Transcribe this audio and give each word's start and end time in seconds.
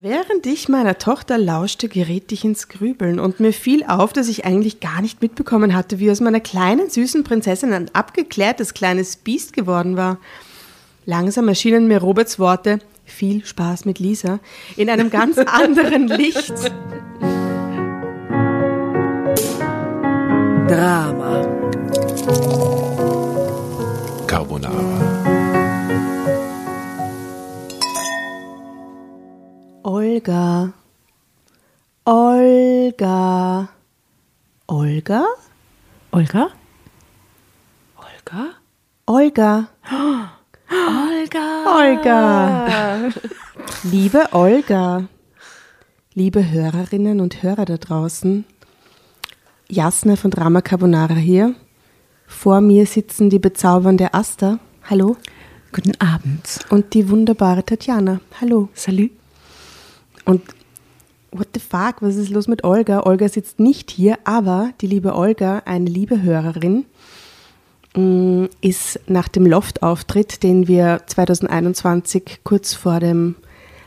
Während 0.00 0.46
ich 0.46 0.68
meiner 0.68 0.96
Tochter 0.98 1.38
lauschte, 1.38 1.88
geriet 1.88 2.30
ich 2.30 2.44
ins 2.44 2.68
Grübeln 2.68 3.18
und 3.18 3.40
mir 3.40 3.52
fiel 3.52 3.82
auf, 3.82 4.12
dass 4.12 4.28
ich 4.28 4.44
eigentlich 4.44 4.78
gar 4.78 5.02
nicht 5.02 5.20
mitbekommen 5.20 5.74
hatte, 5.74 5.98
wie 5.98 6.08
aus 6.08 6.20
meiner 6.20 6.38
kleinen 6.38 6.88
süßen 6.88 7.24
Prinzessin 7.24 7.72
ein 7.72 7.92
abgeklärtes 7.96 8.74
kleines 8.74 9.16
Biest 9.16 9.54
geworden 9.54 9.96
war. 9.96 10.18
Langsam 11.04 11.48
erschienen 11.48 11.88
mir 11.88 11.98
Roberts 11.98 12.38
Worte, 12.38 12.78
viel 13.06 13.44
Spaß 13.44 13.86
mit 13.86 13.98
Lisa, 13.98 14.38
in 14.76 14.88
einem 14.88 15.10
ganz 15.10 15.36
anderen 15.46 16.06
Licht. 16.06 16.54
Drama. 20.68 21.44
Olga. 30.18 30.72
Olga. 32.04 33.68
Olga? 34.66 35.24
Olga? 36.10 36.48
Olga? 37.96 38.56
Olga. 39.06 39.68
Olga! 40.70 41.46
Olga. 41.78 43.12
Liebe 43.84 44.26
Olga. 44.32 45.04
Liebe 46.14 46.50
Hörerinnen 46.50 47.20
und 47.20 47.44
Hörer 47.44 47.64
da 47.64 47.76
draußen. 47.76 48.44
Jasna 49.68 50.16
von 50.16 50.32
Drama 50.32 50.62
Carbonara 50.62 51.14
hier. 51.14 51.54
Vor 52.26 52.60
mir 52.60 52.86
sitzen 52.86 53.30
die 53.30 53.38
bezaubernde 53.38 54.14
Asta. 54.14 54.58
Hallo. 54.90 55.16
Guten 55.70 55.92
Abend. 56.00 56.58
Und 56.70 56.94
die 56.94 57.08
wunderbare 57.08 57.64
Tatjana. 57.64 58.20
Hallo. 58.40 58.68
Salut. 58.74 59.12
Und 60.28 60.42
what 61.32 61.48
the 61.54 61.60
fuck, 61.60 62.02
was 62.02 62.16
ist 62.16 62.28
los 62.28 62.48
mit 62.48 62.62
Olga? 62.62 63.06
Olga 63.06 63.30
sitzt 63.30 63.58
nicht 63.58 63.90
hier, 63.90 64.18
aber 64.24 64.72
die 64.82 64.86
liebe 64.86 65.14
Olga, 65.14 65.62
eine 65.64 65.88
liebe 65.88 66.20
Hörerin, 66.20 66.84
mm, 67.96 68.44
ist 68.60 69.00
nach 69.06 69.28
dem 69.28 69.46
Loft-Auftritt, 69.46 70.42
den 70.42 70.68
wir 70.68 71.00
2021 71.06 72.40
kurz 72.44 72.74
vor 72.74 73.00
dem 73.00 73.36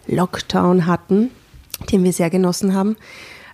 Lockdown 0.07 0.87
hatten, 0.87 1.29
den 1.91 2.03
wir 2.03 2.11
sehr 2.11 2.31
genossen 2.31 2.73
haben, 2.73 2.95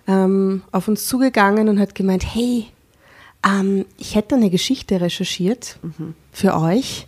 ähm, 0.06 0.62
auf 0.72 0.88
uns 0.88 1.06
zugegangen 1.06 1.68
und 1.68 1.78
hat 1.78 1.94
gemeint, 1.94 2.24
hey, 2.24 2.68
ähm, 3.46 3.84
ich 3.98 4.14
hätte 4.14 4.34
eine 4.34 4.48
Geschichte 4.48 4.98
recherchiert 5.02 5.78
für 6.32 6.58
euch 6.58 7.06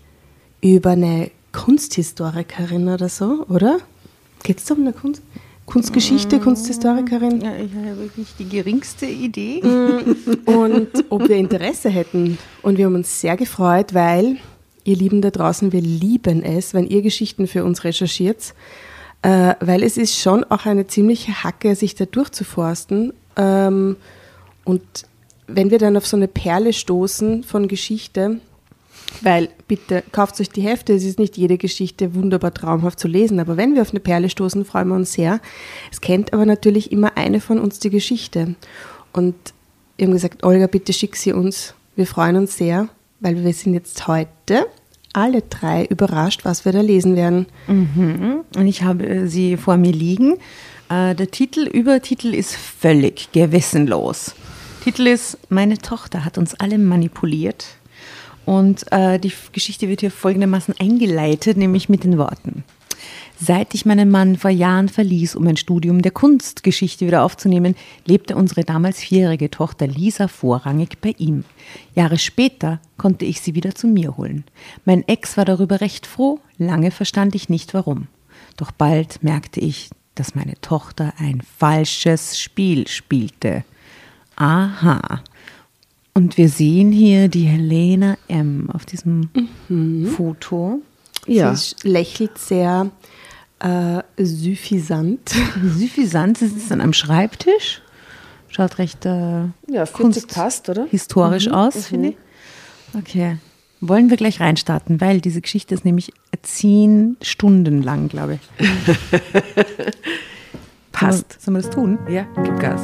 über 0.61 0.91
eine 0.91 1.31
Kunsthistorikerin 1.53 2.91
oder 2.91 3.09
so, 3.09 3.47
oder? 3.49 3.79
Geht 4.43 4.59
es 4.59 4.71
um 4.71 4.81
eine 4.81 4.93
Kunst 4.93 5.23
Kunstgeschichte, 5.71 6.41
Kunsthistorikerin? 6.41 7.41
Ja, 7.41 7.53
ich 7.57 7.73
habe 7.73 7.97
wirklich 7.99 8.27
die 8.39 8.49
geringste 8.49 9.07
Idee. 9.07 9.63
und 10.47 10.89
ob 11.11 11.29
wir 11.29 11.37
Interesse 11.37 11.89
hätten. 11.89 12.39
Und 12.63 12.77
wir 12.77 12.87
haben 12.87 12.97
uns 12.97 13.21
sehr 13.21 13.37
gefreut, 13.37 13.95
weil, 13.95 14.39
ihr 14.85 14.97
Lieben 14.97 15.23
da 15.23 15.31
draußen, 15.31 15.73
wir 15.73 15.81
lieben 15.81 16.43
es, 16.43 16.75
wenn 16.75 16.89
ihr 16.89 17.03
Geschichten 17.03 17.47
für 17.47 17.65
uns 17.65 17.85
recherchiert, 17.85 18.55
äh, 19.23 19.55
weil 19.61 19.85
es 19.85 19.97
ist 19.97 20.19
schon 20.19 20.43
auch 20.45 20.67
eine 20.67 20.89
ziemliche 20.89 21.45
Hacke, 21.45 21.77
sich 21.77 21.95
da 21.95 22.05
durchzuforsten. 22.05 23.13
Ähm, 23.37 23.97
und 24.65 24.83
wenn 25.47 25.71
wir 25.71 25.79
dann 25.79 25.97
auf 25.97 26.07
so 26.07 26.17
eine 26.17 26.29
Perle 26.29 26.73
stoßen 26.73 27.45
von 27.45 27.69
Geschichte, 27.69 28.41
weil 29.23 29.49
bitte 29.69 30.03
kauft 30.13 30.41
euch 30.41 30.51
die 30.51 30.63
Hefte, 30.63 30.95
es 30.95 31.05
ist 31.05 31.19
nicht 31.19 31.37
jede 31.37 31.59
Geschichte 31.59 32.15
wunderbar 32.15 32.55
traumhaft 32.55 32.99
zu 32.99 33.09
lesen, 33.09 33.41
aber 33.41 33.57
wenn 33.57 33.75
wir 33.75 33.83
auf 33.83 33.91
eine 33.91 34.01
Perle 34.01 34.31
stoßen, 34.31 34.65
freuen 34.65 34.89
wir 34.89 34.95
uns 34.95 35.13
sehr. 35.13 35.41
Es 35.91 36.01
kennt 36.01 36.33
aber 36.33 36.47
natürlich 36.47 36.93
immer 36.93 37.17
eine 37.17 37.41
von 37.41 37.59
uns 37.59 37.79
die 37.79 37.91
Geschichte. 37.91 38.55
Und 39.13 39.35
wir 39.97 40.07
haben 40.07 40.13
gesagt, 40.13 40.45
Olga, 40.45 40.67
bitte 40.67 40.93
schick 40.93 41.17
sie 41.17 41.33
uns. 41.33 41.75
Wir 41.97 42.07
freuen 42.07 42.37
uns 42.37 42.57
sehr, 42.57 42.89
weil 43.21 43.45
wir 43.45 43.53
sind 43.53 43.75
jetzt 43.75 44.07
heute 44.07 44.67
alle 45.13 45.43
drei 45.43 45.85
überrascht, 45.85 46.45
was 46.45 46.65
wir 46.65 46.73
da 46.73 46.81
lesen 46.81 47.17
werden. 47.17 47.47
Mhm. 47.67 48.45
Und 48.57 48.67
ich 48.67 48.83
habe 48.83 49.07
äh, 49.07 49.27
sie 49.27 49.57
vor 49.57 49.77
mir 49.77 49.93
liegen. 49.93 50.37
Äh, 50.89 51.15
Der 51.15 51.31
Titel, 51.31 51.67
Übertitel 51.67 52.33
ist 52.33 52.55
völlig 52.55 53.33
gewissenlos. 53.33 54.35
Titel 54.85 55.09
ist 55.09 55.37
Meine 55.51 55.79
Tochter 55.79 56.25
hat 56.25 56.39
uns 56.39 56.55
alle 56.55 56.79
manipuliert. 56.79 57.67
Und 58.47 58.91
äh, 58.91 59.19
die 59.19 59.33
Geschichte 59.53 59.89
wird 59.89 60.01
hier 60.01 60.11
folgendermaßen 60.11 60.75
eingeleitet, 60.79 61.57
nämlich 61.57 61.89
mit 61.89 62.05
den 62.05 62.19
Worten. 62.19 62.65
Seit 63.43 63.73
ich 63.73 63.87
meinen 63.87 64.11
Mann 64.11 64.37
vor 64.37 64.51
Jahren 64.51 64.91
verließ, 64.91 65.35
um 65.35 65.47
ein 65.47 65.57
Studium 65.57 66.03
der 66.03 66.13
Kunstgeschichte 66.13 67.07
wieder 67.07 67.23
aufzunehmen, 67.23 67.75
lebte 68.05 68.37
unsere 68.37 68.65
damals 68.65 69.01
vierjährige 69.01 69.51
Tochter 69.51 69.87
Lisa 69.87 70.29
vorrangig 70.29 71.01
bei 71.01 71.15
ihm. 71.17 71.45
Jahre 71.95 72.19
später 72.19 72.81
konnte 72.99 73.25
ich 73.25 73.41
sie 73.41 73.55
wieder 73.55 73.75
zu 73.75 73.87
mir 73.87 74.19
holen. 74.19 74.45
Mein 74.85 75.09
Ex 75.09 75.39
war 75.39 75.47
darüber 75.47 75.81
recht 75.81 76.07
froh, 76.07 76.39
lange 76.59 76.91
verstand 76.91 77.35
ich 77.35 77.49
nicht 77.49 77.73
warum. 77.73 78.09
Doch 78.59 78.73
bald 78.73 79.23
merkte 79.23 79.61
ich, 79.61 79.89
dass 80.17 80.35
meine 80.35 80.61
Tochter 80.61 81.15
ein 81.17 81.41
falsches 81.41 82.39
Spiel 82.39 82.89
spielte. 82.89 83.65
Aha. 84.37 85.23
Und 86.21 86.37
wir 86.37 86.51
sehen 86.51 86.93
hier 86.93 87.29
die 87.29 87.45
Helena 87.45 88.19
M. 88.29 88.69
auf 88.73 88.85
diesem 88.85 89.31
Foto. 90.17 90.83
Sie 91.27 91.41
sch- 91.41 91.77
lächelt 91.89 92.37
sehr 92.37 92.91
äh, 93.59 94.03
suffisant. 94.23 95.35
Suffisant, 95.79 96.37
sie 96.39 96.49
sitzt 96.49 96.71
an 96.73 96.83
einem 96.83 96.93
Schreibtisch. 96.93 97.81
Schaut 98.49 98.77
recht 98.79 99.07
äh, 99.07 99.45
Ja, 99.69 99.87
40 99.87 99.93
Kunst- 99.95 100.35
passt, 100.35 100.69
oder? 100.69 100.87
historisch 100.91 101.49
aus, 101.49 101.87
finde 101.87 102.11
ich. 102.11 102.17
Okay. 102.99 103.39
Wollen 103.81 104.11
wir 104.11 104.19
gleich 104.19 104.41
reinstarten, 104.41 105.01
weil 105.01 105.23
diese 105.23 105.41
Geschichte 105.41 105.75
ist 105.75 105.87
nämlich 105.87 106.13
zehn 106.43 107.17
Stunden 107.23 107.83
lang, 107.83 108.09
glaube 108.09 108.39
ich. 108.59 108.69
Passt. 110.93 111.41
Sollen 111.41 111.57
wir 111.57 111.63
das 111.63 111.71
tun? 111.71 111.99
Ja, 112.11 112.27
gib 112.45 112.61
Gas. 112.61 112.83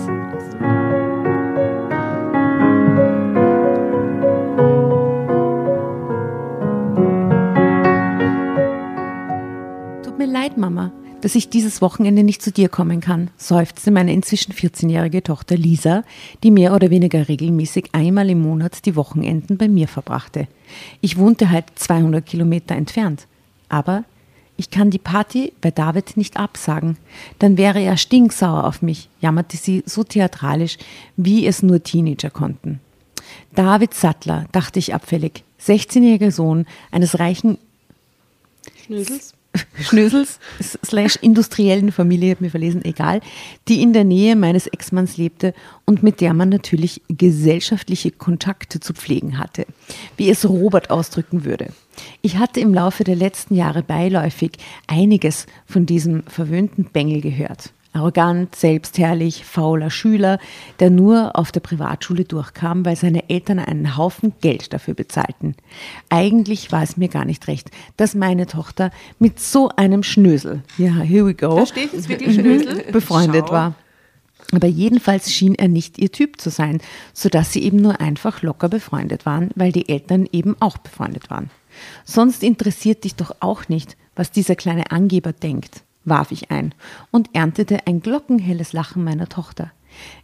Mir 10.27 10.33
leid, 10.33 10.59
Mama, 10.59 10.93
dass 11.21 11.35
ich 11.35 11.49
dieses 11.49 11.81
Wochenende 11.81 12.23
nicht 12.23 12.43
zu 12.43 12.51
dir 12.51 12.69
kommen 12.69 13.01
kann, 13.01 13.31
seufzte 13.37 13.91
meine 13.91 14.13
inzwischen 14.13 14.53
14-jährige 14.53 15.23
Tochter 15.23 15.57
Lisa, 15.57 16.03
die 16.43 16.51
mehr 16.51 16.75
oder 16.75 16.91
weniger 16.91 17.29
regelmäßig 17.29 17.91
einmal 17.93 18.29
im 18.31 18.41
Monat 18.43 18.85
die 18.87 18.97
Wochenenden 18.97 19.57
bei 19.57 19.69
mir 19.69 19.89
verbrachte. 19.89 20.49
Ich 21.01 21.17
wohnte 21.17 21.51
halt 21.51 21.67
200 21.77 22.25
Kilometer 22.25 22.75
entfernt. 22.75 23.27
Aber 23.69 24.05
ich 24.57 24.71
kann 24.71 24.91
die 24.91 24.99
Party 24.99 25.53
bei 25.61 25.71
David 25.71 26.17
nicht 26.17 26.37
absagen. 26.37 26.97
Dann 27.39 27.57
wäre 27.57 27.81
er 27.81 27.97
stinksauer 27.97 28.65
auf 28.65 28.83
mich, 28.83 29.09
jammerte 29.21 29.57
sie 29.57 29.83
so 29.87 30.03
theatralisch, 30.03 30.79
wie 31.17 31.47
es 31.47 31.63
nur 31.63 31.83
Teenager 31.83 32.31
konnten. 32.31 32.81
David 33.55 33.95
Sattler, 33.95 34.47
dachte 34.53 34.79
ich 34.79 34.95
abfällig, 34.95 35.45
16-jähriger 35.61 36.31
Sohn 36.31 36.67
eines 36.91 37.19
reichen 37.19 37.59
Schnösels. 38.85 39.36
Schnösels 39.81 40.39
slash 40.85 41.17
industriellen 41.17 41.93
Familie, 41.93 42.33
hab 42.33 42.41
mir 42.41 42.51
verlesen, 42.51 42.85
egal, 42.85 43.21
die 43.69 43.83
in 43.83 43.93
der 43.93 44.05
Nähe 44.05 44.37
meines 44.37 44.67
Ex-Manns 44.67 45.17
lebte 45.17 45.55
und 45.85 46.03
mit 46.03 46.21
der 46.21 46.35
man 46.35 46.49
natürlich 46.49 47.03
gesellschaftliche 47.09 48.11
Kontakte 48.11 48.81
zu 48.81 48.93
pflegen 48.95 49.39
hatte, 49.39 49.67
wie 50.17 50.31
es 50.31 50.49
Robert 50.49 50.91
ausdrücken 50.91 51.45
würde. 51.45 51.69
Ich 52.23 52.37
hatte 52.37 52.61
im 52.61 52.75
Laufe 52.75 53.05
der 53.05 53.17
letzten 53.17 53.55
Jahre 53.55 53.83
beiläufig 53.83 54.53
einiges 54.87 55.47
von 55.67 55.87
diesem 55.87 56.23
verwöhnten 56.25 56.85
Bengel 56.85 57.21
gehört. 57.21 57.73
Arrogant, 57.97 58.55
selbstherrlich, 58.55 59.45
fauler 59.45 59.91
Schüler, 59.91 60.39
der 60.81 60.91
nur 60.91 61.37
auf 61.37 61.51
der 61.51 61.61
Privatschule 61.61 62.25
durchkam, 62.25 62.85
weil 62.85 62.97
seine 62.97 63.29
Eltern 63.31 63.59
einen 63.59 63.97
Haufen 63.97 64.35
Geld 64.41 64.73
dafür 64.73 64.95
bezahlten. 64.95 65.55
Eigentlich 66.11 66.73
war 66.73 66.83
es 66.83 66.97
mir 66.97 67.09
gar 67.09 67.25
nicht 67.25 67.49
recht, 67.49 67.71
dass 67.97 68.15
meine 68.15 68.47
Tochter 68.47 68.91
mit 69.19 69.41
so 69.41 69.71
einem 69.71 70.03
Schnösel, 70.03 70.63
ja, 70.77 70.95
here 70.97 71.27
we 71.27 71.35
go, 71.35 71.57
Da 71.57 71.67
steht 71.67 71.93
jetzt 71.93 72.09
wirklich 72.09 72.35
Schnösel. 72.35 72.85
befreundet 72.93 73.47
Schau. 73.49 73.55
war. 73.55 73.75
Aber 74.53 74.69
jedenfalls 74.69 75.33
schien 75.33 75.55
er 75.55 75.69
nicht 75.69 75.99
ihr 75.99 76.13
Typ 76.13 76.41
zu 76.41 76.51
sein, 76.51 76.81
sodass 77.13 77.53
sie 77.53 77.63
eben 77.63 77.79
nur 77.79 78.01
einfach 78.01 78.43
locker 78.43 78.69
befreundet 78.69 79.27
waren, 79.27 79.51
weil 79.57 79.73
die 79.73 79.89
Eltern 79.89 80.29
eben 80.31 80.55
auch 80.61 80.79
befreundet 80.79 81.31
waren. 81.31 81.51
Sonst 82.05 82.43
interessiert 82.43 83.05
dich 83.05 83.17
doch 83.17 83.35
auch 83.41 83.69
nicht, 83.69 83.97
was 84.15 84.31
dieser 84.31 84.55
kleine 84.55 84.91
Angeber 84.91 85.33
denkt, 85.33 85.83
warf 86.07 86.33
ich 86.33 86.51
ein 86.51 86.75
und 87.11 87.35
erntete 87.35 87.87
ein 87.87 88.01
glockenhelles 88.01 88.73
Lachen 88.73 89.05
meiner 89.05 89.29
Tochter. 89.29 89.71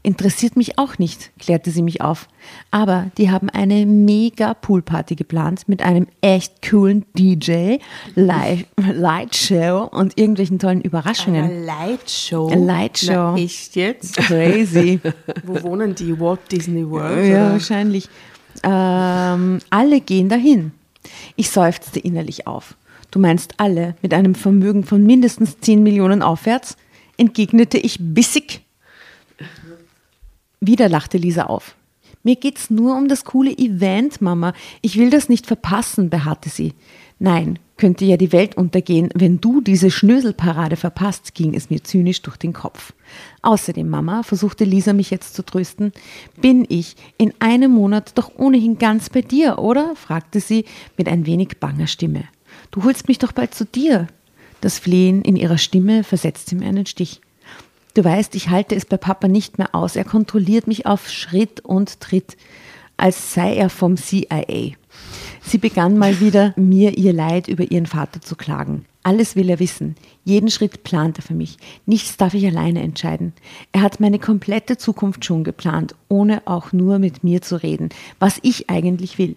Interessiert 0.02 0.56
mich 0.56 0.78
auch 0.78 0.98
nicht, 0.98 1.30
klärte 1.38 1.70
sie 1.70 1.82
mich 1.82 2.00
auf. 2.00 2.28
Aber 2.70 3.10
die 3.16 3.30
haben 3.30 3.48
eine 3.48 3.86
mega 3.86 4.54
Poolparty 4.54 5.14
geplant 5.14 5.68
mit 5.68 5.82
einem 5.82 6.08
echt 6.20 6.68
coolen 6.68 7.04
DJ, 7.16 7.78
Live, 8.14 8.64
Lightshow 8.76 9.88
und 9.90 10.18
irgendwelchen 10.18 10.58
tollen 10.58 10.80
Überraschungen. 10.80 11.44
Eine 11.44 11.64
Lightshow. 11.64 12.52
Lightshow. 12.52 13.32
Na, 13.34 13.36
echt 13.36 13.76
jetzt? 13.76 14.16
Crazy. 14.16 15.00
Wo 15.44 15.62
wohnen 15.62 15.94
die? 15.94 16.18
Walt 16.18 16.40
Disney 16.50 16.88
World? 16.88 17.26
ja, 17.26 17.44
oder? 17.44 17.52
wahrscheinlich. 17.52 18.08
Ähm, 18.64 19.58
alle 19.70 20.00
gehen 20.00 20.28
dahin. 20.28 20.72
Ich 21.36 21.50
seufzte 21.50 21.98
innerlich 22.00 22.46
auf. 22.46 22.76
Du 23.12 23.18
meinst 23.18 23.60
alle 23.60 23.94
mit 24.02 24.14
einem 24.14 24.34
Vermögen 24.34 24.84
von 24.84 25.04
mindestens 25.04 25.60
10 25.60 25.84
Millionen 25.84 26.22
aufwärts? 26.22 26.76
entgegnete 27.18 27.78
ich 27.78 27.98
bissig. 28.00 28.62
Wieder 30.60 30.88
lachte 30.88 31.18
Lisa 31.18 31.44
auf. 31.44 31.76
Mir 32.22 32.36
geht's 32.36 32.70
nur 32.70 32.96
um 32.96 33.08
das 33.08 33.24
coole 33.24 33.56
Event, 33.56 34.22
Mama. 34.22 34.54
Ich 34.80 34.96
will 34.96 35.10
das 35.10 35.28
nicht 35.28 35.46
verpassen, 35.46 36.08
beharrte 36.08 36.48
sie. 36.48 36.72
Nein, 37.18 37.58
könnte 37.76 38.06
ja 38.06 38.16
die 38.16 38.32
Welt 38.32 38.56
untergehen, 38.56 39.10
wenn 39.14 39.40
du 39.40 39.60
diese 39.60 39.90
Schnöselparade 39.90 40.76
verpasst, 40.76 41.34
ging 41.34 41.54
es 41.54 41.68
mir 41.68 41.84
zynisch 41.84 42.22
durch 42.22 42.38
den 42.38 42.54
Kopf. 42.54 42.94
Außerdem, 43.42 43.88
Mama, 43.88 44.22
versuchte 44.22 44.64
Lisa 44.64 44.94
mich 44.94 45.10
jetzt 45.10 45.34
zu 45.34 45.44
trösten, 45.44 45.92
bin 46.40 46.64
ich 46.68 46.96
in 47.18 47.34
einem 47.40 47.72
Monat 47.72 48.16
doch 48.16 48.32
ohnehin 48.38 48.78
ganz 48.78 49.10
bei 49.10 49.20
dir, 49.20 49.58
oder? 49.58 49.94
fragte 49.96 50.40
sie 50.40 50.64
mit 50.96 51.08
ein 51.08 51.26
wenig 51.26 51.58
banger 51.60 51.88
Stimme. 51.88 52.24
Du 52.72 52.84
holst 52.84 53.06
mich 53.06 53.18
doch 53.18 53.32
bald 53.32 53.54
zu 53.54 53.66
dir. 53.66 54.08
Das 54.62 54.78
Flehen 54.78 55.22
in 55.22 55.36
ihrer 55.36 55.58
Stimme 55.58 56.04
versetzte 56.04 56.56
mir 56.56 56.66
einen 56.66 56.86
Stich. 56.86 57.20
Du 57.94 58.02
weißt, 58.02 58.34
ich 58.34 58.48
halte 58.48 58.74
es 58.74 58.86
bei 58.86 58.96
Papa 58.96 59.28
nicht 59.28 59.58
mehr 59.58 59.74
aus. 59.74 59.94
Er 59.94 60.04
kontrolliert 60.04 60.66
mich 60.66 60.86
auf 60.86 61.10
Schritt 61.10 61.60
und 61.60 62.00
Tritt, 62.00 62.38
als 62.96 63.34
sei 63.34 63.56
er 63.56 63.68
vom 63.68 63.98
CIA. 63.98 64.72
Sie 65.42 65.58
begann 65.58 65.98
mal 65.98 66.20
wieder, 66.20 66.54
mir 66.56 66.96
ihr 66.96 67.12
Leid 67.12 67.46
über 67.46 67.70
ihren 67.70 67.84
Vater 67.84 68.22
zu 68.22 68.36
klagen. 68.36 68.86
Alles 69.02 69.36
will 69.36 69.50
er 69.50 69.58
wissen. 69.58 69.96
Jeden 70.24 70.48
Schritt 70.48 70.82
plant 70.82 71.18
er 71.18 71.22
für 71.22 71.34
mich. 71.34 71.58
Nichts 71.84 72.16
darf 72.16 72.32
ich 72.32 72.46
alleine 72.46 72.80
entscheiden. 72.80 73.34
Er 73.72 73.82
hat 73.82 74.00
meine 74.00 74.18
komplette 74.18 74.78
Zukunft 74.78 75.26
schon 75.26 75.44
geplant, 75.44 75.94
ohne 76.08 76.42
auch 76.46 76.72
nur 76.72 76.98
mit 76.98 77.22
mir 77.22 77.42
zu 77.42 77.62
reden, 77.62 77.90
was 78.18 78.38
ich 78.42 78.70
eigentlich 78.70 79.18
will. 79.18 79.36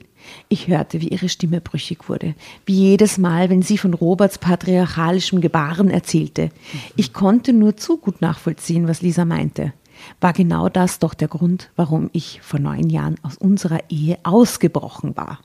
Ich 0.50 0.68
hörte, 0.68 1.02
wie 1.02 1.10
ihre 1.10 1.30
Stimme 1.30 1.62
brüchig 1.62 2.10
wurde, 2.10 2.36
wie 2.66 2.74
jedes 2.74 3.18
Mal, 3.18 3.50
wenn 3.50 3.62
sie 3.62 3.78
von 3.78 3.94
Roberts 3.94 4.38
patriarchalischem 4.38 5.42
Gebaren 5.42 5.90
erzählte. 5.90 6.50
Ich 6.96 7.14
konnte 7.14 7.54
nur 7.54 7.78
zu 7.78 7.98
gut 7.98 8.22
nachvollziehen, 8.22 8.88
was 8.88 9.02
Lisa 9.02 9.26
meinte. 9.26 9.74
War 10.20 10.34
genau 10.34 10.70
das 10.70 11.00
doch 11.00 11.14
der 11.14 11.28
Grund, 11.28 11.72
warum 11.76 12.10
ich 12.14 12.42
vor 12.42 12.60
neun 12.60 12.90
Jahren 12.90 13.16
aus 13.24 13.38
unserer 13.38 13.80
Ehe 13.90 14.18
ausgebrochen 14.24 15.16
war. 15.16 15.40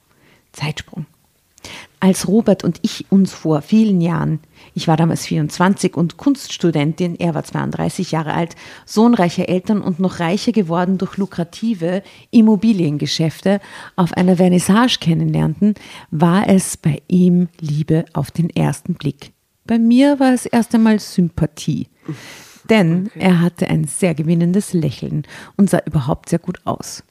Zeitsprung. 0.53 1.07
Als 2.03 2.29
Robert 2.29 2.65
und 2.65 2.79
ich 2.81 3.07
uns 3.11 3.33
vor 3.33 3.61
vielen 3.61 4.01
Jahren, 4.01 4.41
ich 4.75 4.89
war 4.89 4.97
damals 4.97 5.27
24 5.27 5.97
und 5.97 6.17
Kunststudentin, 6.17 7.15
er 7.19 7.35
war 7.35 7.45
32 7.45 8.13
Jahre 8.13 8.33
alt, 8.33 8.57
Sohn 8.87 9.13
reicher 9.13 9.49
Eltern 9.49 9.83
und 9.83 10.01
noch 10.01 10.19
reicher 10.19 10.53
geworden 10.53 10.97
durch 10.97 11.19
lukrative 11.19 12.03
Immobiliengeschäfte, 12.31 13.61
auf 13.97 14.15
einer 14.15 14.37
Vernissage 14.37 14.99
kennenlernten, 15.01 15.75
war 16.11 16.49
es 16.49 16.79
bei 16.79 17.03
ihm 17.09 17.49
Liebe 17.61 18.07
auf 18.15 18.31
den 18.31 18.49
ersten 18.49 18.95
Blick. 18.95 19.33
Bei 19.67 19.79
mir 19.79 20.19
war 20.19 20.33
es 20.33 20.47
erst 20.47 20.75
einmal 20.75 20.99
Sympathie. 20.99 21.89
Denn 22.71 23.11
er 23.15 23.41
hatte 23.41 23.69
ein 23.69 23.85
sehr 23.85 24.15
gewinnendes 24.15 24.73
Lächeln 24.73 25.25
und 25.57 25.69
sah 25.69 25.81
überhaupt 25.85 26.29
sehr 26.29 26.39
gut 26.39 26.61
aus. 26.65 27.03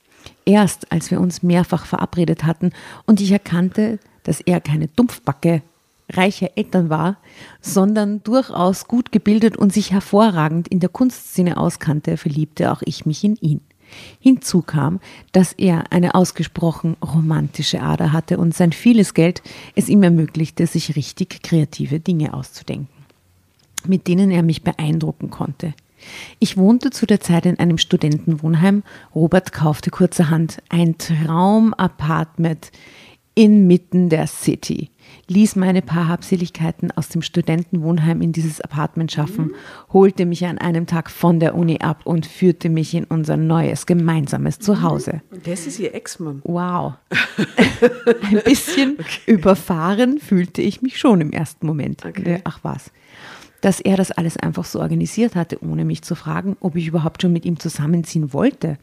Erst 0.46 0.92
als 0.92 1.12
wir 1.12 1.19
uns 1.19 1.44
mehrfach 1.44 1.86
verabredet 1.86 2.44
hatten 2.44 2.72
und 3.06 3.22
ich 3.22 3.31
erkannte, 3.31 4.00
dass 4.30 4.42
er 4.42 4.62
keine 4.62 4.88
Dumpfbacke 4.90 5.64
reicher 6.12 6.52
Eltern 6.56 6.92
war, 6.92 7.18
sondern 7.62 8.22
durchaus 8.22 8.88
gut 8.88 9.12
gebildet 9.12 9.58
und 9.58 9.74
sich 9.74 9.92
hervorragend 9.92 10.68
in 10.68 10.80
der 10.80 10.90
Kunstszene 10.90 11.58
auskannte, 11.58 12.16
verliebte 12.16 12.72
auch 12.72 12.84
ich 12.86 13.08
mich 13.08 13.24
in 13.24 13.38
ihn. 13.38 13.62
Hinzu 14.20 14.62
kam, 14.62 15.00
dass 15.31 15.54
er 15.54 15.92
eine 15.92 16.14
ausgesprochen 16.14 16.96
romantische 17.04 17.81
Ader 17.81 18.14
hatte 18.14 18.38
und 18.38 18.54
sein 18.54 18.72
vieles 18.72 19.16
Geld 19.16 19.42
es 19.76 19.90
ihm 19.90 20.04
ermöglichte, 20.04 20.68
sich 20.68 20.96
richtig 20.96 21.42
kreative 21.42 22.00
Dinge 22.00 22.36
auszudenken, 22.36 22.88
mit 23.88 24.08
denen 24.08 24.30
er 24.30 24.44
mich 24.44 24.62
beeindrucken 24.62 25.32
konnte. 25.32 25.74
Ich 26.38 26.56
wohnte 26.56 26.92
zu 26.92 27.08
der 27.08 27.20
Zeit 27.20 27.48
in 27.48 27.58
einem 27.58 27.80
Studentenwohnheim. 27.80 28.84
Robert 29.16 29.54
kaufte 29.54 29.90
kurzerhand 29.90 30.62
ein 30.70 31.00
Traumapartment 31.00 32.72
inmitten 33.39 34.09
der 34.09 34.27
City, 34.27 34.89
ließ 35.27 35.56
meine 35.56 35.81
paar 35.81 36.09
Habseligkeiten 36.09 36.91
aus 36.91 37.07
dem 37.07 37.21
Studentenwohnheim 37.21 38.21
in 38.21 38.33
dieses 38.33 38.59
Apartment 38.59 39.13
schaffen, 39.13 39.51
holte 39.94 40.25
mich 40.25 40.45
an 40.45 40.57
einem 40.57 40.88
Tag 40.88 41.09
von 41.09 41.39
der 41.39 41.56
Uni 41.56 41.77
ab 41.80 42.01
und 42.03 42.25
führte 42.25 42.68
mich 42.68 42.94
in 42.94 43.06
unser 43.06 43.38
neues 43.38 43.86
gemeinsames 43.86 44.59
Zuhause. 44.59 45.21
Das 45.45 45.68
ist 45.68 45.80
ihr 45.80 45.95
Ex-Mann. 45.95 46.41
Wow. 46.44 46.95
Ein 48.30 48.41
bisschen 48.44 48.97
überfahren 49.25 50.19
fühlte 50.19 50.62
ich 50.62 50.81
mich 50.81 51.00
schon 51.00 51.21
im 51.21 51.31
ersten 51.31 51.65
Moment. 51.65 52.03
Okay. 52.06 52.41
Ach 52.44 52.59
was. 52.63 52.91
Dass 53.62 53.80
er 53.80 53.98
das 53.98 54.12
alles 54.12 54.38
einfach 54.38 54.66
so 54.66 54.80
organisiert 54.80 55.36
hatte, 55.36 55.62
ohne 55.64 55.86
mich 55.86 56.02
zu 56.02 56.16
fragen, 56.16 56.56
ob 56.60 56.76
ich 56.76 56.88
überhaupt 56.88 57.22
schon 57.22 57.34
mit 57.34 57.46
ihm 57.46 57.60
zusammenziehen 57.60 58.32
wollte. 58.34 58.78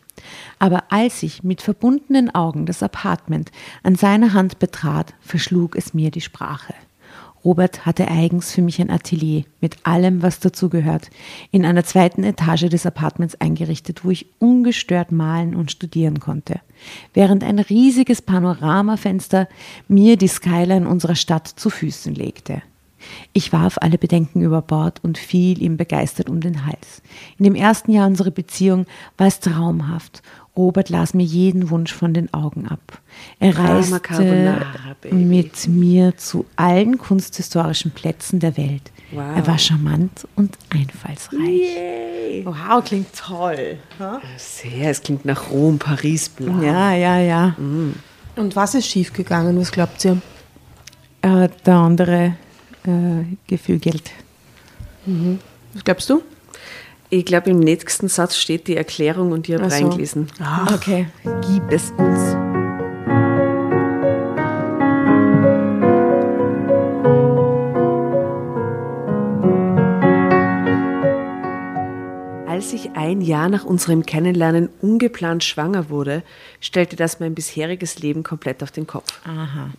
Aber 0.58 0.84
als 0.90 1.22
ich 1.22 1.42
mit 1.42 1.62
verbundenen 1.62 2.34
Augen 2.34 2.66
das 2.66 2.82
Apartment 2.82 3.50
an 3.82 3.94
seiner 3.94 4.32
Hand 4.32 4.58
betrat, 4.58 5.14
verschlug 5.20 5.76
es 5.76 5.94
mir 5.94 6.10
die 6.10 6.20
Sprache. 6.20 6.74
Robert 7.46 7.86
hatte 7.86 8.08
eigens 8.08 8.50
für 8.50 8.60
mich 8.60 8.80
ein 8.80 8.90
Atelier 8.90 9.44
mit 9.60 9.76
allem, 9.86 10.20
was 10.20 10.40
dazugehört, 10.40 11.10
in 11.52 11.64
einer 11.64 11.84
zweiten 11.84 12.24
Etage 12.24 12.68
des 12.68 12.86
Apartments 12.86 13.40
eingerichtet, 13.40 14.04
wo 14.04 14.10
ich 14.10 14.26
ungestört 14.40 15.12
malen 15.12 15.54
und 15.54 15.70
studieren 15.70 16.18
konnte, 16.18 16.60
während 17.14 17.44
ein 17.44 17.60
riesiges 17.60 18.20
Panoramafenster 18.20 19.48
mir 19.86 20.16
die 20.16 20.26
Skyline 20.26 20.88
unserer 20.88 21.14
Stadt 21.14 21.46
zu 21.46 21.70
Füßen 21.70 22.16
legte. 22.16 22.62
Ich 23.32 23.52
warf 23.52 23.78
alle 23.80 23.98
Bedenken 23.98 24.42
über 24.42 24.62
Bord 24.62 25.00
und 25.02 25.18
fiel 25.18 25.62
ihm 25.62 25.76
begeistert 25.76 26.28
um 26.30 26.40
den 26.40 26.66
Hals. 26.66 27.02
In 27.38 27.44
dem 27.44 27.54
ersten 27.54 27.92
Jahr 27.92 28.06
unserer 28.06 28.30
Beziehung 28.30 28.86
war 29.16 29.26
es 29.26 29.40
traumhaft. 29.40 30.22
Robert 30.56 30.88
las 30.88 31.12
mir 31.12 31.24
jeden 31.24 31.68
Wunsch 31.68 31.92
von 31.92 32.14
den 32.14 32.32
Augen 32.32 32.66
ab. 32.66 33.00
Er 33.40 33.58
reiste 33.58 34.00
mit 35.10 35.68
mir 35.68 36.16
zu 36.16 36.46
allen 36.56 36.96
kunsthistorischen 36.96 37.90
Plätzen 37.90 38.40
der 38.40 38.56
Welt. 38.56 38.90
Wow. 39.10 39.36
Er 39.36 39.46
war 39.46 39.58
charmant 39.58 40.26
und 40.34 40.56
einfallsreich. 40.70 41.38
Yay. 41.40 42.44
Wow, 42.44 42.82
klingt 42.82 43.14
toll. 43.14 43.76
Sehr, 44.38 44.90
es 44.90 45.02
klingt 45.02 45.24
nach 45.26 45.50
Rom, 45.50 45.78
Paris, 45.78 46.28
bla. 46.30 46.62
Ja, 46.62 46.94
ja, 46.94 47.18
ja. 47.18 47.54
Und 48.36 48.56
was 48.56 48.74
ist 48.74 48.86
schiefgegangen? 48.86 49.60
Was 49.60 49.70
glaubt 49.70 50.04
ihr? 50.04 50.20
Äh, 51.22 51.48
der 51.64 51.74
andere 51.74 52.34
äh, 52.86 53.24
gefügelt. 53.46 54.12
Was 55.74 55.84
glaubst 55.84 56.10
du? 56.10 56.22
Ich 57.10 57.24
glaube, 57.24 57.50
im 57.50 57.60
nächsten 57.60 58.08
Satz 58.08 58.36
steht 58.36 58.66
die 58.66 58.76
Erklärung 58.76 59.30
und 59.30 59.48
ihr 59.48 59.58
habt 59.58 59.72
Ach 59.72 59.76
so. 59.76 59.84
reingelesen. 59.84 60.26
Okay, 60.72 61.06
gib 61.24 61.70
es 61.70 61.92
uns. 61.92 62.36
Als 72.48 72.72
ich 72.72 72.96
ein 72.96 73.20
Jahr 73.20 73.48
nach 73.48 73.64
unserem 73.64 74.04
Kennenlernen 74.06 74.70
ungeplant 74.80 75.44
schwanger 75.44 75.90
wurde, 75.90 76.24
stellte 76.60 76.96
das 76.96 77.20
mein 77.20 77.34
bisheriges 77.34 78.00
Leben 78.00 78.24
komplett 78.24 78.62
auf 78.62 78.72
den 78.72 78.86
Kopf. 78.88 79.20
Aha. 79.24 79.70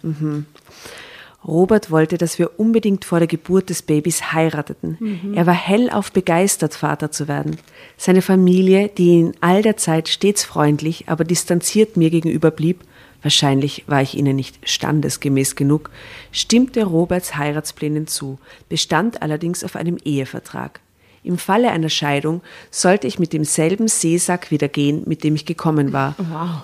Robert 1.46 1.92
wollte, 1.92 2.18
dass 2.18 2.40
wir 2.40 2.60
unbedingt 2.60 3.06
vor 3.06 3.20
der 3.20 3.28
Geburt 3.28 3.70
des 3.70 3.82
Babys 3.82 4.34
heirateten. 4.34 4.98
Er 5.36 5.46
war 5.46 5.54
hellauf 5.54 6.12
begeistert, 6.12 6.74
Vater 6.74 7.12
zu 7.12 7.28
werden. 7.28 7.58
Seine 7.96 8.22
Familie, 8.22 8.90
die 8.90 9.20
in 9.20 9.34
all 9.40 9.62
der 9.62 9.78
Zeit 9.78 10.10
stets 10.10 10.44
freundlich, 10.44 11.06
aber 11.08 11.24
distanziert 11.24 11.96
mir 11.96 12.10
gegenüber 12.10 12.52
blieb, 12.52 12.82
wahrscheinlich 13.22 13.84
war 13.88 14.02
ich 14.02 14.16
ihnen 14.16 14.36
nicht 14.36 14.60
standesgemäß 14.68 15.56
genug, 15.56 15.90
stimmte 16.32 16.84
Roberts 16.84 17.38
Heiratsplänen 17.38 18.08
zu, 18.08 18.40
bestand 18.68 19.22
allerdings 19.22 19.64
auf 19.64 19.76
einem 19.76 19.98
Ehevertrag. 20.04 20.82
Im 21.24 21.38
Falle 21.38 21.72
einer 21.72 21.90
Scheidung 21.90 22.42
sollte 22.72 23.08
ich 23.08 23.20
mit 23.20 23.34
demselben 23.34 23.88
Seesack 23.88 24.52
wieder 24.52 24.68
gehen, 24.68 25.04
mit 25.06 25.24
dem 25.24 25.36
ich 25.36 25.46
gekommen 25.46 25.94
war. 25.94 26.16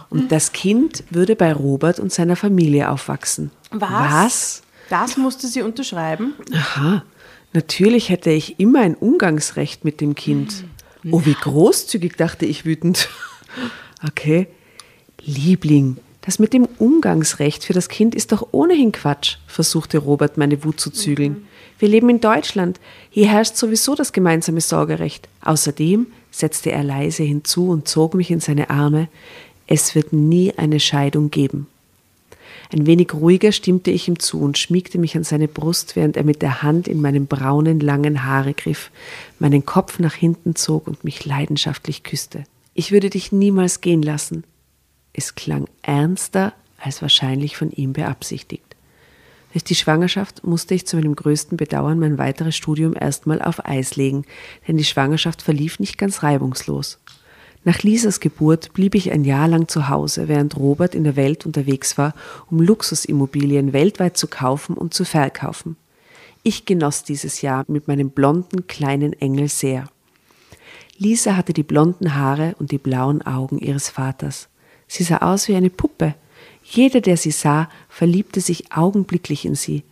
Und 0.10 0.31
das 0.31 0.51
Kind 0.51 1.03
würde 1.10 1.36
bei 1.36 1.51
Robert 1.51 2.00
und 2.00 2.13
seiner 2.13 2.36
Familie 2.36 2.89
aufwachsen. 2.89 3.51
Was? 3.72 4.62
Das 4.89 5.17
musste 5.17 5.48
sie 5.48 5.62
unterschreiben. 5.62 6.33
Aha, 6.53 7.03
natürlich 7.53 8.10
hätte 8.10 8.29
ich 8.29 8.60
immer 8.60 8.81
ein 8.81 8.95
Umgangsrecht 8.95 9.86
mit 9.86 10.01
dem 10.01 10.15
Kind. 10.15 10.65
Oh, 11.12 11.22
wie 11.25 11.33
großzügig, 11.33 12.15
dachte 12.15 12.45
ich 12.45 12.65
wütend. 12.65 13.10
Okay. 14.05 14.48
Liebling, 15.22 15.98
das 16.22 16.39
mit 16.39 16.51
dem 16.51 16.67
Umgangsrecht 16.77 17.63
für 17.63 17.74
das 17.74 17.88
Kind 17.88 18.15
ist 18.15 18.31
doch 18.31 18.48
ohnehin 18.51 18.91
Quatsch, 18.91 19.38
versuchte 19.48 19.98
Robert 20.00 20.38
meine 20.38 20.63
Wut 20.63 20.79
zu 20.79 20.89
zügeln. 20.89 21.48
Wir 21.80 21.89
leben 21.89 22.10
in 22.10 22.22
Deutschland. 22.22 22.80
Hier 23.10 23.27
herrscht 23.27 23.56
sowieso 23.56 23.96
das 23.96 24.13
gemeinsame 24.13 24.62
Sorgerecht. 24.62 25.27
Außerdem, 25.42 26.08
setzte 26.32 26.72
er 26.72 26.84
leise 26.84 27.24
hinzu 27.24 27.70
und 27.70 27.88
zog 27.88 28.13
mich 28.13 28.32
in 28.32 28.39
seine 28.39 28.70
Arme, 28.70 29.08
es 29.68 29.96
wird 29.96 30.13
nie 30.13 30.53
eine 30.58 30.80
Scheidung 30.80 31.32
geben. 31.32 31.68
Ein 32.72 32.88
wenig 32.88 33.13
ruhiger 33.13 33.51
stimmte 33.51 33.92
ich 33.92 34.08
ihm 34.08 34.18
zu 34.18 34.42
und 34.42 34.58
schmiegte 34.58 34.98
mich 34.98 35.15
an 35.15 35.24
seine 35.24 35.48
Brust, 35.48 35.96
während 35.96 36.18
er 36.18 36.24
mit 36.24 36.42
der 36.42 36.63
Hand 36.63 36.88
in 36.88 37.01
meinen 37.01 37.27
braunen, 37.27 37.80
langen 37.80 38.24
Haare 38.24 38.56
griff, 38.56 38.89
meinen 39.38 39.63
Kopf 39.63 40.00
nach 40.00 40.15
hinten 40.15 40.56
zog 40.56 40.88
und 40.88 41.03
mich 41.03 41.24
leidenschaftlich 41.24 42.01
küsste. 42.01 42.46
Ich 42.74 42.92
würde 42.92 43.12
dich 43.12 43.32
niemals 43.32 43.82
gehen 43.82 44.01
lassen. 44.01 44.44
Es 45.13 45.36
klang 45.36 45.68
ernster 45.84 46.53
als 46.80 47.03
wahrscheinlich 47.03 47.56
von 47.56 47.72
ihm 47.72 47.94
beabsichtigt. 47.94 48.73
Durch 49.53 49.63
die 49.63 49.75
Schwangerschaft 49.75 50.43
musste 50.43 50.74
ich 50.74 50.88
zu 50.88 50.98
meinem 50.98 51.15
größten 51.15 51.57
Bedauern 51.57 52.00
mein 52.00 52.17
weiteres 52.17 52.55
Studium 52.55 52.95
erstmal 53.00 53.39
auf 53.39 53.65
Eis 53.65 53.95
legen, 53.95 54.25
denn 54.67 54.77
die 54.77 54.83
Schwangerschaft 54.83 55.43
verlief 55.43 55.79
nicht 55.79 56.00
ganz 56.00 56.24
reibungslos. 56.24 57.00
Nach 57.63 57.83
Lisas 57.83 58.19
Geburt 58.19 58.74
blieb 58.74 58.95
ich 58.95 59.12
ein 59.12 59.24
Jahr 59.24 59.48
lang 59.48 59.67
zu 59.67 59.89
Hause, 59.89 60.27
während 60.27 60.57
Robert 60.57 60.95
in 60.95 61.03
der 61.03 61.15
Welt 61.15 61.45
unterwegs 61.45 62.00
war, 62.00 62.15
um 62.50 62.60
Luxusimmobilien 62.60 63.74
weltweit 63.74 64.17
zu 64.17 64.27
kaufen 64.27 64.75
und 64.75 64.95
zu 64.95 65.05
verkaufen. 65.05 65.77
Ich 66.41 66.65
genoss 66.65 67.03
dieses 67.03 67.41
Jahr 67.43 67.63
mit 67.67 67.88
meinem 67.88 68.10
blonden 68.10 68.65
kleinen 68.65 69.13
Engel 69.13 69.50
sehr. 69.50 69.88
Lisa 70.98 71.38
hatte 71.38 71.53
die 71.53 71.63
blonden 71.63 72.15
Haare 72.15 72.55
und 72.57 72.72
die 72.72 72.79
blauen 72.79 73.22
Augen 73.22 73.60
ihres 73.60 73.89
Vaters. 73.89 74.50
Sie 74.88 75.03
sah 75.03 75.17
aus 75.17 75.48
wie 75.48 75.55
eine 75.55 75.69
Puppe. 75.69 76.15
Jeder, 76.74 77.01
der 77.01 77.18
sie 77.18 77.30
sah, 77.30 77.70
verliebte 77.88 78.42
sich 78.42 78.72
augenblicklich 78.72 79.46
in 79.46 79.53
sie. 79.53 79.84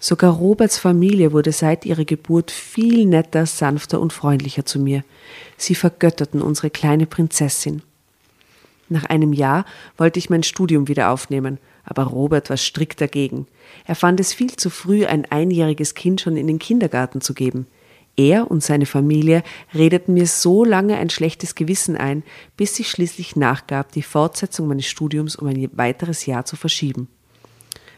Sogar 0.00 0.32
Roberts 0.32 0.78
Familie 0.78 1.32
wurde 1.32 1.52
seit 1.52 1.86
ihrer 1.86 2.04
Geburt 2.04 2.50
viel 2.50 3.06
netter, 3.06 3.46
sanfter 3.46 4.00
und 4.00 4.12
freundlicher 4.12 4.66
zu 4.66 4.80
mir. 4.80 5.04
Sie 5.56 5.76
vergötterten 5.76 6.42
unsere 6.42 6.70
kleine 6.70 7.06
Prinzessin. 7.06 7.82
Nach 8.88 9.04
einem 9.04 9.32
Jahr 9.32 9.64
wollte 9.96 10.18
ich 10.18 10.28
mein 10.28 10.42
Studium 10.42 10.88
wieder 10.88 11.10
aufnehmen, 11.10 11.58
aber 11.84 12.02
Robert 12.02 12.50
war 12.50 12.56
strikt 12.56 13.00
dagegen. 13.00 13.46
Er 13.86 13.94
fand 13.94 14.18
es 14.18 14.34
viel 14.34 14.56
zu 14.56 14.70
früh, 14.70 15.06
ein 15.06 15.26
einjähriges 15.30 15.94
Kind 15.94 16.20
schon 16.20 16.36
in 16.36 16.48
den 16.48 16.58
Kindergarten 16.58 17.20
zu 17.20 17.32
geben. 17.32 17.68
Er 18.16 18.50
und 18.50 18.62
seine 18.62 18.86
Familie 18.86 19.42
redeten 19.74 20.14
mir 20.14 20.26
so 20.26 20.64
lange 20.64 20.96
ein 20.96 21.10
schlechtes 21.10 21.54
Gewissen 21.54 21.96
ein, 21.96 22.22
bis 22.56 22.78
ich 22.78 22.88
schließlich 22.88 23.34
nachgab, 23.34 23.92
die 23.92 24.02
Fortsetzung 24.02 24.68
meines 24.68 24.86
Studiums 24.86 25.36
um 25.36 25.48
ein 25.48 25.70
weiteres 25.72 26.26
Jahr 26.26 26.44
zu 26.44 26.56
verschieben. 26.56 27.08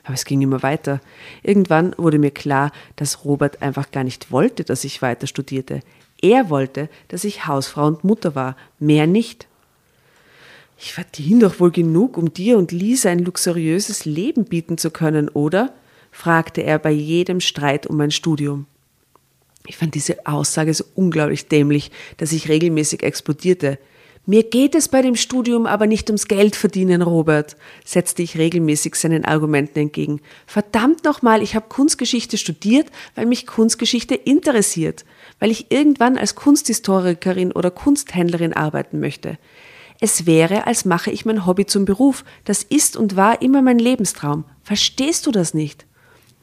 Aber 0.05 0.15
es 0.15 0.25
ging 0.25 0.41
immer 0.41 0.63
weiter. 0.63 1.01
Irgendwann 1.43 1.95
wurde 1.99 2.19
mir 2.19 2.31
klar, 2.31 2.71
dass 2.95 3.25
Robert 3.25 3.61
einfach 3.61 3.91
gar 3.91 4.05
nicht 4.05 4.31
wollte, 4.31 4.65
dass 4.65 4.85
ich 4.85 5.03
weiter 5.03 5.27
studierte. 5.27 5.81
Er 6.23 6.49
wollte, 6.49 6.89
dass 7.09 7.25
ich 7.25 7.47
Hausfrau 7.47 7.87
und 7.87 8.05
Mutter 8.05 8.35
war, 8.35 8.57
mehr 8.79 9.07
nicht. 9.07 9.49
Ich 10.79 10.93
verdiene 10.93 11.41
doch 11.41 11.61
wohl 11.61 11.71
genug, 11.71 12.17
um 12.17 12.33
dir 12.33 12.57
und 12.57 12.71
Lisa 12.71 13.11
ein 13.11 13.19
luxuriöses 13.19 14.05
Leben 14.05 14.45
bieten 14.45 14.79
zu 14.79 14.91
können, 14.91 15.29
oder? 15.29 15.75
fragte 16.13 16.63
er 16.63 16.79
bei 16.79 16.93
jedem 16.93 17.41
Streit 17.41 17.87
um 17.87 17.97
mein 17.97 18.11
Studium. 18.11 18.67
Ich 19.67 19.77
fand 19.77 19.95
diese 19.95 20.27
Aussage 20.27 20.73
so 20.73 20.85
unglaublich 20.95 21.49
dämlich, 21.49 21.91
dass 22.17 22.33
ich 22.33 22.49
regelmäßig 22.49 23.03
explodierte. 23.03 23.79
Mir 24.29 24.43
geht 24.43 24.75
es 24.75 24.89
bei 24.89 25.03
dem 25.03 25.15
Studium 25.15 25.67
aber 25.67 25.87
nicht 25.87 26.09
ums 26.11 26.27
Geld 26.27 26.57
verdienen, 26.57 27.01
Robert, 27.01 27.57
setzte 27.85 28.23
ich 28.23 28.37
regelmäßig 28.37 28.97
seinen 28.97 29.25
Argumenten 29.25 29.79
entgegen. 29.79 30.21
Verdammt 30.47 31.05
nochmal, 31.05 31.43
ich 31.43 31.55
habe 31.55 31.69
Kunstgeschichte 31.69 32.37
studiert, 32.37 32.89
weil 33.15 33.27
mich 33.27 33.47
Kunstgeschichte 33.47 34.17
interessiert, 34.17 35.05
weil 35.39 35.53
ich 35.53 35.71
irgendwann 35.71 36.19
als 36.19 36.35
Kunsthistorikerin 36.35 37.53
oder 37.53 37.71
Kunsthändlerin 37.71 38.53
arbeiten 38.53 38.99
möchte. 38.99 39.39
Es 40.01 40.27
wäre, 40.27 40.67
als 40.67 40.85
mache 40.85 41.13
ich 41.13 41.25
mein 41.25 41.47
Hobby 41.47 41.65
zum 41.65 41.85
Beruf. 41.85 42.25
Das 42.45 42.65
ist 42.65 42.97
und 42.97 43.17
war 43.17 43.41
immer 43.43 43.63
mein 43.63 43.79
Lebenstraum. 43.79 44.45
Verstehst 44.63 45.27
du 45.27 45.31
das 45.31 45.55
nicht? 45.55 45.87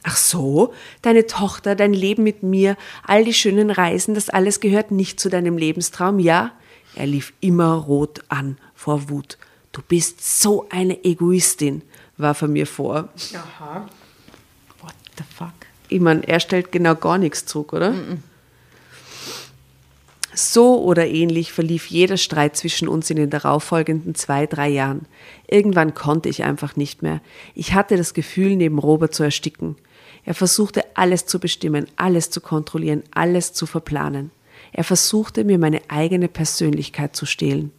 Ach 0.06 0.16
so, 0.16 0.74
deine 1.00 1.26
Tochter, 1.26 1.74
dein 1.74 1.94
Leben 1.94 2.22
mit 2.24 2.42
mir, 2.42 2.76
all 3.06 3.24
die 3.24 3.32
schönen 3.32 3.70
Reisen, 3.70 4.14
das 4.14 4.28
alles 4.28 4.60
gehört 4.60 4.90
nicht 4.90 5.18
zu 5.18 5.30
deinem 5.30 5.56
Lebenstraum, 5.56 6.18
ja? 6.18 6.52
Er 6.94 7.06
lief 7.06 7.32
immer 7.40 7.72
rot 7.72 8.20
an 8.28 8.58
vor 8.74 9.08
Wut. 9.08 9.38
Du 9.72 9.80
bist 9.80 10.40
so 10.40 10.66
eine 10.68 11.04
Egoistin, 11.04 11.80
warf 12.18 12.42
er 12.42 12.48
mir 12.48 12.66
vor. 12.66 13.08
Aha. 13.34 13.88
What 14.82 14.94
the 15.16 15.24
fuck? 15.34 15.54
Ich 15.88 16.00
meine, 16.00 16.28
er 16.28 16.38
stellt 16.38 16.70
genau 16.70 16.94
gar 16.94 17.16
nichts 17.16 17.46
zurück, 17.46 17.72
oder? 17.72 17.92
Mm 17.92 17.96
-mm. 17.96 18.18
So 20.36 20.82
oder 20.82 21.06
ähnlich 21.06 21.52
verlief 21.52 21.86
jeder 21.86 22.16
Streit 22.16 22.56
zwischen 22.56 22.88
uns 22.88 23.08
in 23.08 23.16
den 23.16 23.30
darauffolgenden 23.30 24.14
zwei, 24.16 24.46
drei 24.46 24.68
Jahren. 24.68 25.06
Irgendwann 25.48 25.94
konnte 25.94 26.28
ich 26.28 26.42
einfach 26.42 26.76
nicht 26.76 27.02
mehr. 27.02 27.20
Ich 27.54 27.72
hatte 27.72 27.96
das 27.96 28.14
Gefühl, 28.14 28.56
neben 28.56 28.78
Robert 28.78 29.14
zu 29.14 29.22
ersticken. 29.22 29.76
Er 30.24 30.34
versuchte 30.34 30.84
alles 30.94 31.26
zu 31.26 31.38
bestimmen, 31.38 31.86
alles 31.96 32.30
zu 32.30 32.40
kontrollieren, 32.40 33.02
alles 33.10 33.52
zu 33.52 33.66
verplanen. 33.66 34.30
Er 34.72 34.84
versuchte 34.84 35.44
mir 35.44 35.58
meine 35.58 35.82
eigene 35.88 36.28
Persönlichkeit 36.28 37.14
zu 37.14 37.26
stehlen. 37.26 37.72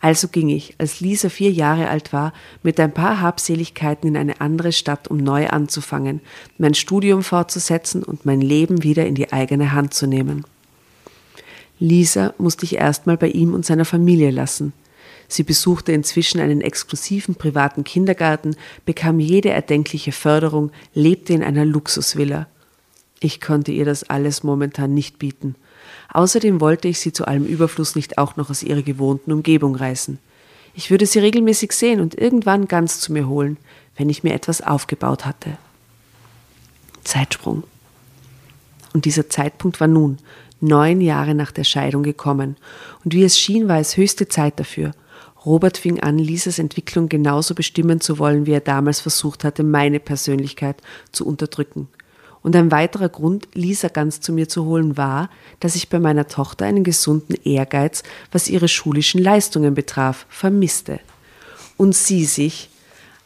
Also 0.00 0.26
ging 0.26 0.48
ich, 0.48 0.74
als 0.78 1.00
Lisa 1.00 1.28
vier 1.28 1.52
Jahre 1.52 1.88
alt 1.88 2.12
war, 2.12 2.32
mit 2.64 2.80
ein 2.80 2.92
paar 2.92 3.20
Habseligkeiten 3.20 4.08
in 4.08 4.16
eine 4.16 4.40
andere 4.40 4.72
Stadt, 4.72 5.06
um 5.06 5.16
neu 5.16 5.48
anzufangen, 5.48 6.20
mein 6.58 6.74
Studium 6.74 7.22
fortzusetzen 7.22 8.02
und 8.02 8.26
mein 8.26 8.40
Leben 8.40 8.82
wieder 8.82 9.06
in 9.06 9.14
die 9.14 9.32
eigene 9.32 9.72
Hand 9.72 9.94
zu 9.94 10.08
nehmen. 10.08 10.44
Lisa 11.78 12.34
musste 12.36 12.64
ich 12.64 12.74
erstmal 12.74 13.16
bei 13.16 13.28
ihm 13.28 13.54
und 13.54 13.64
seiner 13.64 13.84
Familie 13.84 14.32
lassen. 14.32 14.72
Sie 15.32 15.44
besuchte 15.44 15.92
inzwischen 15.92 16.40
einen 16.40 16.60
exklusiven 16.60 17.36
privaten 17.36 17.84
Kindergarten, 17.84 18.54
bekam 18.84 19.18
jede 19.18 19.48
erdenkliche 19.48 20.12
Förderung, 20.12 20.70
lebte 20.92 21.32
in 21.32 21.42
einer 21.42 21.64
Luxusvilla. 21.64 22.48
Ich 23.18 23.40
konnte 23.40 23.72
ihr 23.72 23.86
das 23.86 24.04
alles 24.04 24.42
momentan 24.42 24.92
nicht 24.92 25.18
bieten. 25.18 25.54
Außerdem 26.12 26.60
wollte 26.60 26.86
ich 26.88 27.00
sie 27.00 27.14
zu 27.14 27.24
allem 27.24 27.46
Überfluss 27.46 27.96
nicht 27.96 28.18
auch 28.18 28.36
noch 28.36 28.50
aus 28.50 28.62
ihrer 28.62 28.82
gewohnten 28.82 29.32
Umgebung 29.32 29.74
reißen. 29.74 30.18
Ich 30.74 30.90
würde 30.90 31.06
sie 31.06 31.20
regelmäßig 31.20 31.72
sehen 31.72 32.02
und 32.02 32.14
irgendwann 32.14 32.68
ganz 32.68 33.00
zu 33.00 33.10
mir 33.10 33.26
holen, 33.26 33.56
wenn 33.96 34.10
ich 34.10 34.22
mir 34.22 34.34
etwas 34.34 34.60
aufgebaut 34.60 35.24
hatte. 35.24 35.56
Zeitsprung. 37.04 37.62
Und 38.92 39.06
dieser 39.06 39.30
Zeitpunkt 39.30 39.80
war 39.80 39.88
nun, 39.88 40.18
neun 40.60 41.00
Jahre 41.00 41.34
nach 41.34 41.52
der 41.52 41.64
Scheidung 41.64 42.02
gekommen, 42.02 42.58
und 43.02 43.14
wie 43.14 43.24
es 43.24 43.38
schien, 43.38 43.66
war 43.66 43.78
es 43.78 43.96
höchste 43.96 44.28
Zeit 44.28 44.60
dafür. 44.60 44.92
Robert 45.44 45.76
fing 45.76 46.00
an, 46.00 46.18
Lisas 46.18 46.58
Entwicklung 46.58 47.08
genauso 47.08 47.54
bestimmen 47.54 48.00
zu 48.00 48.18
wollen, 48.18 48.46
wie 48.46 48.52
er 48.52 48.60
damals 48.60 49.00
versucht 49.00 49.44
hatte, 49.44 49.64
meine 49.64 50.00
Persönlichkeit 50.00 50.76
zu 51.10 51.26
unterdrücken. 51.26 51.88
Und 52.42 52.56
ein 52.56 52.70
weiterer 52.70 53.08
Grund, 53.08 53.48
Lisa 53.54 53.88
ganz 53.88 54.20
zu 54.20 54.32
mir 54.32 54.48
zu 54.48 54.64
holen, 54.64 54.96
war, 54.96 55.30
dass 55.60 55.76
ich 55.76 55.88
bei 55.88 56.00
meiner 56.00 56.26
Tochter 56.26 56.66
einen 56.66 56.82
gesunden 56.82 57.36
Ehrgeiz, 57.44 58.02
was 58.32 58.48
ihre 58.48 58.68
schulischen 58.68 59.22
Leistungen 59.22 59.74
betraf, 59.74 60.26
vermisste. 60.28 60.98
Und 61.76 61.94
sie 61.94 62.24
sich, 62.24 62.68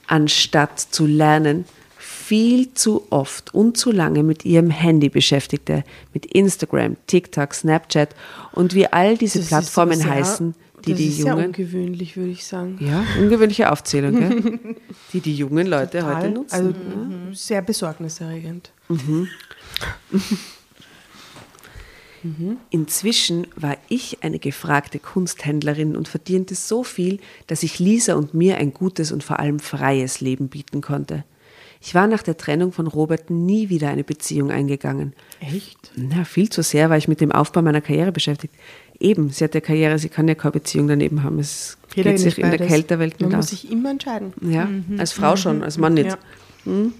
anstatt 0.06 0.78
zu 0.80 1.06
lernen, 1.06 1.64
viel 1.98 2.74
zu 2.74 3.06
oft 3.10 3.54
und 3.54 3.78
zu 3.78 3.90
lange 3.90 4.22
mit 4.22 4.44
ihrem 4.44 4.70
Handy 4.70 5.08
beschäftigte, 5.08 5.84
mit 6.12 6.26
Instagram, 6.26 6.96
TikTok, 7.06 7.54
Snapchat 7.54 8.14
und 8.52 8.74
wie 8.74 8.86
all 8.86 9.16
diese 9.16 9.38
Das 9.38 9.48
Plattformen 9.48 9.98
sehr- 9.98 10.10
heißen, 10.10 10.54
die 10.86 10.92
das 10.92 11.00
die 11.00 11.08
ist 11.08 11.16
sehr 11.18 11.32
jungen 11.32 11.46
ungewöhnlich, 11.46 12.16
würde 12.16 12.30
ich 12.30 12.46
sagen. 12.46 12.78
ja, 12.80 13.04
ungewöhnliche 13.18 13.70
Aufzählung, 13.70 14.18
gell? 14.18 14.76
die 15.12 15.20
die 15.20 15.34
jungen 15.34 15.66
Leute 15.66 16.04
heute 16.04 16.14
Total. 16.14 16.30
nutzen. 16.30 16.54
Also 16.54 16.74
sehr 17.32 17.62
besorgniserregend. 17.62 18.70
Inzwischen 22.70 23.46
war 23.56 23.76
ich 23.88 24.22
eine 24.22 24.38
gefragte 24.38 24.98
Kunsthändlerin 24.98 25.96
und 25.96 26.08
verdiente 26.08 26.54
so 26.54 26.82
viel, 26.82 27.20
dass 27.46 27.62
ich 27.62 27.78
Lisa 27.78 28.14
und 28.14 28.34
mir 28.34 28.58
ein 28.58 28.72
gutes 28.72 29.12
und 29.12 29.22
vor 29.22 29.38
allem 29.38 29.60
freies 29.60 30.20
Leben 30.20 30.48
bieten 30.48 30.80
konnte. 30.80 31.24
Ich 31.80 31.94
war 31.94 32.06
nach 32.06 32.22
der 32.22 32.36
Trennung 32.36 32.72
von 32.72 32.86
Robert 32.86 33.30
nie 33.30 33.68
wieder 33.68 33.90
eine 33.90 34.02
Beziehung 34.02 34.50
eingegangen. 34.50 35.12
Echt? 35.40 35.92
Na, 35.94 36.24
viel 36.24 36.48
zu 36.48 36.62
sehr 36.62 36.90
war 36.90 36.96
ich 36.96 37.06
mit 37.06 37.20
dem 37.20 37.30
Aufbau 37.30 37.62
meiner 37.62 37.80
Karriere 37.80 38.12
beschäftigt. 38.12 38.54
Eben, 38.98 39.30
sie 39.30 39.44
hat 39.44 39.54
ja 39.54 39.60
Karriere, 39.60 39.98
sie 39.98 40.08
kann 40.08 40.26
ja 40.28 40.34
keine 40.34 40.52
Beziehung 40.52 40.88
daneben 40.88 41.22
haben. 41.22 41.38
Es 41.38 41.76
geht 41.94 42.06
nicht 42.06 42.20
sich 42.20 42.38
in 42.38 42.44
der 42.44 42.58
beides. 42.58 42.68
Kälterwelt 42.68 43.20
Man 43.20 43.28
nicht 43.28 43.36
muss 43.36 43.46
aus. 43.46 43.50
sich 43.50 43.70
immer 43.70 43.90
entscheiden. 43.90 44.32
Ja, 44.40 44.68
als 44.98 45.12
Frau 45.12 45.36
schon, 45.36 45.62
als 45.62 45.76
Mann 45.78 45.94
nicht. 45.94 46.16
Ja. 46.64 46.90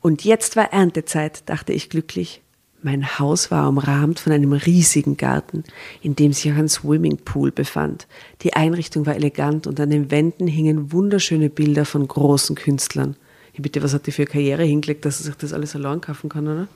Und 0.00 0.24
jetzt 0.24 0.54
war 0.54 0.72
Erntezeit, 0.72 1.42
dachte 1.46 1.72
ich 1.72 1.90
glücklich. 1.90 2.42
Mein 2.82 3.18
Haus 3.18 3.50
war 3.50 3.68
umrahmt 3.68 4.20
von 4.20 4.32
einem 4.32 4.52
riesigen 4.52 5.16
Garten, 5.16 5.64
in 6.02 6.14
dem 6.14 6.32
sich 6.32 6.52
auch 6.52 6.56
ein 6.56 6.68
Swimmingpool 6.68 7.50
befand. 7.50 8.06
Die 8.42 8.54
Einrichtung 8.54 9.06
war 9.06 9.16
elegant 9.16 9.66
und 9.66 9.80
an 9.80 9.90
den 9.90 10.12
Wänden 10.12 10.46
hingen 10.46 10.92
wunderschöne 10.92 11.50
Bilder 11.50 11.84
von 11.84 12.06
großen 12.06 12.54
Künstlern. 12.54 13.16
Ja, 13.54 13.62
bitte, 13.62 13.82
was 13.82 13.92
hat 13.92 14.06
die 14.06 14.12
für 14.12 14.26
Karriere 14.26 14.62
hingelegt, 14.62 15.04
dass 15.04 15.18
er 15.18 15.24
sich 15.24 15.34
das 15.34 15.52
alles 15.52 15.74
allein 15.74 16.00
kaufen 16.00 16.28
kann, 16.28 16.46
oder? 16.46 16.68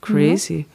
Crazy. 0.00 0.66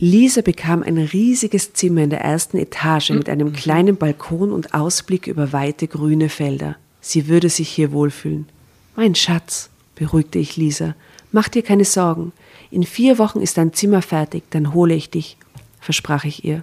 Lisa 0.00 0.42
bekam 0.42 0.84
ein 0.84 0.96
riesiges 0.96 1.72
Zimmer 1.72 2.02
in 2.02 2.10
der 2.10 2.20
ersten 2.20 2.56
Etage 2.56 3.10
mit 3.10 3.28
einem 3.28 3.52
kleinen 3.52 3.96
Balkon 3.96 4.52
und 4.52 4.72
Ausblick 4.72 5.26
über 5.26 5.52
weite 5.52 5.88
grüne 5.88 6.28
Felder. 6.28 6.76
Sie 7.00 7.26
würde 7.26 7.48
sich 7.48 7.68
hier 7.68 7.90
wohlfühlen. 7.90 8.46
Mein 8.94 9.16
Schatz, 9.16 9.70
beruhigte 9.96 10.38
ich 10.38 10.56
Lisa, 10.56 10.94
mach 11.32 11.48
dir 11.48 11.62
keine 11.62 11.84
Sorgen. 11.84 12.32
In 12.70 12.84
vier 12.84 13.18
Wochen 13.18 13.40
ist 13.40 13.58
dein 13.58 13.72
Zimmer 13.72 14.00
fertig, 14.00 14.44
dann 14.50 14.72
hole 14.72 14.94
ich 14.94 15.10
dich, 15.10 15.36
versprach 15.80 16.24
ich 16.24 16.44
ihr. 16.44 16.62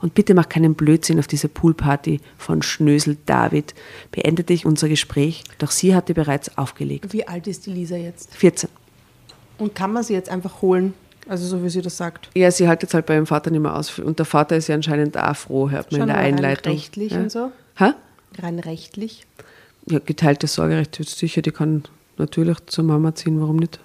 Und 0.00 0.14
bitte 0.14 0.32
mach 0.32 0.48
keinen 0.48 0.74
Blödsinn 0.74 1.18
auf 1.18 1.26
dieser 1.26 1.48
Poolparty 1.48 2.20
von 2.38 2.62
Schnösel 2.62 3.18
David, 3.26 3.74
beendete 4.10 4.54
ich 4.54 4.64
unser 4.64 4.88
Gespräch, 4.88 5.44
doch 5.58 5.70
sie 5.70 5.94
hatte 5.94 6.14
bereits 6.14 6.56
aufgelegt. 6.56 7.12
Wie 7.12 7.28
alt 7.28 7.46
ist 7.46 7.66
die 7.66 7.72
Lisa 7.72 7.96
jetzt? 7.96 8.34
14. 8.34 8.70
Und 9.58 9.74
kann 9.74 9.92
man 9.92 10.02
sie 10.02 10.14
jetzt 10.14 10.30
einfach 10.30 10.62
holen? 10.62 10.94
Also 11.30 11.46
so 11.46 11.62
wie 11.62 11.68
sie 11.70 11.80
das 11.80 11.96
sagt. 11.96 12.28
Ja, 12.34 12.50
sie 12.50 12.66
haltet 12.66 12.92
halt 12.92 13.06
bei 13.06 13.14
ihrem 13.14 13.26
Vater 13.26 13.52
nicht 13.52 13.60
mehr 13.60 13.76
aus. 13.76 13.96
Und 14.00 14.18
der 14.18 14.26
Vater 14.26 14.56
ist 14.56 14.66
ja 14.66 14.74
anscheinend 14.74 15.16
auch 15.16 15.36
froh, 15.36 15.70
hört 15.70 15.92
man 15.92 16.00
in 16.00 16.06
der 16.08 16.16
rein 16.16 16.34
Einleitung. 16.34 16.72
rechtlich 16.72 17.12
ja. 17.12 17.20
und 17.20 17.30
so. 17.30 17.52
Hä? 17.76 17.92
Rein 18.42 18.58
rechtlich. 18.58 19.26
Ja, 19.86 20.00
geteiltes 20.00 20.54
Sorgerecht 20.54 20.98
ist 20.98 21.16
sicher, 21.18 21.40
die 21.40 21.52
kann 21.52 21.84
natürlich 22.18 22.58
zur 22.66 22.82
Mama 22.82 23.14
ziehen, 23.14 23.40
warum 23.40 23.56
nicht? 23.56 23.78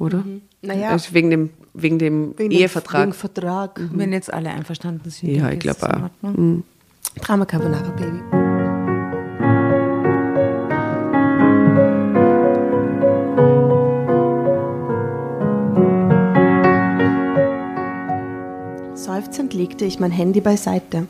Oder? 0.00 0.24
Naja, 0.62 0.90
Also 0.90 1.14
wegen 1.14 1.30
dem, 1.30 1.50
wegen 1.74 1.98
dem 2.00 2.34
wegen 2.36 2.50
dem- 2.50 2.58
Ehevertrag. 2.58 3.02
Wegen 3.02 3.12
Vertrag. 3.12 3.80
Wenn 3.92 4.12
jetzt 4.12 4.32
alle 4.32 4.50
einverstanden 4.50 5.08
sind. 5.10 5.30
ja, 5.30 5.50
ich 5.50 5.60
glaube 5.60 6.10
auch. 6.22 6.28
Mhm. 6.28 6.64
Drama 7.22 7.44
Carbonara 7.46 7.88
Baby. 7.90 8.45
Seufzend 19.26 19.54
legte 19.54 19.84
ich 19.84 19.98
mein 19.98 20.12
Handy 20.12 20.40
beiseite. 20.40 21.08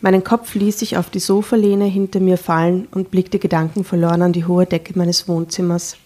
Meinen 0.00 0.22
Kopf 0.22 0.54
ließ 0.54 0.80
ich 0.82 0.96
auf 0.96 1.10
die 1.10 1.18
Sofalehne 1.18 1.86
hinter 1.86 2.20
mir 2.20 2.38
fallen 2.38 2.86
und 2.92 3.10
blickte 3.10 3.40
gedankenverloren 3.40 4.22
an 4.22 4.32
die 4.32 4.44
hohe 4.44 4.64
Decke 4.64 4.96
meines 4.96 5.26
Wohnzimmers. 5.26 5.96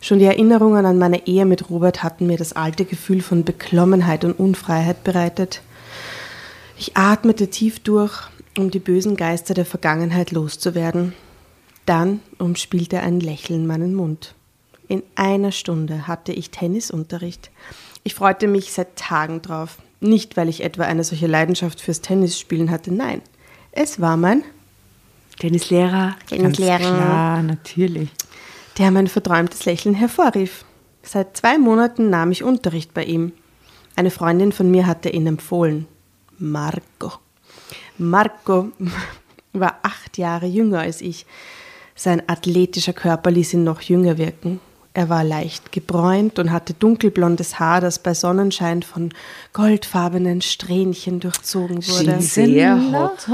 Schon 0.00 0.18
die 0.18 0.24
Erinnerungen 0.24 0.84
an 0.84 0.98
meine 0.98 1.28
Ehe 1.28 1.46
mit 1.46 1.70
Robert 1.70 2.02
hatten 2.02 2.26
mir 2.26 2.36
das 2.36 2.54
alte 2.54 2.86
Gefühl 2.86 3.20
von 3.20 3.44
Beklommenheit 3.44 4.24
und 4.24 4.32
Unfreiheit 4.32 5.04
bereitet. 5.04 5.62
Ich 6.76 6.96
atmete 6.96 7.50
tief 7.50 7.78
durch, 7.78 8.18
um 8.58 8.72
die 8.72 8.80
bösen 8.80 9.14
Geister 9.14 9.54
der 9.54 9.64
Vergangenheit 9.64 10.32
loszuwerden. 10.32 11.14
Dann 11.86 12.18
umspielte 12.38 12.98
ein 12.98 13.20
Lächeln 13.20 13.64
meinen 13.64 13.94
Mund. 13.94 14.34
In 14.88 15.04
einer 15.14 15.52
Stunde 15.52 16.08
hatte 16.08 16.32
ich 16.32 16.50
Tennisunterricht. 16.50 17.52
Ich 18.02 18.16
freute 18.16 18.48
mich 18.48 18.72
seit 18.72 18.96
Tagen 18.96 19.40
drauf. 19.40 19.78
Nicht, 20.00 20.36
weil 20.36 20.48
ich 20.48 20.62
etwa 20.62 20.84
eine 20.84 21.04
solche 21.04 21.26
Leidenschaft 21.26 21.80
fürs 21.80 22.00
Tennisspielen 22.00 22.70
hatte, 22.70 22.92
nein. 22.92 23.22
Es 23.72 24.00
war 24.00 24.16
mein 24.16 24.44
Tennislehrer. 25.38 26.16
Ganz 26.30 26.56
klar, 26.56 27.42
natürlich. 27.42 28.10
der 28.78 28.90
mein 28.90 29.08
verträumtes 29.08 29.64
Lächeln 29.64 29.94
hervorrief. 29.94 30.64
Seit 31.02 31.36
zwei 31.36 31.58
Monaten 31.58 32.10
nahm 32.10 32.32
ich 32.32 32.42
Unterricht 32.42 32.94
bei 32.94 33.04
ihm. 33.04 33.32
Eine 33.96 34.10
Freundin 34.10 34.52
von 34.52 34.70
mir 34.70 34.86
hatte 34.86 35.08
ihn 35.08 35.26
empfohlen. 35.26 35.86
Marco. 36.38 37.12
Marco 37.98 38.68
war 39.52 39.78
acht 39.82 40.18
Jahre 40.18 40.46
jünger 40.46 40.80
als 40.80 41.00
ich. 41.00 41.26
Sein 41.94 42.22
athletischer 42.28 42.92
Körper 42.92 43.30
ließ 43.30 43.54
ihn 43.54 43.64
noch 43.64 43.80
jünger 43.80 44.18
wirken. 44.18 44.60
Er 44.98 45.08
war 45.08 45.22
leicht 45.22 45.70
gebräunt 45.70 46.40
und 46.40 46.50
hatte 46.50 46.74
dunkelblondes 46.74 47.60
Haar, 47.60 47.80
das 47.80 48.00
bei 48.00 48.14
Sonnenschein 48.14 48.82
von 48.82 49.10
goldfarbenen 49.52 50.42
Strähnchen 50.42 51.20
durchzogen 51.20 51.86
wurde. 51.86 52.20
Sehr 52.20 52.76
hot. 52.90 53.28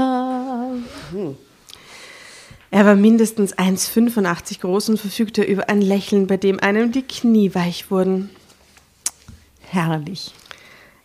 Er 2.69 2.85
war 2.85 2.93
mindestens 2.93 3.57
1,85 3.57 4.59
groß 4.59 4.89
und 4.89 4.99
verfügte 4.99 5.41
über 5.41 5.67
ein 5.67 5.81
Lächeln, 5.81 6.27
bei 6.27 6.37
dem 6.37 6.59
einem 6.59 6.91
die 6.91 7.01
Knie 7.01 7.55
weich 7.55 7.89
wurden. 7.89 8.29
Herrlich. 9.61 10.35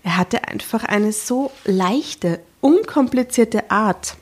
Er 0.03 0.19
hatte 0.19 0.47
einfach 0.47 0.85
eine 0.85 1.13
so 1.13 1.53
leichte, 1.65 2.39
unkomplizierte 2.61 3.71
Art, 3.71 4.19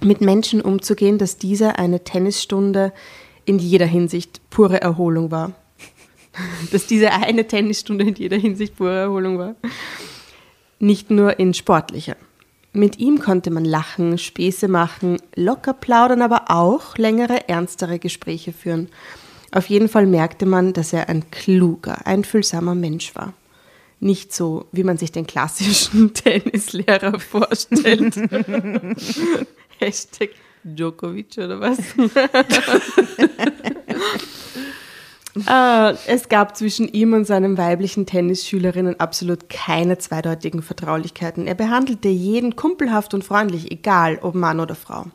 mit 0.00 0.20
Menschen 0.20 0.60
umzugehen, 0.60 1.18
dass 1.18 1.38
diese 1.38 1.76
eine 1.76 2.04
Tennisstunde 2.04 2.92
in 3.50 3.58
jeder 3.58 3.86
Hinsicht 3.86 4.40
pure 4.48 4.80
Erholung 4.80 5.32
war. 5.32 5.52
dass 6.72 6.86
diese 6.86 7.10
eine 7.10 7.48
Tennisstunde 7.48 8.04
in 8.04 8.14
jeder 8.14 8.36
Hinsicht 8.36 8.76
pure 8.76 8.96
Erholung 8.96 9.38
war. 9.38 9.56
Nicht 10.78 11.10
nur 11.10 11.40
in 11.40 11.52
sportlicher. 11.52 12.16
Mit 12.72 13.00
ihm 13.00 13.18
konnte 13.18 13.50
man 13.50 13.64
lachen, 13.64 14.16
Späße 14.16 14.68
machen, 14.68 15.16
locker 15.34 15.72
plaudern, 15.74 16.22
aber 16.22 16.44
auch 16.46 16.96
längere, 16.96 17.48
ernstere 17.48 17.98
Gespräche 17.98 18.52
führen. 18.52 18.88
Auf 19.50 19.68
jeden 19.68 19.88
Fall 19.88 20.06
merkte 20.06 20.46
man, 20.46 20.72
dass 20.72 20.92
er 20.92 21.08
ein 21.08 21.28
kluger, 21.32 22.06
einfühlsamer 22.06 22.76
Mensch 22.76 23.16
war. 23.16 23.34
Nicht 23.98 24.32
so, 24.32 24.66
wie 24.70 24.84
man 24.84 24.96
sich 24.96 25.10
den 25.10 25.26
klassischen 25.26 26.14
Tennislehrer 26.14 27.18
vorstellt. 27.18 28.14
Hashtag 29.80 30.30
Djokovic 30.64 31.38
oder 31.38 31.60
was? 31.60 31.78
Äh, 35.46 35.94
es 36.06 36.28
gab 36.28 36.56
zwischen 36.56 36.88
ihm 36.88 37.12
und 37.12 37.24
seinen 37.24 37.56
weiblichen 37.56 38.06
Tennisschülerinnen 38.06 38.98
absolut 38.98 39.48
keine 39.48 39.98
zweideutigen 39.98 40.62
Vertraulichkeiten. 40.62 41.46
Er 41.46 41.54
behandelte 41.54 42.08
jeden 42.08 42.56
kumpelhaft 42.56 43.14
und 43.14 43.24
freundlich, 43.24 43.70
egal 43.70 44.18
ob 44.22 44.34
Mann 44.34 44.60
oder 44.60 44.74
Frau. 44.74 45.06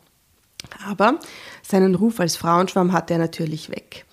Aber 0.88 1.20
seinen 1.62 1.96
Ruf 1.96 2.20
als 2.20 2.38
Frauenschwamm 2.38 2.94
hatte 2.94 3.14
er 3.14 3.20
natürlich 3.20 3.70
weg. 3.70 4.06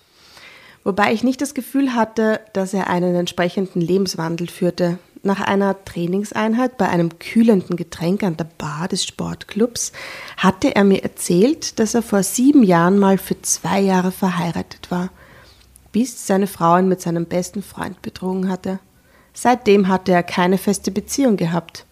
Wobei 0.83 1.13
ich 1.13 1.23
nicht 1.23 1.39
das 1.39 1.53
Gefühl 1.53 1.95
hatte, 1.95 2.41
dass 2.51 2.73
er 2.73 2.89
einen 2.89 3.15
entsprechenden 3.15 3.79
Lebenswandel 3.79 4.49
führte. 4.49 4.99
Nach 5.23 5.39
einer 5.39 5.83
Trainingseinheit 5.85 6.77
bei 6.77 6.89
einem 6.89 7.17
kühlenden 7.17 7.77
Getränk 7.77 8.23
an 8.23 8.37
der 8.37 8.47
Bar 8.57 8.89
des 8.89 9.05
Sportclubs 9.05 9.93
hatte 10.37 10.75
er 10.75 10.83
mir 10.83 11.03
erzählt, 11.03 11.79
dass 11.79 11.95
er 11.95 12.01
vor 12.01 12.23
sieben 12.23 12.61
Jahren 12.61 12.99
mal 12.99 13.17
für 13.17 13.41
zwei 13.41 13.79
Jahre 13.79 14.11
verheiratet 14.11 14.91
war 14.91 15.09
bis 15.93 16.27
seine 16.27 16.47
Frau 16.47 16.77
ihn 16.77 16.89
mit 16.89 16.99
seinem 16.99 17.25
besten 17.25 17.63
Freund 17.63 18.01
betrogen 18.01 18.49
hatte. 18.49 18.79
Seitdem 19.33 19.87
hatte 19.87 20.11
er 20.11 20.23
keine 20.23 20.57
feste 20.57 20.91
Beziehung 20.91 21.37
gehabt. 21.37 21.85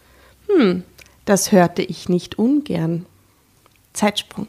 Hm, 0.47 0.83
das 1.23 1.53
hörte 1.53 1.81
ich 1.81 2.09
nicht 2.09 2.37
ungern. 2.37 3.05
Zeitsprung. 3.93 4.47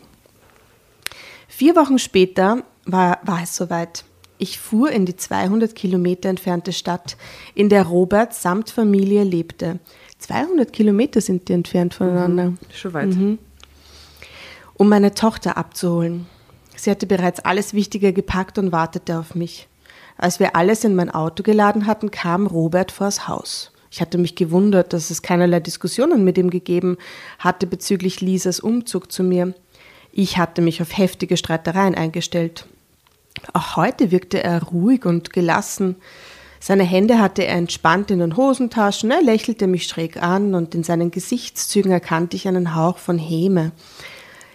Vier 1.46 1.76
Wochen 1.76 1.98
später 1.98 2.62
war, 2.86 3.20
war 3.22 3.42
es 3.42 3.54
soweit. 3.54 4.04
Ich 4.42 4.59
fuhr 4.59 4.90
in 4.90 5.07
die 5.07 5.14
200 5.14 5.72
Kilometer 5.72 6.28
entfernte 6.28 6.72
Stadt, 6.72 7.16
in 7.55 7.68
der 7.68 7.85
Robert 7.85 8.35
samt 8.35 8.70
Familie 8.70 9.22
lebte. 9.22 9.78
200 10.18 10.72
Kilometer 10.72 11.20
sind 11.20 11.48
die 11.48 11.52
entfernt 11.52 11.94
voneinander 11.94 12.55
Schon 12.74 12.92
weit. 12.92 13.16
um 14.74 14.88
meine 14.88 15.14
Tochter 15.14 15.57
abzuholen. 15.57 16.26
Sie 16.74 16.90
hatte 16.90 17.07
bereits 17.07 17.38
alles 17.38 17.72
Wichtige 17.72 18.12
gepackt 18.12 18.59
und 18.59 18.72
wartete 18.72 19.16
auf 19.16 19.37
mich. 19.37 19.68
Als 20.18 20.40
wir 20.40 20.57
alles 20.57 20.83
in 20.83 20.96
mein 20.96 21.11
Auto 21.11 21.44
geladen 21.44 21.87
hatten, 21.87 22.11
kam 22.11 22.48
Robert 22.48 22.90
vors 22.90 23.28
Haus. 23.28 23.70
Ich 23.92 24.00
hatte 24.00 24.18
mich 24.18 24.35
gewundert, 24.35 24.92
dass 24.92 25.11
es 25.11 25.22
keinerlei 25.22 25.61
Diskussionen 25.61 26.24
mit 26.24 26.37
ihm 26.37 26.50
gegeben 26.50 26.96
hatte 27.38 27.68
bezüglich 27.68 28.20
Lisas 28.20 28.59
Umzug 28.59 29.12
zu 29.12 29.22
mir. 29.22 29.55
Ich 30.11 30.37
hatte 30.37 30.62
mich 30.62 30.83
auf 30.83 30.98
heftige 30.98 31.37
Streitereien 31.37 31.94
eingestellt. 31.94 32.66
Auch 33.52 33.76
heute 33.76 34.10
wirkte 34.10 34.42
er 34.42 34.62
ruhig 34.62 35.04
und 35.04 35.32
gelassen. 35.32 35.96
Seine 36.60 36.84
Hände 36.84 37.18
hatte 37.18 37.44
er 37.44 37.56
entspannt 37.56 38.10
in 38.10 38.20
den 38.20 38.36
Hosentaschen, 38.36 39.10
er 39.10 39.22
lächelte 39.22 39.66
mich 39.66 39.88
schräg 39.88 40.22
an 40.22 40.54
und 40.54 40.74
in 40.74 40.84
seinen 40.84 41.10
Gesichtszügen 41.10 41.90
erkannte 41.90 42.36
ich 42.36 42.46
einen 42.46 42.76
Hauch 42.76 42.98
von 42.98 43.18
Häme. 43.18 43.72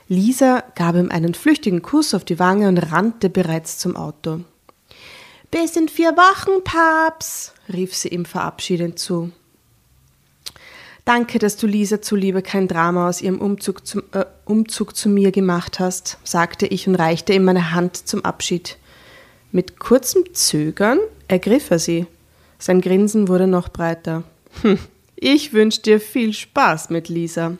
Lisa 0.07 0.63
gab 0.75 0.95
ihm 0.95 1.11
einen 1.11 1.33
flüchtigen 1.33 1.81
Kuss 1.81 2.13
auf 2.13 2.23
die 2.23 2.39
Wange 2.39 2.69
und 2.69 2.77
rannte 2.77 3.29
bereits 3.29 3.77
zum 3.77 3.97
Auto. 3.97 4.39
Bis 5.51 5.75
in 5.75 5.89
vier 5.89 6.15
Wochen, 6.15 6.63
Paps, 6.63 7.53
rief 7.71 7.93
sie 7.93 8.09
ihm 8.09 8.23
verabschiedend 8.23 8.99
zu. 8.99 9.31
Danke, 11.08 11.39
dass 11.39 11.56
du 11.56 11.67
Lisa 11.67 12.02
zuliebe 12.02 12.41
kein 12.41 12.67
Drama 12.67 13.08
aus 13.08 13.22
ihrem 13.22 13.39
Umzug, 13.39 13.88
zum, 13.88 14.04
äh, 14.12 14.26
Umzug 14.43 14.93
zu 14.93 15.08
mir 15.08 15.32
gemacht 15.32 15.80
hast, 15.80 16.17
sagte 16.26 16.67
ich 16.67 16.86
und 16.86 16.96
reichte 16.96 17.32
ihm 17.32 17.46
meine 17.46 17.72
Hand 17.72 17.96
zum 17.96 18.26
Abschied. 18.26 18.78
Mit 19.54 19.80
kurzem 19.80 20.26
Zögern 20.34 21.00
ergriff 21.30 21.72
er 21.72 21.80
sie. 21.80 22.08
Sein 22.60 22.82
Grinsen 22.82 23.30
wurde 23.30 23.48
noch 23.48 23.70
breiter. 23.70 24.24
Hm, 24.63 24.80
ich 25.15 25.54
wünsche 25.54 25.82
dir 25.82 26.02
viel 26.02 26.34
Spaß 26.34 26.89
mit 26.89 27.08
Lisa, 27.08 27.56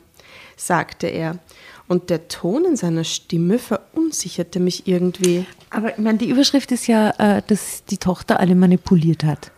sagte 0.58 1.06
er. 1.06 1.38
Und 1.86 2.10
der 2.10 2.28
Ton 2.28 2.66
in 2.66 2.76
seiner 2.76 3.04
Stimme 3.04 3.58
verunsicherte 3.58 4.60
mich 4.60 4.86
irgendwie. 4.86 5.46
Aber 5.70 5.92
ich 5.92 5.96
meine, 5.98 6.18
die 6.18 6.28
Überschrift 6.28 6.70
ist 6.70 6.86
ja, 6.86 7.14
äh, 7.16 7.42
dass 7.46 7.82
die 7.86 7.96
Tochter 7.96 8.40
alle 8.40 8.54
manipuliert 8.54 9.24
hat. 9.24 9.52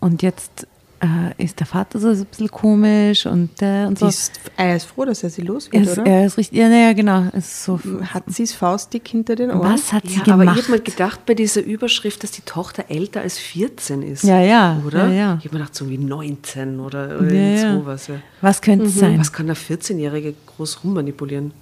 Und 0.00 0.20
jetzt 0.20 0.66
äh, 1.02 1.42
ist 1.42 1.58
der 1.58 1.66
Vater 1.66 1.98
so 1.98 2.08
ein 2.08 2.24
bisschen 2.24 2.48
komisch 2.50 3.26
und, 3.26 3.60
äh, 3.60 3.84
und 3.86 3.98
so. 3.98 4.06
Ist, 4.06 4.38
er 4.56 4.76
ist 4.76 4.84
froh, 4.86 5.04
dass 5.04 5.22
er 5.24 5.30
sie 5.30 5.42
los 5.42 5.66
er 5.68 5.80
wird, 5.80 5.86
ist, 5.86 5.98
oder? 5.98 6.06
er 6.10 6.26
ist 6.26 6.38
richtig, 6.38 6.58
ja, 6.58 6.68
naja, 6.68 6.92
genau. 6.92 7.24
Es 7.32 7.46
ist 7.46 7.64
so, 7.64 7.80
Hat 8.14 8.22
sie 8.28 8.44
das 8.44 8.52
Faustdick 8.52 9.06
hinter 9.08 9.34
den 9.34 9.50
Ohren? 9.50 9.72
was 9.72 9.92
hat 9.92 10.04
sie 10.06 10.14
Ja, 10.14 10.20
aber 10.34 10.44
ich 10.44 10.48
gemacht? 10.50 10.62
habe 10.62 10.70
mal 10.70 10.80
gedacht 10.80 11.26
bei 11.26 11.34
dieser 11.34 11.62
Überschrift, 11.62 12.22
dass 12.22 12.30
die 12.30 12.42
Tochter 12.42 12.84
älter 12.88 13.20
als 13.22 13.38
14 13.38 14.02
ist. 14.02 14.22
Ja, 14.24 14.40
ja, 14.40 14.80
Oder? 14.86 15.08
ja, 15.08 15.12
ja. 15.12 15.36
Ich 15.40 15.44
habe 15.46 15.56
mir 15.56 15.60
gedacht, 15.64 15.74
so 15.74 15.88
wie 15.90 15.98
19 15.98 16.78
oder, 16.80 17.18
oder 17.20 17.32
Ja, 17.34 17.72
sowas. 17.78 18.06
Ja. 18.06 18.14
was 18.40 18.62
könnte 18.62 18.86
es 18.86 18.94
sein? 18.98 19.18
Was 19.18 19.32
kann 19.32 19.46
der 19.48 19.56
14-Jährige 19.56 20.34
groß 20.56 20.84
rummanipulieren? 20.84 21.52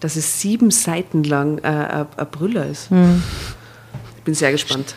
Dass 0.00 0.16
es 0.16 0.40
sieben 0.42 0.70
Seiten 0.70 1.24
lang 1.24 1.56
äh, 1.58 1.66
ein 1.68 2.06
ein 2.16 2.26
Brüller 2.30 2.66
ist. 2.66 2.90
Hm. 2.90 3.22
Ich 4.18 4.22
bin 4.24 4.34
sehr 4.34 4.52
gespannt. 4.52 4.94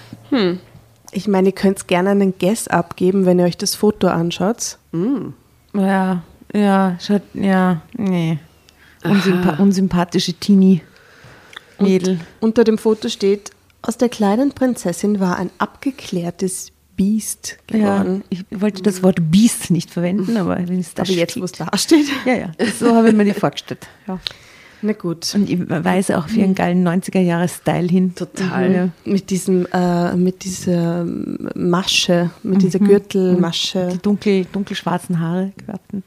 Ich 1.12 1.28
meine, 1.28 1.50
ihr 1.50 1.56
könnt 1.56 1.88
gerne 1.88 2.12
einen 2.12 2.34
Guess 2.38 2.67
abgeben, 2.67 3.26
wenn 3.26 3.39
ihr 3.39 3.45
euch 3.45 3.58
das 3.58 3.76
Foto 3.76 4.08
anschaut. 4.08 4.78
Ja, 5.74 6.22
ja, 6.54 6.98
schaut, 7.00 7.22
ja, 7.34 7.82
nee. 7.93 8.39
Unsympa 9.04 9.56
unsympathische 9.62 10.34
Teenie-Mädel. 10.34 12.19
Unter 12.39 12.63
dem 12.63 12.78
Foto 12.78 13.08
steht, 13.10 13.52
aus 13.82 13.98
der 13.98 14.10
kleinen 14.10 14.52
Prinzessin 14.52 15.19
war 15.19 15.38
ein 15.38 15.50
abgeklärtes 15.58 16.72
Biest 16.98 17.58
Ja, 17.72 18.00
geworden. 18.04 18.24
ich 18.30 18.43
wollte 18.52 18.82
das 18.84 19.02
Wort 19.04 19.19
Biest 19.32 19.72
nicht 19.72 19.89
verwenden, 19.89 20.36
aber 20.36 20.58
wenn 20.58 20.80
es 20.80 20.93
da 20.93 21.04
Aber 21.04 21.12
jetzt, 21.13 21.32
steht. 21.32 21.41
wo 21.41 21.45
es 21.45 21.52
da 21.54 21.69
steht. 21.78 22.08
Ja, 22.26 22.34
ja, 22.34 22.52
so 22.78 22.93
habe 22.93 23.10
ich 23.10 23.15
mir 23.15 23.24
die 23.26 23.34
vorgestellt. 23.34 23.88
Ja. 24.08 24.19
Na 24.81 24.93
gut. 24.93 25.33
Und 25.35 25.49
ich 25.49 25.59
weise 25.69 26.17
auch 26.17 26.29
für 26.29 26.41
einen 26.41 26.55
geilen 26.55 26.87
90er-Jahre-Style 26.87 27.87
hin. 27.87 28.15
Total. 28.15 28.71
Ja. 28.71 28.89
Mit 29.03 29.29
diesem, 29.29 29.67
äh, 29.73 30.15
mit 30.15 30.43
dieser 30.43 31.05
Masche, 31.55 32.29
mit 32.43 32.61
dieser 32.61 32.79
Gürtelmasche. 32.79 33.89
Die 33.93 33.97
dunkel, 33.97 34.45
dunkelschwarzen 34.45 35.19
Haare 35.19 35.51
gewerbten. 35.57 36.03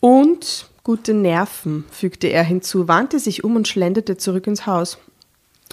Und 0.00 0.68
gute 0.84 1.14
Nerven, 1.14 1.84
fügte 1.90 2.28
er 2.28 2.44
hinzu, 2.44 2.88
wandte 2.88 3.18
sich 3.18 3.42
um 3.42 3.56
und 3.56 3.66
schlenderte 3.66 4.16
zurück 4.16 4.46
ins 4.46 4.66
Haus. 4.66 4.98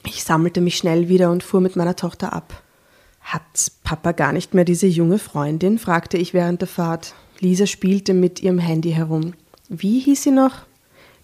Ich 0.06 0.24
sammelte 0.24 0.62
mich 0.62 0.78
schnell 0.78 1.10
wieder 1.10 1.32
und 1.32 1.44
fuhr 1.44 1.62
mit 1.62 1.76
meiner 1.76 1.96
Tochter 1.96 2.34
ab. 2.34 2.62
Hat 3.22 3.72
Papa 3.84 4.12
gar 4.12 4.34
nicht 4.34 4.54
mehr 4.54 4.66
diese 4.66 4.88
junge 4.88 5.18
Freundin? 5.18 5.80
fragte 5.80 6.18
ich 6.18 6.34
während 6.34 6.62
der 6.62 6.68
Fahrt. 6.68 7.16
Lisa 7.40 7.66
spielte 7.66 8.14
mit 8.14 8.42
ihrem 8.42 8.60
Handy 8.60 8.92
herum. 8.92 9.34
Wie 9.68 10.00
hieß 10.00 10.24
sie 10.24 10.32
noch? 10.32 10.66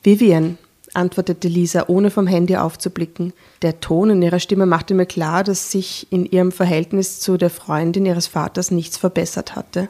Vivian, 0.04 0.58
antwortete 0.94 1.48
Lisa, 1.48 1.86
ohne 1.88 2.10
vom 2.10 2.28
Handy 2.28 2.56
aufzublicken. 2.56 3.34
Der 3.62 3.80
Ton 3.80 4.10
in 4.10 4.22
ihrer 4.22 4.40
Stimme 4.40 4.66
machte 4.66 4.94
mir 4.94 5.06
klar, 5.06 5.44
dass 5.44 5.72
sich 5.72 6.08
in 6.12 6.26
ihrem 6.26 6.52
Verhältnis 6.52 7.20
zu 7.20 7.38
der 7.38 7.50
Freundin 7.50 8.06
ihres 8.06 8.28
Vaters 8.28 8.72
nichts 8.72 8.98
verbessert 8.98 9.56
hatte. 9.56 9.90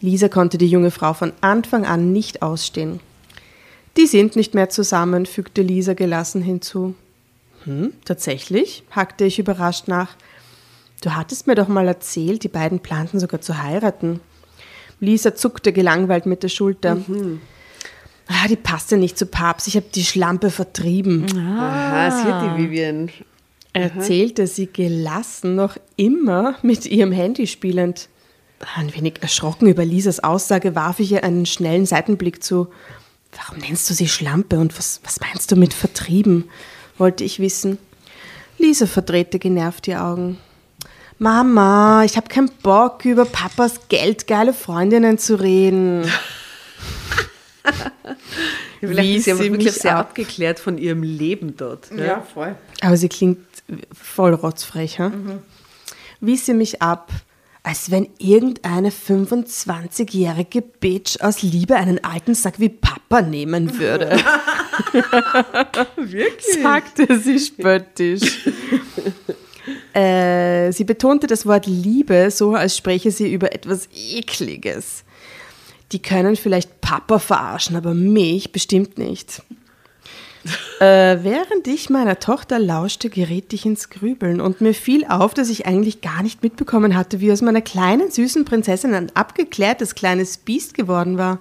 Lisa 0.00 0.28
konnte 0.28 0.58
die 0.58 0.68
junge 0.68 0.90
Frau 0.90 1.12
von 1.12 1.32
Anfang 1.40 1.86
an 1.86 2.12
nicht 2.12 2.42
ausstehen. 2.42 3.00
Die 3.96 4.06
sind 4.06 4.36
nicht 4.36 4.54
mehr 4.54 4.68
zusammen, 4.68 5.26
fügte 5.26 5.62
Lisa 5.62 5.94
gelassen 5.94 6.42
hinzu. 6.42 6.94
Hm, 7.64 7.92
tatsächlich? 8.04 8.84
hackte 8.90 9.24
ich 9.24 9.38
überrascht 9.38 9.88
nach. 9.88 10.16
Du 11.02 11.14
hattest 11.14 11.46
mir 11.46 11.54
doch 11.54 11.68
mal 11.68 11.88
erzählt, 11.88 12.44
die 12.44 12.48
beiden 12.48 12.80
planten 12.80 13.18
sogar 13.18 13.40
zu 13.40 13.62
heiraten. 13.62 14.20
Lisa 15.00 15.34
zuckte 15.34 15.72
gelangweilt 15.72 16.26
mit 16.26 16.42
der 16.42 16.48
Schulter. 16.48 16.96
Ah, 18.28 18.48
die 18.48 18.56
passte 18.56 18.96
nicht 18.96 19.16
zu 19.16 19.26
Papst. 19.26 19.68
Ich 19.68 19.76
habe 19.76 19.86
die 19.94 20.04
Schlampe 20.04 20.50
vertrieben. 20.50 21.26
Aha, 21.38 22.10
sie 22.10 22.32
hat 22.32 22.42
die 22.58 22.62
Vivian. 22.62 23.10
erzählte 23.72 24.46
sie 24.46 24.66
gelassen, 24.66 25.54
noch 25.54 25.76
immer 25.96 26.56
mit 26.62 26.86
ihrem 26.86 27.12
Handy 27.12 27.46
spielend. 27.46 28.08
Ein 28.74 28.94
wenig 28.94 29.22
erschrocken 29.22 29.68
über 29.68 29.84
Lisas 29.84 30.24
Aussage 30.24 30.74
warf 30.74 30.98
ich 30.98 31.12
ihr 31.12 31.24
einen 31.24 31.46
schnellen 31.46 31.86
Seitenblick 31.86 32.42
zu. 32.42 32.68
Warum 33.36 33.58
nennst 33.58 33.88
du 33.90 33.94
sie 33.94 34.08
Schlampe 34.08 34.58
und 34.58 34.76
was, 34.78 35.00
was 35.04 35.20
meinst 35.20 35.52
du 35.52 35.56
mit 35.56 35.74
vertrieben? 35.74 36.48
wollte 36.98 37.24
ich 37.24 37.40
wissen. 37.40 37.78
Lisa 38.58 38.86
verdrehte 38.86 39.38
genervt 39.38 39.86
die 39.86 39.96
Augen. 39.96 40.38
Mama, 41.18 42.04
ich 42.04 42.16
habe 42.16 42.28
keinen 42.28 42.50
Bock, 42.62 43.04
über 43.04 43.24
Papas 43.24 43.88
geldgeile 43.88 44.52
Freundinnen 44.52 45.18
zu 45.18 45.40
reden. 45.40 46.10
Vielleicht 48.80 49.08
Wie 49.08 49.16
ist 49.16 49.24
sie 49.24 49.32
aber 49.32 49.42
sie 49.42 49.50
wirklich 49.52 49.72
mich 49.72 49.74
sehr 49.82 49.96
ab- 49.96 50.08
abgeklärt 50.10 50.58
von 50.58 50.78
ihrem 50.78 51.02
Leben 51.02 51.56
dort. 51.56 51.88
Ja, 51.96 52.20
voll. 52.22 52.54
Aber 52.82 52.96
sie 52.96 53.08
klingt 53.08 53.38
voll 53.92 54.34
rotzfrech. 54.34 54.98
Hm? 54.98 55.40
Wies 56.20 56.46
sie 56.46 56.54
mich 56.54 56.80
ab, 56.82 57.10
als 57.62 57.90
wenn 57.90 58.08
irgendeine 58.18 58.90
25-jährige 58.90 60.62
Bitch 60.62 61.20
aus 61.20 61.42
Liebe 61.42 61.74
einen 61.76 62.02
alten 62.04 62.34
Sack 62.34 62.60
wie 62.60 62.68
Papa 62.68 63.22
nehmen 63.22 63.78
würde. 63.78 64.10
Wirklich? 65.96 66.62
sagte 66.62 67.18
sie 67.18 67.38
spöttisch. 67.40 68.46
äh, 69.94 70.70
sie 70.72 70.84
betonte 70.84 71.26
das 71.26 71.44
Wort 71.46 71.66
Liebe 71.66 72.30
so, 72.30 72.54
als 72.54 72.76
spräche 72.76 73.10
sie 73.10 73.32
über 73.32 73.52
etwas 73.52 73.88
Ekliges. 73.94 75.02
Die 75.92 76.02
können 76.02 76.36
vielleicht 76.36 76.80
Papa 76.80 77.18
verarschen, 77.18 77.76
aber 77.76 77.94
mich 77.94 78.52
bestimmt 78.52 78.98
nicht. 78.98 79.42
Äh, 80.78 81.24
während 81.24 81.66
ich 81.66 81.90
meiner 81.90 82.20
Tochter 82.20 82.58
lauschte, 82.58 83.08
geriet 83.10 83.52
ich 83.52 83.64
ins 83.64 83.88
Grübeln 83.88 84.40
und 84.40 84.60
mir 84.60 84.74
fiel 84.74 85.06
auf, 85.06 85.34
dass 85.34 85.48
ich 85.48 85.66
eigentlich 85.66 86.02
gar 86.02 86.22
nicht 86.22 86.42
mitbekommen 86.42 86.94
hatte, 86.94 87.20
wie 87.20 87.32
aus 87.32 87.40
meiner 87.40 87.62
kleinen 87.62 88.10
süßen 88.10 88.44
Prinzessin 88.44 88.94
ein 88.94 89.10
abgeklärtes 89.16 89.94
kleines 89.94 90.36
Biest 90.36 90.74
geworden 90.74 91.18
war. 91.18 91.40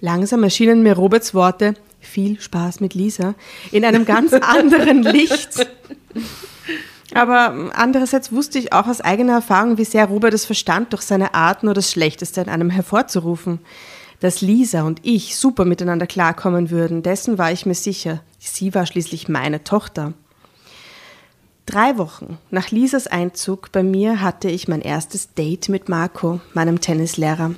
Langsam 0.00 0.42
erschienen 0.42 0.82
mir 0.82 0.94
Roberts 0.94 1.32
Worte, 1.32 1.74
viel 2.00 2.40
Spaß 2.40 2.80
mit 2.80 2.94
Lisa, 2.94 3.34
in 3.70 3.84
einem 3.84 4.04
ganz 4.04 4.32
anderen 4.40 5.02
Licht. 5.02 5.66
Aber 7.14 7.70
andererseits 7.74 8.32
wusste 8.32 8.58
ich 8.58 8.72
auch 8.72 8.86
aus 8.86 9.00
eigener 9.00 9.34
Erfahrung, 9.34 9.78
wie 9.78 9.84
sehr 9.84 10.06
Robert 10.06 10.34
es 10.34 10.44
verstand, 10.44 10.92
durch 10.92 11.02
seine 11.02 11.34
Art 11.34 11.62
nur 11.62 11.74
das 11.74 11.90
Schlechteste 11.90 12.40
in 12.40 12.48
einem 12.48 12.70
hervorzurufen. 12.70 13.60
Dass 14.20 14.42
Lisa 14.42 14.82
und 14.82 15.00
ich 15.02 15.36
super 15.36 15.64
miteinander 15.64 16.06
klarkommen 16.06 16.70
würden, 16.70 17.02
dessen 17.02 17.38
war 17.38 17.50
ich 17.52 17.66
mir 17.66 17.74
sicher. 17.74 18.20
Sie 18.38 18.74
war 18.74 18.86
schließlich 18.86 19.28
meine 19.28 19.64
Tochter. 19.64 20.12
Drei 21.66 21.98
Wochen 21.98 22.38
nach 22.50 22.70
Lisas 22.70 23.06
Einzug 23.06 23.72
bei 23.72 23.82
mir 23.82 24.20
hatte 24.20 24.50
ich 24.50 24.68
mein 24.68 24.82
erstes 24.82 25.34
Date 25.34 25.68
mit 25.68 25.88
Marco, 25.88 26.40
meinem 26.52 26.80
Tennislehrer. 26.80 27.52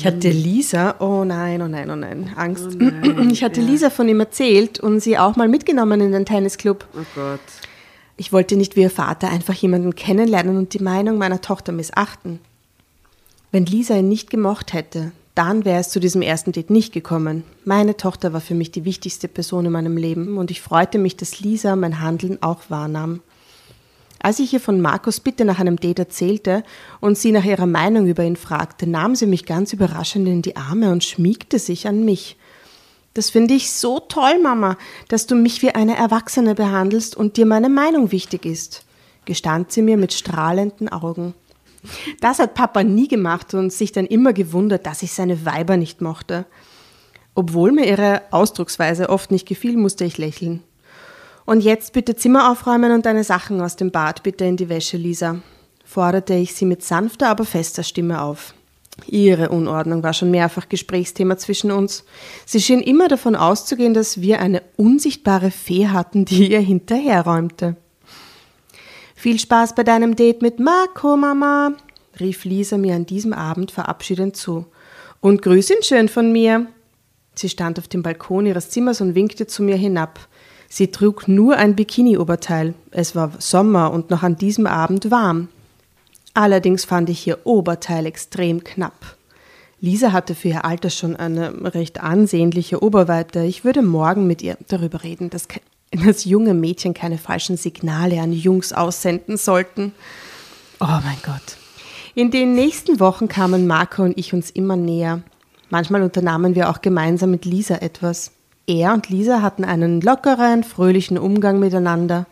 Ich 0.00 0.06
hatte 0.06 0.30
Lisa, 0.30 0.94
oh 0.98 1.24
nein, 1.26 1.60
oh 1.60 1.68
nein, 1.68 1.90
oh 1.90 1.94
nein, 1.94 2.30
Angst. 2.34 2.78
ich 3.30 3.44
hatte 3.44 3.60
Lisa 3.60 3.90
von 3.90 4.08
ihm 4.08 4.18
erzählt 4.18 4.80
und 4.80 5.00
sie 5.00 5.18
auch 5.18 5.36
mal 5.36 5.46
mitgenommen 5.46 6.00
in 6.00 6.12
den 6.12 6.24
Tennisclub. 6.24 6.86
Oh 6.94 7.04
Gott. 7.14 7.40
Ich 8.16 8.32
wollte 8.32 8.56
nicht 8.56 8.76
wie 8.76 8.80
ihr 8.80 8.90
Vater 8.90 9.28
einfach 9.28 9.52
jemanden 9.52 9.94
kennenlernen 9.94 10.56
und 10.56 10.72
die 10.72 10.82
Meinung 10.82 11.18
meiner 11.18 11.42
Tochter 11.42 11.72
missachten. 11.72 12.40
Wenn 13.52 13.66
Lisa 13.66 13.94
ihn 13.94 14.08
nicht 14.08 14.30
gemocht 14.30 14.72
hätte, 14.72 15.12
dann 15.34 15.66
wäre 15.66 15.80
es 15.80 15.90
zu 15.90 16.00
diesem 16.00 16.22
ersten 16.22 16.52
Date 16.52 16.70
nicht 16.70 16.94
gekommen. 16.94 17.44
Meine 17.66 17.98
Tochter 17.98 18.32
war 18.32 18.40
für 18.40 18.54
mich 18.54 18.70
die 18.70 18.86
wichtigste 18.86 19.28
Person 19.28 19.66
in 19.66 19.72
meinem 19.72 19.98
Leben 19.98 20.38
und 20.38 20.50
ich 20.50 20.62
freute 20.62 20.96
mich, 20.96 21.18
dass 21.18 21.40
Lisa 21.40 21.76
mein 21.76 22.00
Handeln 22.00 22.42
auch 22.42 22.70
wahrnahm. 22.70 23.20
Als 24.22 24.38
ich 24.38 24.52
ihr 24.52 24.60
von 24.60 24.82
Markus 24.82 25.18
Bitte 25.18 25.46
nach 25.46 25.58
einem 25.58 25.76
Date 25.76 25.98
erzählte 25.98 26.62
und 27.00 27.16
sie 27.16 27.32
nach 27.32 27.44
ihrer 27.44 27.66
Meinung 27.66 28.06
über 28.06 28.22
ihn 28.22 28.36
fragte, 28.36 28.86
nahm 28.86 29.14
sie 29.14 29.26
mich 29.26 29.46
ganz 29.46 29.72
überraschend 29.72 30.28
in 30.28 30.42
die 30.42 30.56
Arme 30.56 30.92
und 30.92 31.02
schmiegte 31.02 31.58
sich 31.58 31.88
an 31.88 32.04
mich. 32.04 32.36
Das 33.14 33.30
finde 33.30 33.54
ich 33.54 33.72
so 33.72 33.98
toll, 33.98 34.38
Mama, 34.42 34.76
dass 35.08 35.26
du 35.26 35.34
mich 35.34 35.62
wie 35.62 35.70
eine 35.70 35.96
Erwachsene 35.96 36.54
behandelst 36.54 37.16
und 37.16 37.38
dir 37.38 37.46
meine 37.46 37.70
Meinung 37.70 38.12
wichtig 38.12 38.44
ist, 38.44 38.84
gestand 39.24 39.72
sie 39.72 39.82
mir 39.82 39.96
mit 39.96 40.12
strahlenden 40.12 40.90
Augen. 40.90 41.34
Das 42.20 42.38
hat 42.38 42.52
Papa 42.52 42.84
nie 42.84 43.08
gemacht 43.08 43.54
und 43.54 43.72
sich 43.72 43.90
dann 43.90 44.06
immer 44.06 44.34
gewundert, 44.34 44.84
dass 44.84 45.02
ich 45.02 45.12
seine 45.12 45.46
Weiber 45.46 45.78
nicht 45.78 46.02
mochte. 46.02 46.44
Obwohl 47.34 47.72
mir 47.72 47.86
ihre 47.86 48.20
Ausdrucksweise 48.32 49.08
oft 49.08 49.30
nicht 49.30 49.48
gefiel, 49.48 49.78
musste 49.78 50.04
ich 50.04 50.18
lächeln. 50.18 50.62
Und 51.50 51.62
jetzt 51.62 51.94
bitte 51.94 52.14
Zimmer 52.14 52.48
aufräumen 52.48 52.92
und 52.92 53.06
deine 53.06 53.24
Sachen 53.24 53.60
aus 53.60 53.74
dem 53.74 53.90
Bad 53.90 54.22
bitte 54.22 54.44
in 54.44 54.56
die 54.56 54.68
Wäsche, 54.68 54.96
Lisa, 54.96 55.40
forderte 55.84 56.34
ich 56.34 56.54
sie 56.54 56.64
mit 56.64 56.84
sanfter, 56.84 57.28
aber 57.28 57.44
fester 57.44 57.82
Stimme 57.82 58.22
auf. 58.22 58.54
Ihre 59.08 59.48
Unordnung 59.48 60.04
war 60.04 60.12
schon 60.12 60.30
mehrfach 60.30 60.68
Gesprächsthema 60.68 61.38
zwischen 61.38 61.72
uns. 61.72 62.04
Sie 62.46 62.60
schien 62.60 62.78
immer 62.78 63.08
davon 63.08 63.34
auszugehen, 63.34 63.94
dass 63.94 64.20
wir 64.20 64.38
eine 64.38 64.62
unsichtbare 64.76 65.50
Fee 65.50 65.88
hatten, 65.88 66.24
die 66.24 66.52
ihr 66.52 66.60
hinterherräumte. 66.60 67.74
Viel 69.16 69.40
Spaß 69.40 69.74
bei 69.74 69.82
deinem 69.82 70.14
Date 70.14 70.42
mit 70.42 70.60
Marco, 70.60 71.16
Mama, 71.16 71.72
rief 72.20 72.44
Lisa 72.44 72.78
mir 72.78 72.94
an 72.94 73.06
diesem 73.06 73.32
Abend 73.32 73.72
verabschiedend 73.72 74.36
zu. 74.36 74.66
Und 75.20 75.42
grüß 75.42 75.70
ihn 75.70 75.82
schön 75.82 76.08
von 76.08 76.30
mir. 76.30 76.68
Sie 77.34 77.48
stand 77.48 77.80
auf 77.80 77.88
dem 77.88 78.04
Balkon 78.04 78.46
ihres 78.46 78.70
Zimmers 78.70 79.00
und 79.00 79.16
winkte 79.16 79.48
zu 79.48 79.64
mir 79.64 79.76
hinab. 79.76 80.20
Sie 80.72 80.92
trug 80.92 81.26
nur 81.26 81.56
ein 81.56 81.74
Bikini-Oberteil. 81.74 82.74
Es 82.92 83.16
war 83.16 83.32
Sommer 83.40 83.90
und 83.90 84.10
noch 84.10 84.22
an 84.22 84.36
diesem 84.36 84.68
Abend 84.68 85.10
warm. 85.10 85.48
Allerdings 86.32 86.84
fand 86.84 87.10
ich 87.10 87.26
ihr 87.26 87.40
Oberteil 87.44 88.06
extrem 88.06 88.62
knapp. 88.62 89.16
Lisa 89.80 90.12
hatte 90.12 90.36
für 90.36 90.48
ihr 90.48 90.64
Alter 90.64 90.88
schon 90.90 91.16
eine 91.16 91.74
recht 91.74 92.00
ansehnliche 92.00 92.84
Oberweite. 92.84 93.42
Ich 93.42 93.64
würde 93.64 93.82
morgen 93.82 94.28
mit 94.28 94.42
ihr 94.42 94.56
darüber 94.68 95.02
reden, 95.02 95.28
dass, 95.28 95.48
dass 95.90 96.24
junge 96.24 96.54
Mädchen 96.54 96.94
keine 96.94 97.18
falschen 97.18 97.56
Signale 97.56 98.20
an 98.20 98.32
Jungs 98.32 98.72
aussenden 98.72 99.38
sollten. 99.38 99.92
Oh 100.78 100.86
mein 100.86 101.18
Gott. 101.24 101.56
In 102.14 102.30
den 102.30 102.54
nächsten 102.54 103.00
Wochen 103.00 103.26
kamen 103.26 103.66
Marco 103.66 104.04
und 104.04 104.16
ich 104.16 104.32
uns 104.32 104.50
immer 104.50 104.76
näher. 104.76 105.22
Manchmal 105.68 106.02
unternahmen 106.02 106.54
wir 106.54 106.70
auch 106.70 106.80
gemeinsam 106.80 107.32
mit 107.32 107.44
Lisa 107.44 107.76
etwas. 107.76 108.30
Er 108.70 108.94
und 108.94 109.08
Lisa 109.08 109.42
hatten 109.42 109.64
einen 109.64 110.00
lockeren, 110.00 110.62
fröhlichen 110.62 111.18
Umgang 111.18 111.58
miteinander. 111.58 112.26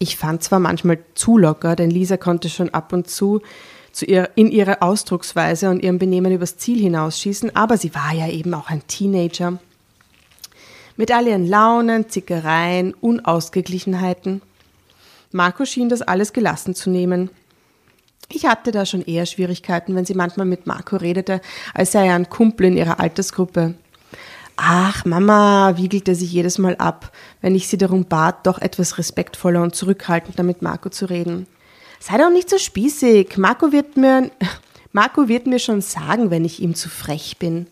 Ich 0.00 0.16
fand 0.16 0.42
zwar 0.42 0.58
manchmal 0.58 0.98
zu 1.14 1.38
locker, 1.38 1.76
denn 1.76 1.90
Lisa 1.90 2.16
konnte 2.16 2.48
schon 2.48 2.70
ab 2.70 2.92
und 2.92 3.08
zu, 3.08 3.40
zu 3.92 4.04
ihr, 4.04 4.30
in 4.34 4.50
ihrer 4.50 4.82
Ausdrucksweise 4.82 5.70
und 5.70 5.80
ihrem 5.80 6.00
Benehmen 6.00 6.32
übers 6.32 6.56
Ziel 6.56 6.80
hinausschießen, 6.80 7.54
aber 7.54 7.76
sie 7.76 7.94
war 7.94 8.12
ja 8.12 8.28
eben 8.28 8.52
auch 8.52 8.68
ein 8.68 8.82
Teenager. 8.88 9.60
Mit 10.96 11.12
all 11.12 11.28
ihren 11.28 11.46
Launen, 11.46 12.08
Zickereien, 12.08 12.92
Unausgeglichenheiten. 12.94 14.42
Marco 15.30 15.64
schien 15.64 15.88
das 15.88 16.02
alles 16.02 16.32
gelassen 16.32 16.74
zu 16.74 16.90
nehmen. 16.90 17.30
Ich 18.28 18.44
hatte 18.44 18.72
da 18.72 18.84
schon 18.86 19.02
eher 19.02 19.24
Schwierigkeiten, 19.24 19.94
wenn 19.94 20.04
sie 20.04 20.14
manchmal 20.14 20.46
mit 20.46 20.66
Marco 20.66 20.96
redete, 20.96 21.40
als 21.74 21.92
sei 21.92 22.08
er 22.08 22.16
ein 22.16 22.28
Kumpel 22.28 22.66
in 22.66 22.76
ihrer 22.76 22.98
Altersgruppe. 22.98 23.76
Ach, 24.56 25.04
Mama, 25.04 25.76
wiegelte 25.76 26.14
sich 26.14 26.32
jedes 26.32 26.58
Mal 26.58 26.76
ab, 26.76 27.12
wenn 27.40 27.54
ich 27.54 27.68
sie 27.68 27.78
darum 27.78 28.04
bat, 28.04 28.46
doch 28.46 28.58
etwas 28.58 28.98
respektvoller 28.98 29.62
und 29.62 29.74
zurückhaltender 29.74 30.42
mit 30.42 30.62
Marco 30.62 30.90
zu 30.90 31.06
reden. 31.06 31.46
Sei 31.98 32.18
doch 32.18 32.30
nicht 32.30 32.48
so 32.48 32.58
spießig. 32.58 33.36
Marco 33.36 33.72
wird 33.72 33.96
mir, 33.96 34.30
Marco 34.92 35.28
wird 35.28 35.46
mir 35.46 35.58
schon 35.58 35.80
sagen, 35.80 36.30
wenn 36.30 36.44
ich 36.44 36.60
ihm 36.60 36.74
zu 36.74 36.88
frech 36.88 37.36
bin. 37.38 37.66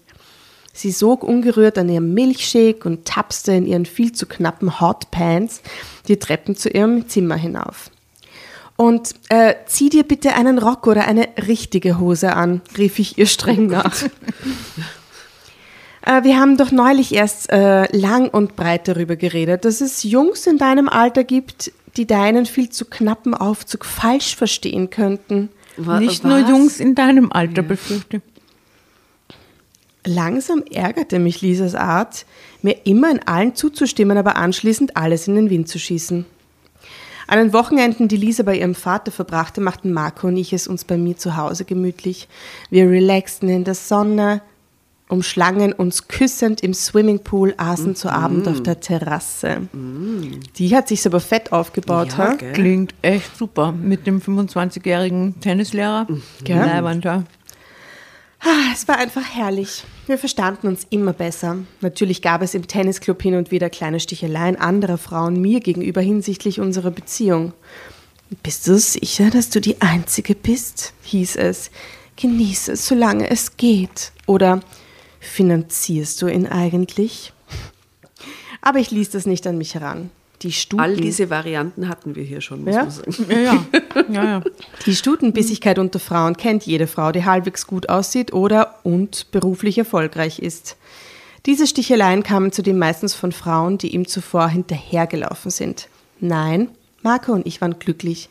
Sie 0.73 0.93
sog 0.93 1.25
ungerührt 1.25 1.77
an 1.77 1.89
ihrem 1.89 2.15
Milchshake 2.15 2.87
und 2.87 3.05
tapste 3.05 3.53
in 3.53 3.67
ihren 3.67 3.85
viel 3.85 4.13
zu 4.13 4.27
knappen 4.27 4.81
Hotpants 4.81 5.61
die 6.07 6.19
Treppen 6.19 6.55
zu 6.55 6.69
ihrem 6.69 7.09
Zimmer 7.09 7.35
hinauf. 7.35 7.91
Und 8.77 9.17
äh, 9.29 9.57
zieh 9.67 9.89
dir 9.89 10.05
bitte 10.05 10.35
einen 10.35 10.59
Rock 10.59 10.87
oder 10.87 11.09
eine 11.09 11.29
richtige 11.49 11.99
Hose 11.99 12.37
an, 12.37 12.61
rief 12.77 13.01
ich 13.01 13.19
ihr 13.19 13.27
streng 13.27 13.67
nach. 13.67 13.93
Äh, 16.09 16.25
wir 16.25 16.41
haben 16.41 16.57
doch 16.57 16.73
neulich 16.73 17.15
erst 17.15 17.53
äh, 17.53 17.85
lang 17.97 18.29
und 18.31 18.57
breit 18.57 18.89
darüber 18.89 19.17
geredet, 19.17 19.67
dass 19.67 19.83
es 19.83 20.03
Jungs 20.03 20.47
in 20.47 20.57
deinem 20.57 20.89
Alter 20.89 21.23
gibt, 21.23 21.71
die 21.97 22.07
deinen 22.07 22.47
viel 22.47 22.71
zu 22.71 22.87
knappen 22.87 23.35
Aufzug 23.35 23.85
falsch 23.85 24.35
verstehen 24.35 24.89
könnten. 24.89 25.51
Wa 25.77 26.01
Nicht 26.01 26.25
was? 26.25 26.31
nur 26.31 26.39
Jungs 26.39 26.81
in 26.81 26.95
deinem 26.95 27.31
Alter, 27.31 27.63
ja. 27.63 27.69
befürchte. 27.69 28.23
Langsam 30.07 30.65
ärgerte 30.73 31.19
mich 31.19 31.43
Lisas 31.43 31.75
Art, 31.75 32.25
mir 32.63 32.87
immer 32.87 33.11
in 33.11 33.21
allen 33.29 33.55
zuzustimmen, 33.55 34.17
aber 34.17 34.37
anschließend 34.37 34.97
alles 34.97 35.29
in 35.29 35.35
den 35.35 35.51
Wind 35.51 35.69
zu 35.69 35.79
schießen. 35.79 36.25
An 37.27 37.39
den 37.39 37.53
Wochenenden, 37.53 38.09
die 38.09 38.17
Lisa 38.17 38.43
bei 38.43 38.57
ihrem 38.57 38.75
Vater 38.75 39.13
verbrachte, 39.13 39.61
machten 39.61 39.93
Marco 39.93 40.29
und 40.29 40.39
ich 40.39 40.55
es 40.55 40.67
uns 40.67 40.85
bei 40.85 40.97
mir 40.97 41.19
zu 41.19 41.37
Hause 41.37 41.67
gemütlich. 41.67 42.27
Wir 42.71 42.89
relaxten 42.89 43.51
in 43.51 43.65
der 43.65 43.75
Sonne, 43.75 44.41
umschlangen 45.09 45.73
uns 45.73 46.09
küssend 46.09 46.63
im 46.63 46.75
Swimmingpool, 46.75 47.55
aßen 47.57 47.93
mm. 47.93 47.97
zu 47.97 48.11
Abend 48.11 48.47
auf 48.47 48.63
der 48.63 48.81
Terrasse. 48.81 49.69
Mm. 49.73 50.41
Die 50.57 50.77
hat 50.77 50.89
sich 50.89 51.07
aber 51.07 51.21
fett 51.21 51.53
aufgebaut. 51.53 52.15
Ja, 52.17 52.35
Klingt 52.35 52.95
echt 53.03 53.37
super. 53.37 53.73
Mit 53.73 54.07
dem 54.07 54.21
25-jährigen 54.21 55.41
Tennislehrer. 55.41 56.07
Mhm. 56.09 56.23
Ja. 56.47 57.25
Ah, 58.41 58.71
es 58.73 58.87
war 58.87 58.99
einfach 58.99 59.25
herrlich. 59.35 59.83
Wir 60.07 60.17
verstanden 60.17 60.69
uns 60.69 60.87
immer 60.91 61.13
besser. 61.13 61.57
Natürlich 61.81 62.23
gab 62.23 62.41
es 62.43 62.55
im 62.55 62.69
Tennisclub 62.69 63.21
hin 63.21 63.35
und 63.35 63.51
wieder 63.51 63.69
kleine 63.69 63.99
Sticheleien 63.99 64.57
anderer 64.57 64.99
Frauen 64.99 65.41
mir 65.41 65.61
gegenüber 65.61 66.01
hinsichtlich 66.01 66.61
unserer 66.61 66.93
Beziehung. 66.93 67.53
Bist 68.43 68.69
du 68.69 68.79
sicher, 68.79 69.31
dass 69.31 69.51
du 69.51 69.61
die 69.61 69.81
Einzige 69.81 70.35
bist? 70.35 70.93
hieß 71.03 71.37
es. 71.37 71.71
Genieße 72.17 72.73
es, 72.73 72.87
solange 72.87 73.29
es 73.31 73.57
geht. 73.57 74.13
Oder 74.27 74.61
finanzierst 75.21 76.21
du 76.23 76.29
ihn 76.29 76.47
eigentlich? 76.47 77.33
Aber 78.61 78.79
ich 78.79 78.91
ließ 78.91 79.11
das 79.11 79.27
nicht 79.27 79.47
an 79.47 79.59
mich 79.59 79.75
heran. 79.75 80.11
Die 80.43 80.53
Stuten, 80.53 80.81
All 80.81 80.97
diese 80.97 81.31
Varianten 81.31 81.89
hatten 81.89 82.15
wir 82.15 82.23
hier 82.23 82.41
schon, 82.41 82.65
muss 82.65 82.75
ja? 82.75 82.83
man 82.83 82.91
sagen. 82.91 83.27
Ja, 83.29 83.39
ja. 83.41 83.65
ja, 84.09 84.25
ja. 84.25 84.43
Die 84.87 84.95
Stutenbissigkeit 84.95 85.81
unter 85.81 85.99
Frauen 85.99 86.37
kennt 86.37 86.65
jede 86.65 86.87
Frau, 86.87 87.11
die 87.11 87.25
halbwegs 87.25 87.67
gut 87.67 87.89
aussieht 87.89 88.33
oder 88.33 88.77
und 88.85 89.31
beruflich 89.33 89.79
erfolgreich 89.79 90.39
ist. 90.39 90.77
Diese 91.47 91.67
Sticheleien 91.67 92.23
kamen 92.23 92.53
zudem 92.53 92.79
meistens 92.79 93.15
von 93.15 93.33
Frauen, 93.33 93.79
die 93.79 93.95
ihm 93.95 94.07
zuvor 94.07 94.49
hinterhergelaufen 94.49 95.51
sind. 95.51 95.89
Nein, 96.21 96.69
Marco 97.03 97.33
und 97.33 97.47
ich 97.47 97.61
waren 97.61 97.79
glücklich. 97.79 98.29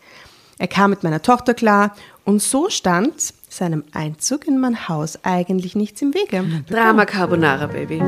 Er 0.59 0.67
kam 0.67 0.91
mit 0.91 1.03
meiner 1.03 1.21
Tochter 1.21 1.53
klar 1.53 1.95
und 2.23 2.41
so 2.41 2.69
stand 2.69 3.33
seinem 3.57 3.83
Einzug 3.91 4.47
in 4.47 4.59
mein 4.59 4.87
Haus 4.87 5.19
eigentlich 5.23 5.75
nichts 5.75 6.01
im 6.01 6.13
Wege. 6.13 6.63
Drama 6.69 7.05
Carbonara, 7.05 7.65
Baby. 7.67 7.99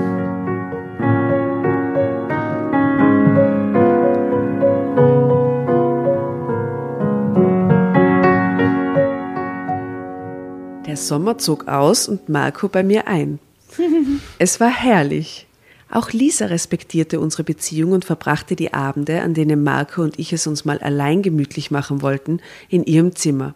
Der 10.86 10.98
Sommer 10.98 11.38
zog 11.38 11.68
aus 11.68 12.08
und 12.08 12.30
Marco 12.30 12.68
bei 12.68 12.84
mir 12.84 13.08
ein. 13.08 13.40
Es 14.40 14.60
war 14.60 14.70
herrlich. 14.70 15.48
Auch 15.92 16.12
Lisa 16.12 16.46
respektierte 16.46 17.20
unsere 17.20 17.44
Beziehung 17.44 17.94
und 17.94 18.06
verbrachte 18.06 18.56
die 18.56 18.74
Abende, 18.74 19.22
an 19.22 19.34
denen 19.34 19.64
Marco 19.64 20.04
und 20.04 20.20
ich 20.20 20.32
es 20.34 20.46
uns 20.46 20.64
mal 20.64 20.78
allein 20.78 21.24
gemütlich 21.24 21.72
machen 21.72 22.04
wollten, 22.04 22.40
in 22.70 22.84
ihrem 22.84 23.16
Zimmer. 23.16 23.56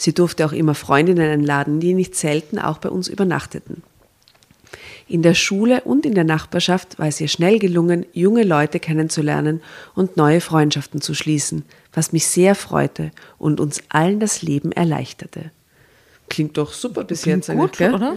Sie 0.00 0.14
durfte 0.14 0.46
auch 0.46 0.52
immer 0.52 0.74
Freundinnen 0.74 1.30
einladen, 1.30 1.78
die 1.78 1.92
nicht 1.92 2.16
selten 2.16 2.58
auch 2.58 2.78
bei 2.78 2.88
uns 2.88 3.06
übernachteten. 3.06 3.82
In 5.06 5.20
der 5.20 5.34
Schule 5.34 5.82
und 5.82 6.06
in 6.06 6.14
der 6.14 6.24
Nachbarschaft 6.24 6.98
war 6.98 7.06
es 7.08 7.20
ihr 7.20 7.28
schnell 7.28 7.58
gelungen, 7.58 8.06
junge 8.14 8.44
Leute 8.44 8.80
kennenzulernen 8.80 9.60
und 9.94 10.16
neue 10.16 10.40
Freundschaften 10.40 11.02
zu 11.02 11.12
schließen, 11.12 11.64
was 11.92 12.12
mich 12.12 12.26
sehr 12.26 12.54
freute 12.54 13.10
und 13.36 13.60
uns 13.60 13.82
allen 13.90 14.20
das 14.20 14.40
Leben 14.40 14.72
erleichterte. 14.72 15.50
Klingt 16.30 16.56
doch 16.56 16.72
super 16.72 17.04
bis 17.04 17.22
Klingt 17.22 17.46
jetzt, 17.48 17.54
gut, 17.54 17.76
gell? 17.76 17.92
oder? 17.92 18.16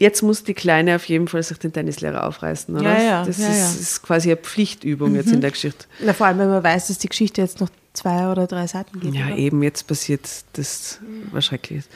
Jetzt 0.00 0.22
muss 0.22 0.42
die 0.42 0.54
Kleine 0.54 0.96
auf 0.96 1.04
jeden 1.04 1.28
Fall 1.28 1.44
sich 1.44 1.58
den 1.58 1.72
Tennislehrer 1.72 2.26
aufreißen, 2.26 2.74
oder? 2.74 2.98
Ja, 2.98 3.02
ja, 3.02 3.24
das 3.24 3.38
ja, 3.38 3.48
ist, 3.50 3.58
ja. 3.58 3.80
ist, 3.80 4.02
quasi 4.02 4.30
eine 4.30 4.36
Pflichtübung 4.38 5.10
mhm. 5.10 5.16
jetzt 5.16 5.28
in 5.28 5.36
mhm. 5.36 5.42
der 5.42 5.50
Geschichte. 5.52 5.84
Na, 6.00 6.12
vor 6.12 6.26
allem, 6.26 6.38
wenn 6.38 6.48
man 6.48 6.64
weiß, 6.64 6.88
dass 6.88 6.98
die 6.98 7.08
Geschichte 7.08 7.40
jetzt 7.40 7.60
noch 7.60 7.68
zwei 7.98 8.30
oder 8.30 8.46
drei 8.46 8.66
Seiten 8.66 9.00
gibt. 9.00 9.14
Ja, 9.14 9.26
oder? 9.26 9.36
eben, 9.36 9.62
jetzt 9.62 9.86
passiert 9.86 10.28
das, 10.54 10.98
was 11.32 11.46
schrecklich 11.46 11.80
ist. 11.80 11.90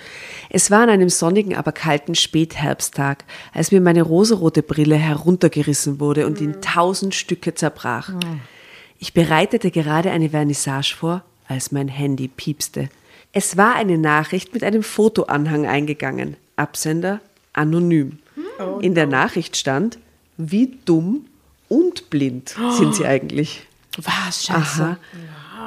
Es 0.51 0.71
war 0.71 0.83
an 0.83 0.91
einem 0.91 1.09
sonnigen, 1.09 1.55
aber 1.57 1.73
kalten 1.73 2.15
Spätherbsttag, 2.15 3.25
als 3.53 3.73
mir 3.73 3.81
meine 3.81 4.03
rosarote 4.03 4.63
Brille 4.63 4.97
heruntergerissen 4.97 6.01
wurde 6.01 6.27
und 6.27 6.41
in 6.41 6.61
tausend 6.61 7.15
Stücke 7.15 7.55
zerbrach. 7.55 8.13
Ich 8.99 9.15
bereitete 9.15 9.71
gerade 9.71 10.11
eine 10.11 10.31
Vernissage 10.31 10.95
vor, 10.97 11.23
als 11.49 11.73
mein 11.73 11.89
Handy 11.89 12.29
piepste. 12.29 12.89
Es 13.33 13.57
war 13.57 13.75
eine 13.75 13.99
Nachricht 13.99 14.53
mit 14.53 14.63
einem 14.63 14.83
Fotoanhang 14.83 15.67
eingegangen. 15.67 16.37
Absender 16.57 17.21
anonym. 17.53 18.19
Oh, 18.59 18.79
in 18.81 18.95
der 18.95 19.07
Nachricht 19.07 19.57
stand, 19.57 19.99
wie 20.37 20.79
dumm 20.85 21.27
und 21.69 22.11
blind 22.11 22.55
sind 22.77 22.95
sie 22.95 23.07
eigentlich. 23.07 23.67
Was, 23.97 24.45
scheiße. 24.45 24.83
Aha. 24.83 24.99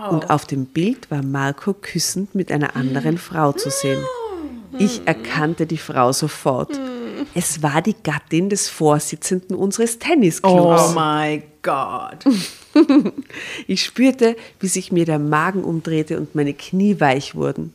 Und 0.09 0.29
auf 0.29 0.45
dem 0.45 0.65
Bild 0.65 1.09
war 1.11 1.23
Marco 1.23 1.73
küssend 1.73 2.35
mit 2.35 2.51
einer 2.51 2.75
anderen 2.75 3.17
Frau 3.17 3.51
zu 3.51 3.69
sehen. 3.69 4.03
Ich 4.77 5.01
erkannte 5.05 5.65
die 5.65 5.77
Frau 5.77 6.11
sofort. 6.11 6.79
Es 7.33 7.63
war 7.63 7.81
die 7.81 7.95
Gattin 8.03 8.49
des 8.49 8.69
Vorsitzenden 8.69 9.55
unseres 9.55 9.99
Tennisclubs. 9.99 10.89
Oh 10.89 10.93
mein 10.93 11.43
Gott. 11.61 12.25
Ich 13.67 13.85
spürte, 13.85 14.35
wie 14.59 14.67
sich 14.67 14.91
mir 14.91 15.05
der 15.05 15.17
Magen 15.17 15.63
umdrehte 15.63 16.17
und 16.19 16.35
meine 16.35 16.53
Knie 16.53 16.99
weich 16.99 17.33
wurden. 17.33 17.73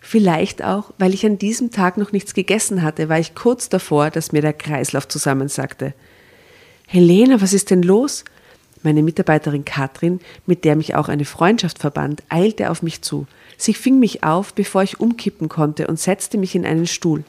Vielleicht 0.00 0.64
auch, 0.64 0.92
weil 0.98 1.12
ich 1.12 1.26
an 1.26 1.36
diesem 1.36 1.70
Tag 1.70 1.98
noch 1.98 2.10
nichts 2.10 2.32
gegessen 2.32 2.82
hatte, 2.82 3.10
war 3.10 3.18
ich 3.18 3.34
kurz 3.34 3.68
davor, 3.68 4.10
dass 4.10 4.32
mir 4.32 4.40
der 4.40 4.54
Kreislauf 4.54 5.08
zusammensackte. 5.08 5.92
Helena, 6.86 7.40
was 7.42 7.52
ist 7.52 7.70
denn 7.70 7.82
los? 7.82 8.24
Meine 8.84 9.02
Mitarbeiterin 9.02 9.64
Katrin, 9.64 10.20
mit 10.46 10.64
der 10.64 10.76
mich 10.76 10.94
auch 10.94 11.08
eine 11.08 11.24
Freundschaft 11.24 11.78
verband, 11.78 12.22
eilte 12.28 12.70
auf 12.70 12.82
mich 12.82 13.00
zu. 13.00 13.26
Sie 13.56 13.72
fing 13.72 13.98
mich 13.98 14.22
auf, 14.22 14.52
bevor 14.52 14.82
ich 14.82 15.00
umkippen 15.00 15.48
konnte 15.48 15.86
und 15.86 15.98
setzte 15.98 16.36
mich 16.36 16.54
in 16.54 16.66
einen 16.66 16.86
Stuhl. 16.86 17.24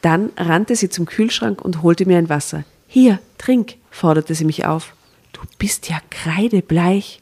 Dann 0.00 0.30
rannte 0.36 0.74
sie 0.74 0.88
zum 0.88 1.04
Kühlschrank 1.04 1.60
und 1.60 1.82
holte 1.82 2.06
mir 2.06 2.16
ein 2.16 2.30
Wasser. 2.30 2.64
Hier, 2.88 3.20
trink, 3.36 3.74
forderte 3.90 4.34
sie 4.34 4.46
mich 4.46 4.64
auf. 4.64 4.94
Du 5.32 5.40
bist 5.58 5.90
ja 5.90 6.00
kreidebleich. 6.08 7.20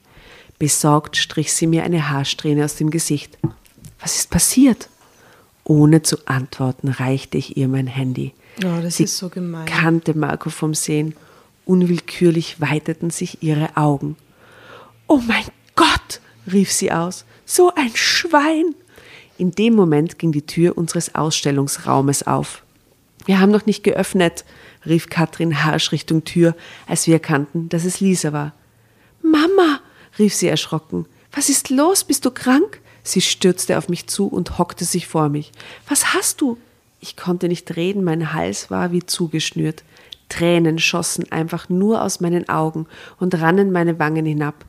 Besorgt 0.60 1.16
strich 1.16 1.52
sie 1.52 1.66
mir 1.66 1.82
eine 1.82 2.08
Haarsträhne 2.08 2.64
aus 2.64 2.76
dem 2.76 2.90
Gesicht. 2.90 3.36
Was 3.98 4.16
ist 4.16 4.30
passiert? 4.30 4.88
Ohne 5.64 6.02
zu 6.02 6.18
antworten 6.26 6.88
reichte 6.88 7.36
ich 7.36 7.56
ihr 7.56 7.66
mein 7.66 7.88
Handy. 7.88 8.32
Oh, 8.58 8.80
das 8.80 8.96
sie 8.96 9.04
ist 9.04 9.16
so 9.16 9.28
gemein. 9.28 9.66
kannte 9.66 10.16
Marco 10.16 10.50
vom 10.50 10.74
Sehen. 10.74 11.14
Unwillkürlich 11.70 12.60
weiteten 12.60 13.10
sich 13.10 13.44
ihre 13.44 13.76
Augen. 13.76 14.16
Oh 15.06 15.20
mein 15.24 15.44
Gott, 15.76 16.20
rief 16.52 16.72
sie 16.72 16.90
aus, 16.90 17.24
so 17.46 17.72
ein 17.76 17.92
Schwein. 17.94 18.74
In 19.38 19.52
dem 19.52 19.76
Moment 19.76 20.18
ging 20.18 20.32
die 20.32 20.44
Tür 20.44 20.76
unseres 20.76 21.14
Ausstellungsraumes 21.14 22.26
auf. 22.26 22.64
Wir 23.24 23.38
haben 23.38 23.52
noch 23.52 23.66
nicht 23.66 23.84
geöffnet, 23.84 24.44
rief 24.84 25.10
Katrin 25.10 25.62
harsch 25.62 25.92
Richtung 25.92 26.24
Tür, 26.24 26.56
als 26.88 27.06
wir 27.06 27.14
erkannten, 27.14 27.68
dass 27.68 27.84
es 27.84 28.00
Lisa 28.00 28.32
war. 28.32 28.52
Mama, 29.22 29.78
rief 30.18 30.34
sie 30.34 30.48
erschrocken. 30.48 31.06
Was 31.30 31.48
ist 31.48 31.70
los? 31.70 32.02
Bist 32.02 32.24
du 32.24 32.32
krank? 32.32 32.80
Sie 33.04 33.20
stürzte 33.20 33.78
auf 33.78 33.88
mich 33.88 34.08
zu 34.08 34.26
und 34.26 34.58
hockte 34.58 34.84
sich 34.84 35.06
vor 35.06 35.28
mich. 35.28 35.52
Was 35.88 36.14
hast 36.14 36.40
du? 36.40 36.58
Ich 36.98 37.16
konnte 37.16 37.46
nicht 37.46 37.76
reden, 37.76 38.02
mein 38.02 38.32
Hals 38.32 38.72
war 38.72 38.90
wie 38.90 39.06
zugeschnürt. 39.06 39.84
Tränen 40.30 40.78
schossen 40.78 41.30
einfach 41.30 41.68
nur 41.68 42.02
aus 42.02 42.20
meinen 42.20 42.48
Augen 42.48 42.86
und 43.18 43.38
rannen 43.38 43.70
meine 43.70 43.98
Wangen 43.98 44.24
hinab. 44.24 44.64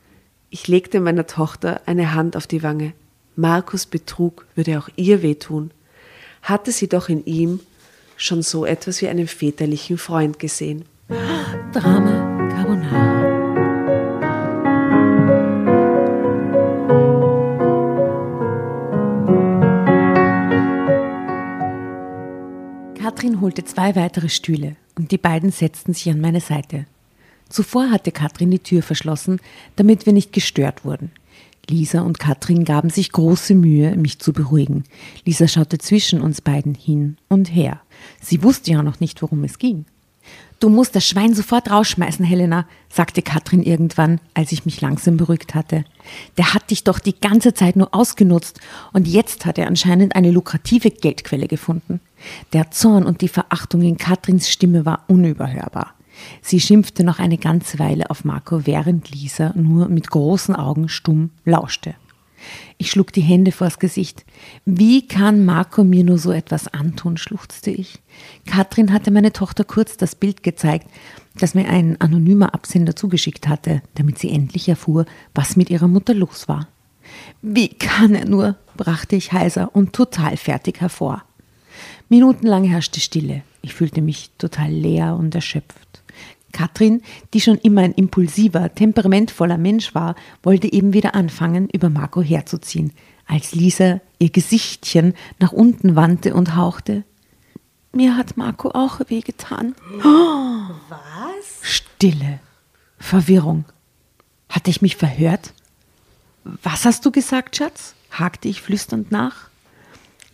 Ich 0.50 0.68
legte 0.68 1.00
meiner 1.00 1.26
Tochter 1.26 1.80
eine 1.86 2.14
Hand 2.14 2.36
auf 2.36 2.46
die 2.46 2.62
Wange. 2.62 2.92
Markus 3.36 3.86
Betrug 3.86 4.44
würde 4.54 4.78
auch 4.78 4.90
ihr 4.96 5.22
wehtun. 5.22 5.70
Hatte 6.42 6.72
sie 6.72 6.88
doch 6.88 7.08
in 7.08 7.24
ihm 7.24 7.60
schon 8.18 8.42
so 8.42 8.66
etwas 8.66 9.00
wie 9.00 9.08
einen 9.08 9.26
väterlichen 9.26 9.96
Freund 9.96 10.38
gesehen. 10.38 10.84
Drama 11.72 12.48
Carbonara. 12.50 13.22
Katrin 23.00 23.40
holte 23.40 23.64
zwei 23.64 23.96
weitere 23.96 24.28
Stühle 24.28 24.76
und 24.96 25.10
die 25.10 25.18
beiden 25.18 25.50
setzten 25.50 25.94
sich 25.94 26.10
an 26.10 26.20
meine 26.20 26.40
Seite. 26.40 26.86
Zuvor 27.48 27.90
hatte 27.90 28.12
Katrin 28.12 28.50
die 28.50 28.58
Tür 28.58 28.82
verschlossen, 28.82 29.40
damit 29.76 30.06
wir 30.06 30.12
nicht 30.12 30.32
gestört 30.32 30.84
wurden. 30.84 31.10
Lisa 31.68 32.00
und 32.00 32.18
Katrin 32.18 32.64
gaben 32.64 32.90
sich 32.90 33.12
große 33.12 33.54
Mühe, 33.54 33.96
mich 33.96 34.18
zu 34.18 34.32
beruhigen. 34.32 34.84
Lisa 35.24 35.46
schaute 35.46 35.78
zwischen 35.78 36.20
uns 36.20 36.40
beiden 36.40 36.74
hin 36.74 37.16
und 37.28 37.54
her. 37.54 37.80
Sie 38.20 38.42
wusste 38.42 38.72
ja 38.72 38.82
noch 38.82 39.00
nicht, 39.00 39.22
worum 39.22 39.44
es 39.44 39.58
ging. 39.58 39.84
Du 40.60 40.68
musst 40.68 40.94
das 40.94 41.04
Schwein 41.06 41.34
sofort 41.34 41.70
rausschmeißen, 41.70 42.24
Helena, 42.24 42.66
sagte 42.88 43.20
Katrin 43.20 43.64
irgendwann, 43.64 44.20
als 44.34 44.52
ich 44.52 44.64
mich 44.64 44.80
langsam 44.80 45.16
beruhigt 45.16 45.56
hatte. 45.56 45.84
Der 46.38 46.54
hat 46.54 46.70
dich 46.70 46.84
doch 46.84 47.00
die 47.00 47.18
ganze 47.18 47.52
Zeit 47.52 47.74
nur 47.74 47.92
ausgenutzt 47.92 48.60
und 48.92 49.08
jetzt 49.08 49.44
hat 49.44 49.58
er 49.58 49.66
anscheinend 49.66 50.14
eine 50.14 50.30
lukrative 50.30 50.90
Geldquelle 50.90 51.48
gefunden. 51.48 52.00
Der 52.52 52.70
Zorn 52.70 53.06
und 53.06 53.22
die 53.22 53.28
Verachtung 53.28 53.82
in 53.82 53.96
Katrins 53.96 54.50
Stimme 54.50 54.86
war 54.86 55.02
unüberhörbar. 55.08 55.94
Sie 56.42 56.60
schimpfte 56.60 57.02
noch 57.02 57.18
eine 57.18 57.38
ganze 57.38 57.80
Weile 57.80 58.10
auf 58.10 58.24
Marco, 58.24 58.64
während 58.64 59.10
Lisa 59.10 59.52
nur 59.56 59.88
mit 59.88 60.10
großen 60.10 60.54
Augen 60.54 60.88
stumm 60.88 61.30
lauschte. 61.44 61.94
Ich 62.78 62.90
schlug 62.90 63.12
die 63.12 63.20
Hände 63.20 63.52
vors 63.52 63.78
Gesicht. 63.78 64.24
Wie 64.64 65.06
kann 65.06 65.44
Marco 65.44 65.84
mir 65.84 66.04
nur 66.04 66.18
so 66.18 66.32
etwas 66.32 66.68
antun, 66.68 67.16
schluchzte 67.16 67.70
ich. 67.70 68.00
Katrin 68.46 68.92
hatte 68.92 69.10
meine 69.10 69.32
Tochter 69.32 69.64
kurz 69.64 69.96
das 69.96 70.14
Bild 70.14 70.42
gezeigt, 70.42 70.88
das 71.38 71.54
mir 71.54 71.68
ein 71.68 72.00
anonymer 72.00 72.54
Absender 72.54 72.96
zugeschickt 72.96 73.48
hatte, 73.48 73.82
damit 73.94 74.18
sie 74.18 74.30
endlich 74.30 74.68
erfuhr, 74.68 75.06
was 75.34 75.56
mit 75.56 75.70
ihrer 75.70 75.88
Mutter 75.88 76.14
los 76.14 76.48
war. 76.48 76.68
Wie 77.40 77.68
kann 77.68 78.14
er 78.14 78.26
nur? 78.26 78.56
brachte 78.76 79.16
ich 79.16 79.32
heiser 79.32 79.74
und 79.74 79.92
total 79.92 80.36
fertig 80.36 80.80
hervor. 80.80 81.24
Minutenlang 82.08 82.64
herrschte 82.64 83.00
Stille. 83.00 83.42
Ich 83.60 83.74
fühlte 83.74 84.02
mich 84.02 84.30
total 84.38 84.70
leer 84.70 85.16
und 85.16 85.34
erschöpft. 85.34 85.91
Katrin, 86.52 87.02
die 87.34 87.40
schon 87.40 87.58
immer 87.58 87.82
ein 87.82 87.92
impulsiver, 87.92 88.74
temperamentvoller 88.74 89.58
Mensch 89.58 89.94
war, 89.94 90.14
wollte 90.42 90.72
eben 90.72 90.92
wieder 90.92 91.14
anfangen, 91.14 91.68
über 91.70 91.90
Marco 91.90 92.22
herzuziehen, 92.22 92.92
als 93.26 93.54
Lisa 93.54 94.00
ihr 94.18 94.30
Gesichtchen 94.30 95.14
nach 95.38 95.52
unten 95.52 95.96
wandte 95.96 96.34
und 96.34 96.56
hauchte. 96.56 97.04
Mir 97.92 98.16
hat 98.16 98.36
Marco 98.36 98.70
auch 98.70 99.00
wehgetan. 99.08 99.74
Was? 100.88 101.60
Stille. 101.62 102.40
Verwirrung. 102.98 103.64
Hatte 104.48 104.70
ich 104.70 104.80
mich 104.80 104.96
verhört? 104.96 105.52
Was 106.44 106.84
hast 106.84 107.04
du 107.04 107.10
gesagt, 107.10 107.56
Schatz? 107.56 107.94
hakte 108.10 108.48
ich 108.48 108.62
flüsternd 108.62 109.10
nach. 109.10 109.48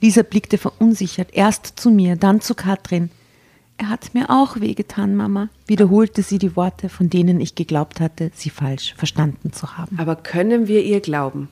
Lisa 0.00 0.22
blickte 0.22 0.58
verunsichert 0.58 1.32
erst 1.32 1.78
zu 1.78 1.90
mir, 1.90 2.16
dann 2.16 2.40
zu 2.40 2.54
Katrin. 2.54 3.10
Er 3.80 3.88
hat 3.90 4.12
mir 4.12 4.28
auch 4.28 4.60
wehgetan, 4.60 5.14
Mama, 5.14 5.48
wiederholte 5.66 6.22
sie 6.22 6.38
die 6.38 6.56
Worte, 6.56 6.88
von 6.88 7.10
denen 7.10 7.40
ich 7.40 7.54
geglaubt 7.54 8.00
hatte, 8.00 8.32
sie 8.34 8.50
falsch 8.50 8.94
verstanden 8.96 9.52
zu 9.52 9.78
haben. 9.78 9.98
Aber 9.98 10.16
können 10.16 10.66
wir 10.66 10.82
ihr 10.84 11.00
glauben? 11.00 11.48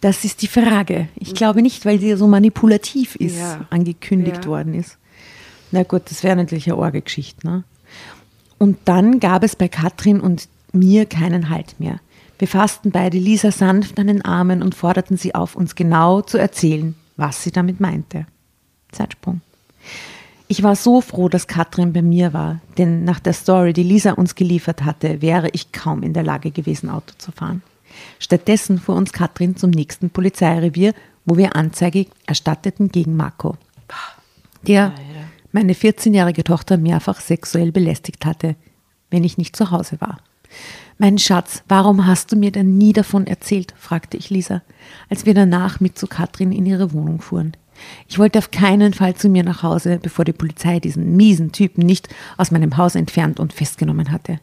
Das 0.00 0.24
ist 0.24 0.42
die 0.42 0.48
Frage. 0.48 1.08
Ich 1.14 1.34
glaube 1.34 1.62
nicht, 1.62 1.86
weil 1.86 1.98
sie 2.00 2.14
so 2.16 2.26
manipulativ 2.26 3.14
ist, 3.16 3.38
Ja. 3.38 3.66
angekündigt 3.70 4.44
Ja. 4.44 4.50
worden 4.50 4.74
ist. 4.74 4.98
Na 5.70 5.84
gut, 5.84 6.02
das 6.10 6.22
wäre 6.24 6.36
natürlich 6.36 6.66
eine 6.66 6.76
Orgelgeschichte. 6.76 7.46
Ne? 7.46 7.64
Und 8.58 8.76
dann 8.84 9.20
gab 9.20 9.44
es 9.44 9.54
bei 9.56 9.68
Katrin 9.68 10.20
und 10.20 10.48
mir 10.72 11.06
keinen 11.06 11.48
Halt 11.50 11.78
mehr. 11.78 12.00
Wir 12.38 12.48
fassten 12.48 12.90
beide 12.90 13.16
Lisa 13.16 13.52
sanft 13.52 13.98
an 13.98 14.08
den 14.08 14.24
Armen 14.24 14.60
und 14.62 14.74
forderten 14.74 15.16
sie 15.16 15.34
auf, 15.36 15.54
uns 15.54 15.76
genau 15.76 16.20
zu 16.20 16.36
erzählen, 16.36 16.96
was 17.16 17.44
sie 17.44 17.52
damit 17.52 17.78
meinte. 17.80 18.26
Zeitsprung. 18.90 19.40
Ich 20.46 20.62
war 20.62 20.76
so 20.76 21.00
froh, 21.00 21.28
dass 21.28 21.46
Katrin 21.46 21.92
bei 21.92 22.02
mir 22.02 22.32
war, 22.32 22.60
denn 22.76 23.04
nach 23.04 23.18
der 23.18 23.32
Story, 23.32 23.72
die 23.72 23.82
Lisa 23.82 24.12
uns 24.12 24.34
geliefert 24.34 24.84
hatte, 24.84 25.22
wäre 25.22 25.48
ich 25.52 25.72
kaum 25.72 26.02
in 26.02 26.12
der 26.12 26.22
Lage 26.22 26.50
gewesen, 26.50 26.90
Auto 26.90 27.14
zu 27.16 27.32
fahren. 27.32 27.62
Stattdessen 28.18 28.78
fuhr 28.78 28.96
uns 28.96 29.12
Katrin 29.12 29.56
zum 29.56 29.70
nächsten 29.70 30.10
Polizeirevier, 30.10 30.92
wo 31.24 31.36
wir 31.36 31.56
Anzeige 31.56 32.06
erstatteten 32.26 32.88
gegen 32.88 33.16
Marco, 33.16 33.56
der 34.66 34.92
meine 35.52 35.72
14-jährige 35.72 36.44
Tochter 36.44 36.76
mehrfach 36.76 37.20
sexuell 37.20 37.72
belästigt 37.72 38.26
hatte, 38.26 38.56
wenn 39.10 39.24
ich 39.24 39.38
nicht 39.38 39.56
zu 39.56 39.70
Hause 39.70 40.00
war. 40.00 40.18
Mein 40.98 41.18
Schatz, 41.18 41.62
warum 41.68 42.06
hast 42.06 42.32
du 42.32 42.36
mir 42.36 42.52
denn 42.52 42.76
nie 42.76 42.92
davon 42.92 43.26
erzählt? 43.26 43.74
fragte 43.78 44.16
ich 44.16 44.30
Lisa, 44.30 44.62
als 45.08 45.26
wir 45.26 45.34
danach 45.34 45.80
mit 45.80 45.98
zu 45.98 46.06
Katrin 46.06 46.52
in 46.52 46.66
ihre 46.66 46.92
Wohnung 46.92 47.20
fuhren. 47.20 47.56
Ich 48.08 48.18
wollte 48.18 48.38
auf 48.38 48.50
keinen 48.50 48.94
Fall 48.94 49.14
zu 49.14 49.28
mir 49.28 49.42
nach 49.42 49.62
Hause, 49.62 49.98
bevor 50.02 50.24
die 50.24 50.32
Polizei 50.32 50.80
diesen 50.80 51.16
miesen 51.16 51.52
Typen 51.52 51.84
nicht 51.84 52.08
aus 52.36 52.50
meinem 52.50 52.76
Haus 52.76 52.94
entfernt 52.94 53.40
und 53.40 53.52
festgenommen 53.52 54.10
hatte. 54.10 54.40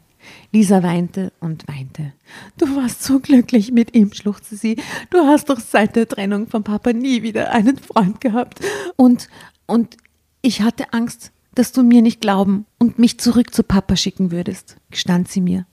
Lisa 0.52 0.84
weinte 0.84 1.32
und 1.40 1.68
weinte. 1.68 2.14
Du 2.58 2.76
warst 2.76 3.04
so 3.04 3.20
glücklich 3.20 3.72
mit 3.72 3.96
ihm, 3.96 4.14
schluchzte 4.14 4.56
sie. 4.56 4.78
Du 5.10 5.20
hast 5.20 5.50
doch 5.50 5.60
seit 5.60 5.96
der 5.96 6.08
Trennung 6.08 6.48
von 6.48 6.64
Papa 6.64 6.94
nie 6.94 7.24
wieder 7.24 7.52
einen 7.52 7.78
Freund 7.78 8.22
gehabt. 8.22 8.60
Und, 8.96 9.30
und 9.66 9.98
ich 10.42 10.62
hatte 10.62 10.94
Angst, 10.94 11.32
dass 11.56 11.72
du 11.72 11.84
mir 11.84 12.02
nicht 12.02 12.22
glauben 12.22 12.66
und 12.78 13.00
mich 13.00 13.20
zurück 13.20 13.54
zu 13.54 13.64
Papa 13.64 13.96
schicken 13.96 14.32
würdest, 14.32 14.78
gestand 14.90 15.28
sie 15.30 15.42
mir. 15.42 15.66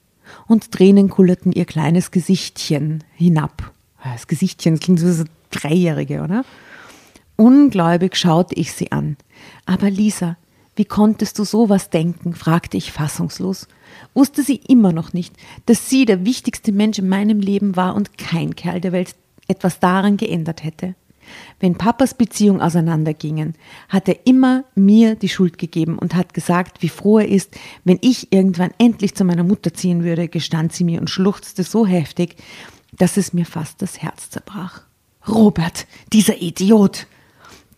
Und 0.46 0.72
Tränen 0.72 1.08
kullerten 1.08 1.52
ihr 1.52 1.64
kleines 1.64 2.10
Gesichtchen 2.10 3.04
hinab. 3.14 3.72
Das 4.04 4.26
Gesichtchen 4.26 4.78
klingt 4.78 5.00
so 5.00 5.12
so 5.12 5.24
Dreijährige, 5.50 6.22
oder? 6.22 6.44
Ungläubig 7.40 8.16
schaute 8.16 8.56
ich 8.56 8.72
sie 8.72 8.90
an. 8.90 9.16
Aber 9.64 9.90
Lisa, 9.90 10.36
wie 10.74 10.84
konntest 10.84 11.38
du 11.38 11.44
sowas 11.44 11.88
denken? 11.88 12.34
fragte 12.34 12.76
ich 12.76 12.90
fassungslos. 12.90 13.68
Wusste 14.12 14.42
sie 14.42 14.56
immer 14.56 14.92
noch 14.92 15.12
nicht, 15.12 15.36
dass 15.66 15.88
sie 15.88 16.04
der 16.04 16.24
wichtigste 16.24 16.72
Mensch 16.72 16.98
in 16.98 17.08
meinem 17.08 17.38
Leben 17.38 17.76
war 17.76 17.94
und 17.94 18.18
kein 18.18 18.56
Kerl 18.56 18.80
der 18.80 18.90
Welt 18.90 19.14
etwas 19.46 19.78
daran 19.78 20.16
geändert 20.16 20.64
hätte. 20.64 20.96
Wenn 21.60 21.78
Papas 21.78 22.14
Beziehung 22.14 22.60
auseinandergingen, 22.60 23.54
hat 23.88 24.08
er 24.08 24.26
immer 24.26 24.64
mir 24.74 25.14
die 25.14 25.28
Schuld 25.28 25.58
gegeben 25.58 25.96
und 25.96 26.16
hat 26.16 26.34
gesagt, 26.34 26.82
wie 26.82 26.88
froh 26.88 27.20
er 27.20 27.28
ist, 27.28 27.56
wenn 27.84 28.00
ich 28.00 28.32
irgendwann 28.32 28.72
endlich 28.78 29.14
zu 29.14 29.24
meiner 29.24 29.44
Mutter 29.44 29.72
ziehen 29.72 30.02
würde, 30.02 30.26
gestand 30.26 30.72
sie 30.72 30.82
mir 30.82 31.00
und 31.00 31.08
schluchzte 31.08 31.62
so 31.62 31.86
heftig, 31.86 32.34
dass 32.96 33.16
es 33.16 33.32
mir 33.32 33.46
fast 33.46 33.80
das 33.80 34.02
Herz 34.02 34.28
zerbrach. 34.30 34.82
Robert, 35.28 35.86
dieser 36.12 36.42
Idiot! 36.42 37.06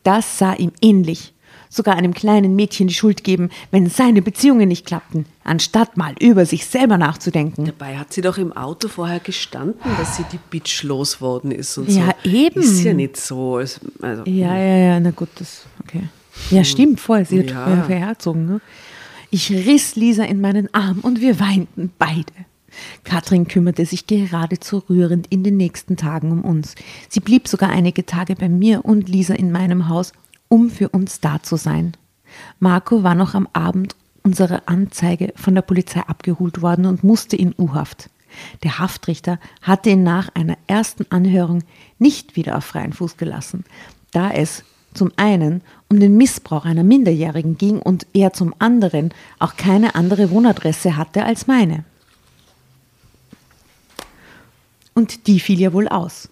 Das 0.02 0.38
sah 0.38 0.54
ihm 0.54 0.72
ähnlich. 0.80 1.32
sogar 1.72 1.94
einem 1.94 2.14
kleinen 2.14 2.56
Mädchen 2.56 2.88
die 2.88 2.94
Schuld 2.94 3.22
geben, 3.22 3.48
wenn 3.70 3.88
seine 3.88 4.22
Beziehungen 4.22 4.66
nicht 4.66 4.86
klappten, 4.86 5.24
anstatt 5.44 5.96
mal 5.96 6.14
über 6.18 6.44
sich 6.44 6.66
selber 6.66 6.98
nachzudenken. 6.98 7.64
Dabei 7.64 7.96
hat 7.96 8.12
sie 8.12 8.22
doch 8.22 8.38
im 8.38 8.52
Auto 8.52 8.88
vorher 8.88 9.20
gestanden, 9.20 9.78
dass 9.96 10.16
sie 10.16 10.24
die 10.32 10.40
Bitch 10.50 10.82
losworden 10.82 11.52
ist 11.52 11.78
und 11.78 11.88
Ja, 11.88 12.12
so. 12.24 12.28
eben. 12.30 12.60
Ist 12.60 12.82
ja 12.82 12.92
nicht 12.92 13.16
so. 13.16 13.54
Also, 13.54 13.78
Ja, 14.26 14.56
ja, 14.56 14.76
ja, 14.78 14.98
na 15.00 15.12
gut, 15.12 15.28
das, 15.36 15.64
okay. 15.84 16.08
Ja, 16.50 16.64
stimmt, 16.64 16.98
voll, 16.98 17.24
sie 17.24 17.38
hat 17.38 17.50
Ja. 17.50 17.64
vorher 17.64 17.84
verherzogen. 17.84 18.46
Ne? 18.46 18.60
Ich 19.30 19.48
riss 19.52 19.94
Lisa 19.94 20.24
in 20.24 20.40
meinen 20.40 20.74
Arm 20.74 20.98
und 21.02 21.20
wir 21.20 21.38
weinten 21.38 21.92
beide. 22.00 22.32
Katrin 23.04 23.48
kümmerte 23.48 23.86
sich 23.86 24.06
geradezu 24.06 24.82
rührend 24.88 25.26
in 25.28 25.42
den 25.42 25.56
nächsten 25.56 25.96
Tagen 25.96 26.32
um 26.32 26.44
uns. 26.44 26.74
Sie 27.08 27.20
blieb 27.20 27.48
sogar 27.48 27.70
einige 27.70 28.06
Tage 28.06 28.36
bei 28.36 28.48
mir 28.48 28.84
und 28.84 29.08
Lisa 29.08 29.34
in 29.34 29.52
meinem 29.52 29.88
Haus, 29.88 30.12
um 30.48 30.70
für 30.70 30.88
uns 30.88 31.20
da 31.20 31.42
zu 31.42 31.56
sein. 31.56 31.96
Marco 32.58 33.02
war 33.02 33.14
noch 33.14 33.34
am 33.34 33.48
Abend 33.52 33.96
unserer 34.22 34.62
Anzeige 34.66 35.32
von 35.36 35.54
der 35.54 35.62
Polizei 35.62 36.00
abgeholt 36.00 36.62
worden 36.62 36.86
und 36.86 37.04
musste 37.04 37.36
in 37.36 37.54
U-Haft. 37.58 38.10
Der 38.62 38.78
Haftrichter 38.78 39.38
hatte 39.62 39.90
ihn 39.90 40.02
nach 40.02 40.28
einer 40.34 40.56
ersten 40.66 41.06
Anhörung 41.10 41.64
nicht 41.98 42.36
wieder 42.36 42.56
auf 42.56 42.64
freien 42.64 42.92
Fuß 42.92 43.16
gelassen, 43.16 43.64
da 44.12 44.30
es 44.30 44.64
zum 44.94 45.12
einen 45.16 45.62
um 45.88 46.00
den 46.00 46.16
Missbrauch 46.16 46.64
einer 46.64 46.84
Minderjährigen 46.84 47.56
ging 47.56 47.78
und 47.78 48.06
er 48.12 48.32
zum 48.32 48.54
anderen 48.58 49.12
auch 49.38 49.56
keine 49.56 49.94
andere 49.94 50.30
Wohnadresse 50.30 50.96
hatte 50.96 51.24
als 51.24 51.46
meine. 51.46 51.84
Und 54.94 55.26
die 55.26 55.40
fiel 55.40 55.60
ja 55.60 55.72
wohl 55.72 55.88
aus. 55.88 56.28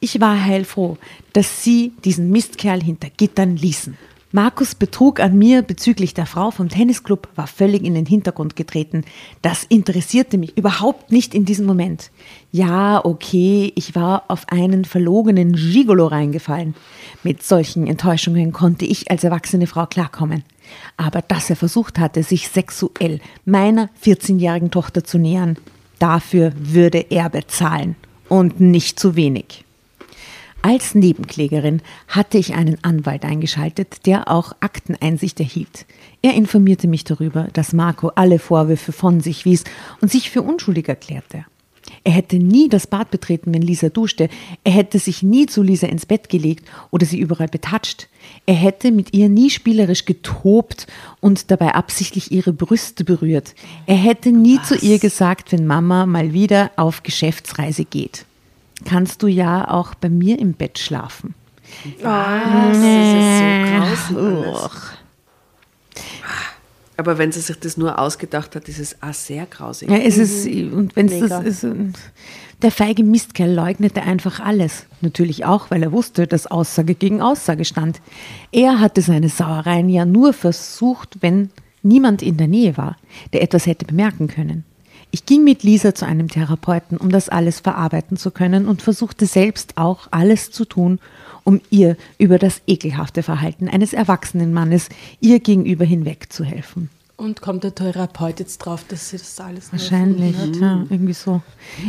Ich 0.00 0.20
war 0.20 0.42
heilfroh, 0.42 0.96
dass 1.32 1.62
sie 1.62 1.92
diesen 2.04 2.30
Mistkerl 2.30 2.82
hinter 2.82 3.10
Gittern 3.10 3.56
ließen. 3.56 3.96
Markus 4.32 4.74
Betrug 4.74 5.20
an 5.20 5.38
mir 5.38 5.62
bezüglich 5.62 6.12
der 6.12 6.26
Frau 6.26 6.50
vom 6.50 6.68
Tennisclub 6.68 7.28
war 7.36 7.46
völlig 7.46 7.84
in 7.84 7.94
den 7.94 8.04
Hintergrund 8.04 8.56
getreten. 8.56 9.04
Das 9.40 9.64
interessierte 9.64 10.36
mich 10.36 10.58
überhaupt 10.58 11.12
nicht 11.12 11.32
in 11.32 11.44
diesem 11.44 11.64
Moment. 11.64 12.10
Ja, 12.50 13.02
okay, 13.04 13.72
ich 13.76 13.94
war 13.94 14.24
auf 14.28 14.48
einen 14.48 14.84
verlogenen 14.84 15.54
Gigolo 15.54 16.08
reingefallen. 16.08 16.74
Mit 17.22 17.44
solchen 17.44 17.86
Enttäuschungen 17.86 18.52
konnte 18.52 18.84
ich 18.84 19.10
als 19.10 19.24
erwachsene 19.24 19.66
Frau 19.66 19.86
klarkommen. 19.86 20.42
Aber 20.96 21.22
dass 21.22 21.48
er 21.48 21.56
versucht 21.56 21.98
hatte, 21.98 22.22
sich 22.22 22.48
sexuell 22.48 23.20
meiner 23.44 23.88
14-jährigen 24.04 24.70
Tochter 24.70 25.04
zu 25.04 25.18
nähern, 25.18 25.56
dafür 25.98 26.52
würde 26.56 27.06
er 27.10 27.30
bezahlen. 27.30 27.96
Und 28.28 28.60
nicht 28.60 28.98
zu 28.98 29.14
wenig. 29.14 29.64
Als 30.62 30.96
Nebenklägerin 30.96 31.80
hatte 32.08 32.38
ich 32.38 32.54
einen 32.54 32.82
Anwalt 32.82 33.24
eingeschaltet, 33.24 34.04
der 34.04 34.28
auch 34.28 34.52
Akteneinsicht 34.58 35.38
erhielt. 35.38 35.86
Er 36.22 36.34
informierte 36.34 36.88
mich 36.88 37.04
darüber, 37.04 37.46
dass 37.52 37.72
Marco 37.72 38.08
alle 38.16 38.40
Vorwürfe 38.40 38.90
von 38.90 39.20
sich 39.20 39.44
wies 39.44 39.62
und 40.00 40.10
sich 40.10 40.28
für 40.28 40.42
unschuldig 40.42 40.88
erklärte. 40.88 41.44
Er 42.06 42.12
hätte 42.12 42.36
nie 42.36 42.68
das 42.68 42.86
Bad 42.86 43.10
betreten, 43.10 43.52
wenn 43.52 43.62
Lisa 43.62 43.88
duschte. 43.88 44.28
Er 44.62 44.70
hätte 44.70 45.00
sich 45.00 45.24
nie 45.24 45.46
zu 45.46 45.60
Lisa 45.64 45.88
ins 45.88 46.06
Bett 46.06 46.28
gelegt 46.28 46.64
oder 46.92 47.04
sie 47.04 47.18
überall 47.18 47.48
betatscht. 47.48 48.06
Er 48.46 48.54
hätte 48.54 48.92
mit 48.92 49.12
ihr 49.12 49.28
nie 49.28 49.50
spielerisch 49.50 50.04
getobt 50.04 50.86
und 51.18 51.50
dabei 51.50 51.74
absichtlich 51.74 52.30
ihre 52.30 52.52
Brüste 52.52 53.02
berührt. 53.02 53.56
Er 53.86 53.96
hätte 53.96 54.30
nie 54.30 54.62
zu 54.62 54.76
ihr 54.76 55.00
gesagt, 55.00 55.50
wenn 55.50 55.66
Mama 55.66 56.06
mal 56.06 56.32
wieder 56.32 56.70
auf 56.76 57.02
Geschäftsreise 57.02 57.84
geht. 57.84 58.24
Kannst 58.84 59.24
du 59.24 59.26
ja 59.26 59.68
auch 59.68 59.96
bei 59.96 60.08
mir 60.08 60.38
im 60.38 60.52
Bett 60.52 60.78
schlafen. 60.78 61.34
das 62.70 62.76
ist 63.98 64.08
so 64.10 64.14
grausam. 64.14 64.70
Aber 66.96 67.18
wenn 67.18 67.30
sie 67.30 67.40
sich 67.40 67.58
das 67.58 67.76
nur 67.76 67.98
ausgedacht 67.98 68.56
hat, 68.56 68.68
ist 68.68 68.78
es 68.78 69.02
auch 69.02 69.12
sehr 69.12 69.46
grausig. 69.46 69.90
Ja, 69.90 69.98
es 69.98 70.16
ist, 70.16 70.46
und 70.46 70.96
wenn 70.96 71.08
es 71.08 71.28
das 71.28 71.44
ist, 71.44 71.66
der 72.62 72.70
feige 72.70 73.04
Mistkerl 73.04 73.52
leugnete 73.52 74.02
einfach 74.02 74.40
alles. 74.40 74.86
Natürlich 75.02 75.44
auch, 75.44 75.70
weil 75.70 75.82
er 75.82 75.92
wusste, 75.92 76.26
dass 76.26 76.46
Aussage 76.46 76.94
gegen 76.94 77.20
Aussage 77.20 77.66
stand. 77.66 78.00
Er 78.50 78.80
hatte 78.80 79.02
seine 79.02 79.28
Sauereien 79.28 79.90
ja 79.90 80.06
nur 80.06 80.32
versucht, 80.32 81.18
wenn 81.20 81.50
niemand 81.82 82.22
in 82.22 82.38
der 82.38 82.48
Nähe 82.48 82.78
war, 82.78 82.96
der 83.34 83.42
etwas 83.42 83.66
hätte 83.66 83.84
bemerken 83.84 84.28
können. 84.28 84.64
Ich 85.10 85.26
ging 85.26 85.44
mit 85.44 85.62
Lisa 85.62 85.94
zu 85.94 86.06
einem 86.06 86.28
Therapeuten, 86.28 86.96
um 86.96 87.10
das 87.10 87.28
alles 87.28 87.60
verarbeiten 87.60 88.16
zu 88.16 88.30
können 88.30 88.66
und 88.66 88.82
versuchte 88.82 89.26
selbst 89.26 89.76
auch 89.76 90.08
alles 90.10 90.50
zu 90.50 90.64
tun, 90.64 90.98
um 91.46 91.60
ihr 91.70 91.96
über 92.18 92.38
das 92.38 92.60
ekelhafte 92.66 93.22
Verhalten 93.22 93.68
eines 93.68 93.92
erwachsenen 93.92 94.52
Mannes 94.52 94.88
ihr 95.20 95.40
gegenüber 95.40 95.84
hinweg 95.84 96.32
zu 96.32 96.44
helfen. 96.44 96.90
Und 97.16 97.40
kommt 97.40 97.64
der 97.64 97.74
Therapeut 97.74 98.40
jetzt 98.40 98.58
drauf, 98.58 98.84
dass 98.86 99.08
sie 99.08 99.16
das 99.16 99.40
alles 99.40 99.72
Wahrscheinlich, 99.72 100.36
ja, 100.60 100.84
irgendwie 100.90 101.14
so. 101.14 101.40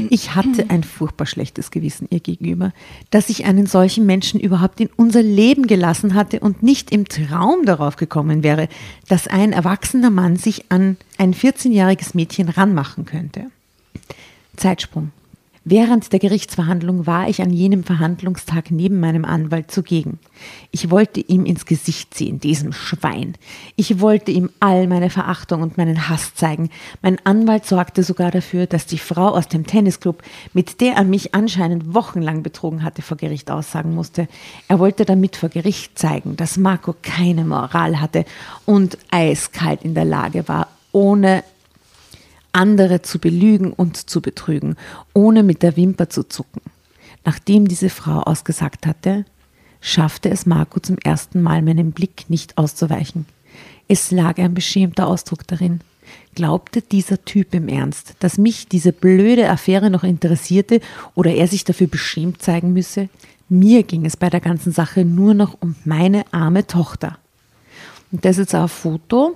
Ich 0.09 0.35
hatte 0.35 0.69
ein 0.69 0.85
furchtbar 0.85 1.25
schlechtes 1.25 1.69
Gewissen 1.69 2.07
ihr 2.09 2.21
gegenüber, 2.21 2.71
dass 3.09 3.27
ich 3.27 3.43
einen 3.43 3.65
solchen 3.65 4.05
Menschen 4.05 4.39
überhaupt 4.39 4.79
in 4.79 4.89
unser 4.95 5.21
Leben 5.21 5.67
gelassen 5.67 6.13
hatte 6.13 6.39
und 6.39 6.63
nicht 6.63 6.91
im 6.91 7.09
Traum 7.09 7.65
darauf 7.65 7.97
gekommen 7.97 8.41
wäre, 8.41 8.69
dass 9.09 9.27
ein 9.27 9.51
erwachsener 9.51 10.11
Mann 10.11 10.37
sich 10.37 10.71
an 10.71 10.95
ein 11.17 11.33
14-jähriges 11.33 12.11
Mädchen 12.13 12.47
ranmachen 12.47 13.03
könnte. 13.03 13.47
Zeitsprung. 14.55 15.11
Während 15.69 16.13
der 16.13 16.19
Gerichtsverhandlung 16.19 17.07
war 17.07 17.27
ich 17.27 17.41
an 17.41 17.51
jenem 17.51 17.83
Verhandlungstag 17.83 18.71
neben 18.71 19.01
meinem 19.01 19.25
Anwalt 19.25 19.69
zugegen. 19.69 20.17
Ich 20.71 20.91
wollte 20.91 21.19
ihm 21.19 21.45
ins 21.45 21.65
Gesicht 21.65 22.13
sehen, 22.13 22.39
diesem 22.39 22.71
Schwein. 22.71 23.33
Ich 23.75 23.99
wollte 23.99 24.31
ihm 24.31 24.49
all 24.61 24.87
meine 24.87 25.09
Verachtung 25.09 25.61
und 25.61 25.75
meinen 25.75 26.07
Hass 26.07 26.33
zeigen. 26.35 26.69
Mein 27.01 27.17
Anwalt 27.25 27.65
sorgte 27.65 28.03
sogar 28.03 28.31
dafür, 28.31 28.65
dass 28.65 28.85
die 28.85 28.97
Frau 28.97 29.27
aus 29.27 29.49
dem 29.49 29.67
Tennisclub, 29.67 30.23
mit 30.53 30.79
der 30.79 30.93
er 30.93 31.03
mich 31.03 31.35
anscheinend 31.35 31.93
wochenlang 31.93 32.43
betrogen 32.43 32.81
hatte, 32.81 33.01
vor 33.01 33.17
Gericht 33.17 33.51
aussagen 33.51 33.93
musste. 33.93 34.29
Er 34.69 34.79
wollte 34.79 35.03
damit 35.03 35.35
vor 35.35 35.49
Gericht 35.49 35.99
zeigen, 35.99 36.37
dass 36.37 36.55
Marco 36.55 36.95
keine 37.01 37.43
Moral 37.43 37.99
hatte 37.99 38.23
und 38.65 38.97
eiskalt 39.11 39.81
in 39.83 39.95
der 39.95 40.05
Lage 40.05 40.47
war, 40.47 40.69
ohne 40.93 41.43
andere 42.57 43.03
zu 43.03 43.19
belügen 43.19 43.71
und 43.71 44.09
zu 44.09 44.19
betrügen, 44.21 44.75
ohne 45.13 45.43
mit 45.43 45.63
der 45.63 45.77
Wimper 45.77 46.09
zu 46.09 46.23
zucken. 46.23 46.61
Nachdem 47.23 47.67
diese 47.67 47.89
Frau 47.89 48.21
ausgesagt 48.21 48.87
hatte, 48.87 49.25
schaffte 49.79 50.29
es 50.29 50.45
Marco 50.45 50.79
zum 50.79 50.97
ersten 50.97 51.41
Mal 51.41 51.61
meinem 51.61 51.91
Blick 51.91 52.25
nicht 52.29 52.57
auszuweichen. 52.57 53.25
Es 53.87 54.11
lag 54.11 54.37
ein 54.39 54.53
beschämter 54.53 55.07
Ausdruck 55.07 55.47
darin. 55.47 55.81
Glaubte 56.35 56.81
dieser 56.81 57.23
Typ 57.25 57.53
im 57.53 57.67
Ernst, 57.67 58.15
dass 58.19 58.37
mich 58.37 58.67
diese 58.67 58.91
blöde 58.91 59.49
Affäre 59.49 59.89
noch 59.89 60.03
interessierte 60.03 60.81
oder 61.15 61.33
er 61.33 61.47
sich 61.47 61.63
dafür 61.63 61.87
beschämt 61.87 62.41
zeigen 62.41 62.73
müsse? 62.73 63.09
Mir 63.49 63.83
ging 63.83 64.05
es 64.05 64.17
bei 64.17 64.29
der 64.29 64.41
ganzen 64.41 64.71
Sache 64.71 65.05
nur 65.05 65.33
noch 65.33 65.57
um 65.61 65.75
meine 65.85 66.25
arme 66.33 66.65
Tochter. 66.65 67.17
Und 68.11 68.25
das 68.25 68.37
ist 68.37 68.51
jetzt 68.51 68.55
auch 68.55 68.63
ein 68.63 68.69
Foto. 68.69 69.35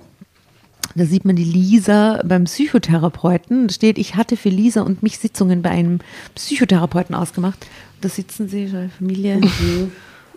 Da 0.94 1.04
sieht 1.06 1.24
man 1.24 1.36
die 1.36 1.44
Lisa 1.44 2.20
beim 2.24 2.44
Psychotherapeuten. 2.44 3.68
Da 3.68 3.74
steht, 3.74 3.98
ich 3.98 4.14
hatte 4.14 4.36
für 4.36 4.48
Lisa 4.48 4.82
und 4.82 5.02
mich 5.02 5.18
Sitzungen 5.18 5.62
bei 5.62 5.70
einem 5.70 6.00
Psychotherapeuten 6.34 7.14
ausgemacht. 7.14 7.66
Da 8.00 8.08
sitzen 8.08 8.48
sie, 8.48 8.68
Familie, 8.98 9.40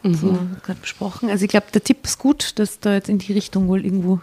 so 0.03 0.37
gerade 0.63 0.79
besprochen. 0.79 1.29
Also 1.29 1.45
ich 1.45 1.49
glaube, 1.49 1.67
der 1.73 1.83
Tipp 1.83 2.05
ist 2.05 2.19
gut, 2.19 2.59
dass 2.59 2.79
da 2.79 2.93
jetzt 2.93 3.09
in 3.09 3.17
die 3.17 3.33
Richtung 3.33 3.67
wohl 3.67 3.83
irgendwo 3.83 4.21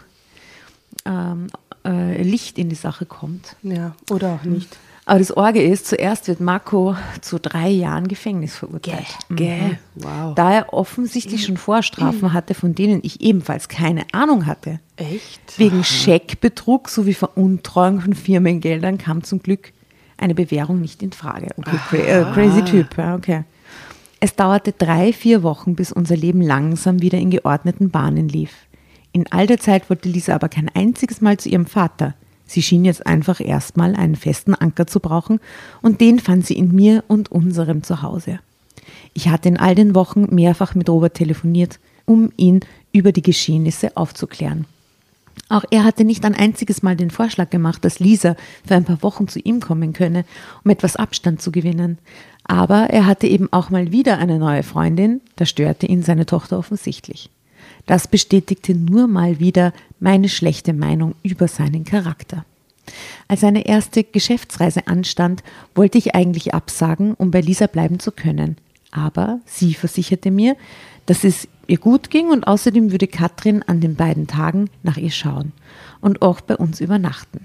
ähm, 1.05 1.47
äh, 1.85 2.21
Licht 2.21 2.57
in 2.57 2.69
die 2.69 2.75
Sache 2.75 3.05
kommt. 3.05 3.55
Ja, 3.63 3.95
oder 4.09 4.33
auch 4.33 4.43
nicht. 4.43 4.77
Aber 5.05 5.19
das 5.19 5.35
Orge 5.35 5.61
ist, 5.61 5.87
zuerst 5.87 6.29
wird 6.29 6.39
Marco 6.39 6.95
zu 7.19 7.37
drei 7.37 7.67
Jahren 7.67 8.07
Gefängnis 8.07 8.55
verurteilt. 8.55 9.05
Gell? 9.29 9.77
Wow. 9.95 10.33
Da 10.35 10.53
er 10.53 10.73
offensichtlich 10.73 11.45
schon 11.45 11.57
Vorstrafen 11.57 12.31
hatte, 12.31 12.53
von 12.53 12.73
denen 12.73 13.01
ich 13.03 13.19
ebenfalls 13.19 13.67
keine 13.67 14.05
Ahnung 14.13 14.45
hatte. 14.45 14.79
Echt? 14.95 15.57
Wegen 15.57 15.83
Scheckbetrug 15.83 16.87
sowie 16.87 17.13
Veruntreuung 17.13 17.99
von 17.99 18.13
Firmengeldern 18.13 18.97
kam 18.97 19.23
zum 19.23 19.43
Glück 19.43 19.73
eine 20.17 20.35
Bewährung 20.35 20.79
nicht 20.79 21.03
in 21.03 21.11
Frage. 21.11 21.47
Okay, 21.57 21.77
cra 21.89 21.97
äh, 21.97 22.33
crazy 22.33 22.63
Typ, 22.63 22.97
ja, 22.97 23.15
okay. 23.15 23.43
Es 24.21 24.35
dauerte 24.35 24.71
drei, 24.71 25.11
vier 25.11 25.43
Wochen, 25.43 25.75
bis 25.75 25.91
unser 25.91 26.15
Leben 26.15 26.41
langsam 26.41 27.01
wieder 27.01 27.17
in 27.17 27.29
geordneten 27.29 27.89
Bahnen 27.89 28.29
lief. 28.29 28.53
In 29.11 29.29
all 29.31 29.47
der 29.47 29.59
Zeit 29.59 29.89
wollte 29.89 30.07
Lisa 30.07 30.33
aber 30.33 30.47
kein 30.47 30.69
einziges 30.73 31.19
Mal 31.19 31.37
zu 31.37 31.49
ihrem 31.49 31.65
Vater. 31.65 32.15
Sie 32.45 32.61
schien 32.61 32.85
jetzt 32.85 33.05
einfach 33.07 33.39
erstmal 33.39 33.95
einen 33.95 34.15
festen 34.15 34.53
Anker 34.53 34.87
zu 34.87 34.99
brauchen 34.99 35.39
und 35.81 36.01
den 36.01 36.19
fand 36.19 36.45
sie 36.45 36.55
in 36.55 36.73
mir 36.73 37.03
und 37.07 37.31
unserem 37.31 37.83
Zuhause. 37.83 38.39
Ich 39.13 39.29
hatte 39.29 39.49
in 39.49 39.57
all 39.57 39.75
den 39.75 39.95
Wochen 39.95 40.33
mehrfach 40.33 40.75
mit 40.75 40.89
Robert 40.89 41.15
telefoniert, 41.15 41.79
um 42.05 42.31
ihn 42.35 42.61
über 42.91 43.11
die 43.11 43.21
Geschehnisse 43.21 43.95
aufzuklären. 43.95 44.65
Auch 45.49 45.63
er 45.71 45.83
hatte 45.83 46.03
nicht 46.03 46.25
ein 46.25 46.35
einziges 46.35 46.83
Mal 46.83 46.95
den 46.95 47.11
Vorschlag 47.11 47.49
gemacht, 47.49 47.83
dass 47.85 47.99
Lisa 47.99 48.35
für 48.65 48.75
ein 48.75 48.85
paar 48.85 49.01
Wochen 49.03 49.27
zu 49.27 49.39
ihm 49.39 49.59
kommen 49.59 49.93
könne, 49.93 50.25
um 50.63 50.71
etwas 50.71 50.95
Abstand 50.95 51.41
zu 51.41 51.51
gewinnen. 51.51 51.97
Aber 52.43 52.89
er 52.89 53.05
hatte 53.05 53.27
eben 53.27 53.51
auch 53.51 53.69
mal 53.69 53.91
wieder 53.91 54.17
eine 54.17 54.39
neue 54.39 54.63
Freundin, 54.63 55.21
da 55.35 55.45
störte 55.45 55.85
ihn 55.85 56.03
seine 56.03 56.25
Tochter 56.25 56.57
offensichtlich. 56.57 57.29
Das 57.85 58.07
bestätigte 58.07 58.73
nur 58.73 59.07
mal 59.07 59.39
wieder 59.39 59.73
meine 59.99 60.29
schlechte 60.29 60.73
Meinung 60.73 61.15
über 61.23 61.47
seinen 61.47 61.83
Charakter. 61.83 62.45
Als 63.27 63.41
seine 63.41 63.65
erste 63.65 64.03
Geschäftsreise 64.03 64.87
anstand, 64.87 65.43
wollte 65.75 65.97
ich 65.97 66.15
eigentlich 66.15 66.53
absagen, 66.53 67.13
um 67.13 67.31
bei 67.31 67.41
Lisa 67.41 67.67
bleiben 67.67 67.99
zu 67.99 68.11
können. 68.11 68.57
Aber 68.91 69.39
sie 69.45 69.73
versicherte 69.73 70.31
mir, 70.31 70.55
dass 71.05 71.23
es 71.23 71.47
ihr 71.67 71.77
gut 71.77 72.09
ging 72.09 72.27
und 72.29 72.45
außerdem 72.45 72.91
würde 72.91 73.07
Katrin 73.07 73.63
an 73.63 73.81
den 73.81 73.95
beiden 73.95 74.27
Tagen 74.27 74.69
nach 74.83 74.97
ihr 74.97 75.11
schauen 75.11 75.51
und 76.01 76.21
auch 76.21 76.41
bei 76.41 76.55
uns 76.55 76.81
übernachten. 76.81 77.41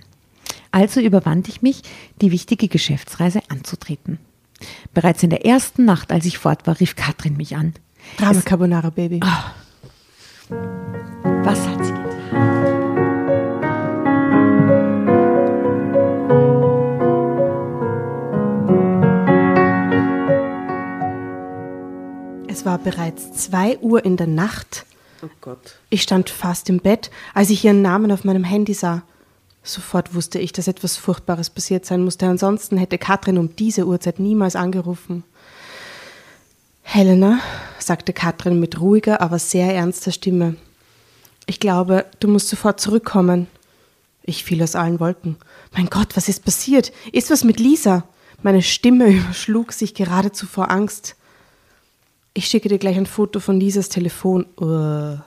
Also 0.70 1.00
überwand 1.00 1.48
ich 1.48 1.62
mich, 1.62 1.82
die 2.20 2.30
wichtige 2.30 2.68
Geschäftsreise 2.68 3.40
anzutreten. 3.48 4.18
Bereits 4.92 5.22
in 5.22 5.30
der 5.30 5.46
ersten 5.46 5.84
Nacht, 5.84 6.12
als 6.12 6.26
ich 6.26 6.38
fort 6.38 6.66
war, 6.66 6.78
rief 6.80 6.96
Katrin 6.96 7.36
mich 7.36 7.56
an. 7.56 7.74
Drama 8.18 8.40
Carbonara 8.40 8.90
Baby. 8.90 9.20
Oh. 9.22 9.67
Was 10.50 11.68
hat 11.68 11.84
sie 11.84 11.92
getan? 11.92 12.08
Es 22.48 22.64
war 22.64 22.78
bereits 22.78 23.32
zwei 23.32 23.78
Uhr 23.78 24.04
in 24.04 24.16
der 24.16 24.26
Nacht. 24.26 24.86
Oh 25.22 25.28
Gott. 25.40 25.76
Ich 25.90 26.02
stand 26.02 26.30
fast 26.30 26.70
im 26.70 26.78
Bett, 26.78 27.10
als 27.34 27.50
ich 27.50 27.64
ihren 27.64 27.82
Namen 27.82 28.10
auf 28.10 28.24
meinem 28.24 28.44
Handy 28.44 28.72
sah. 28.72 29.02
Sofort 29.62 30.14
wusste 30.14 30.38
ich, 30.38 30.52
dass 30.52 30.66
etwas 30.66 30.96
Furchtbares 30.96 31.50
passiert 31.50 31.84
sein 31.84 32.02
musste. 32.02 32.26
Ansonsten 32.26 32.78
hätte 32.78 32.96
Katrin 32.96 33.36
um 33.36 33.54
diese 33.54 33.86
Uhrzeit 33.86 34.18
niemals 34.18 34.56
angerufen. 34.56 35.24
Helena, 36.90 37.40
sagte 37.78 38.14
Katrin 38.14 38.58
mit 38.58 38.80
ruhiger, 38.80 39.20
aber 39.20 39.38
sehr 39.38 39.74
ernster 39.74 40.10
Stimme. 40.10 40.56
Ich 41.44 41.60
glaube, 41.60 42.06
du 42.18 42.28
musst 42.28 42.48
sofort 42.48 42.80
zurückkommen. 42.80 43.46
Ich 44.22 44.42
fiel 44.42 44.62
aus 44.62 44.74
allen 44.74 44.98
Wolken. 44.98 45.36
Mein 45.76 45.90
Gott, 45.90 46.16
was 46.16 46.30
ist 46.30 46.46
passiert? 46.46 46.90
Ist 47.12 47.30
was 47.30 47.44
mit 47.44 47.60
Lisa? 47.60 48.04
Meine 48.42 48.62
Stimme 48.62 49.10
überschlug 49.10 49.74
sich 49.74 49.92
geradezu 49.92 50.46
vor 50.46 50.70
Angst. 50.70 51.14
Ich 52.32 52.46
schicke 52.46 52.70
dir 52.70 52.78
gleich 52.78 52.96
ein 52.96 53.04
Foto 53.04 53.38
von 53.38 53.60
Lisas 53.60 53.90
Telefon. 53.90 54.46
Uh. 54.58 55.18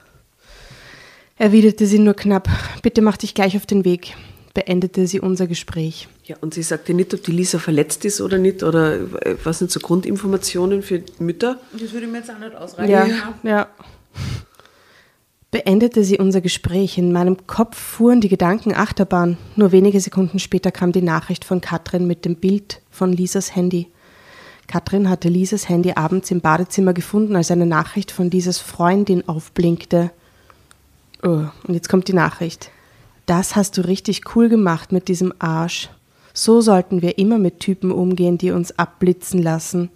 Erwiderte 1.38 1.86
sie 1.86 2.00
nur 2.00 2.16
knapp. 2.16 2.50
Bitte 2.82 3.04
mach 3.04 3.18
dich 3.18 3.36
gleich 3.36 3.56
auf 3.56 3.68
den 3.68 3.86
Weg. 3.86 4.16
Beendete 4.54 5.08
sie 5.08 5.20
unser 5.20 5.48
Gespräch. 5.48 6.10
Ja, 6.26 6.36
und 6.42 6.54
sie 6.54 6.64
sagte 6.64 6.94
nicht, 6.94 7.14
ob 7.14 7.24
die 7.24 7.32
Lisa 7.32 7.58
verletzt 7.58 8.04
ist 8.04 8.20
oder 8.20 8.38
nicht, 8.38 8.64
oder 8.64 8.96
äh, 8.96 9.36
was 9.44 9.60
sind 9.60 9.72
so 9.72 9.80
Grundinformationen 9.80 10.82
für 10.82 11.04
Mütter? 11.20 11.60
Das 11.72 11.94
würde 11.94 12.08
mir 12.08 12.18
jetzt 12.18 12.32
auch 12.32 12.40
nicht 12.40 12.56
ausreichen. 12.56 12.92
Ja, 12.92 13.34
ja. 13.44 13.68
Beendete 15.52 16.04
sie 16.04 16.18
unser 16.18 16.40
Gespräch. 16.42 16.98
In 16.98 17.12
meinem 17.12 17.46
Kopf 17.46 17.78
fuhren 17.78 18.22
die 18.22 18.30
Gedanken 18.30 18.74
Achterbahn. 18.74 19.38
Nur 19.56 19.72
wenige 19.72 20.00
Sekunden 20.00 20.40
später 20.40 20.72
kam 20.72 20.94
die 20.94 21.02
Nachricht 21.02 21.44
von 21.44 21.60
Katrin 21.60 22.08
mit 22.08 22.24
dem 22.24 22.38
Bild 22.38 22.82
von 22.90 23.12
Lisas 23.12 23.54
Handy. 23.54 23.88
Katrin 24.68 25.10
hatte 25.10 25.28
Lisas 25.28 25.68
Handy 25.68 25.92
abends 25.96 26.32
im 26.32 26.40
Badezimmer 26.40 26.94
gefunden, 26.94 27.36
als 27.36 27.52
eine 27.52 27.66
Nachricht 27.66 28.12
von 28.12 28.32
Lisas 28.32 28.60
Freundin 28.60 29.28
aufblinkte. 29.28 30.12
Oh, 31.22 31.44
und 31.68 31.74
jetzt 31.74 31.90
kommt 31.90 32.08
die 32.08 32.14
Nachricht. 32.14 32.72
Das 33.26 33.56
hast 33.56 33.78
du 33.78 33.82
richtig 33.82 34.36
cool 34.36 34.50
gemacht 34.50 34.92
mit 34.92 35.08
diesem 35.08 35.34
Arsch. 35.40 35.90
So 36.34 36.62
sollten 36.62 37.02
wir 37.02 37.18
immer 37.18 37.38
mit 37.38 37.60
Typen 37.60 37.92
umgehen, 37.92 38.38
die 38.38 38.52
uns 38.52 38.78
abblitzen 38.78 39.42
lassen. 39.42 39.90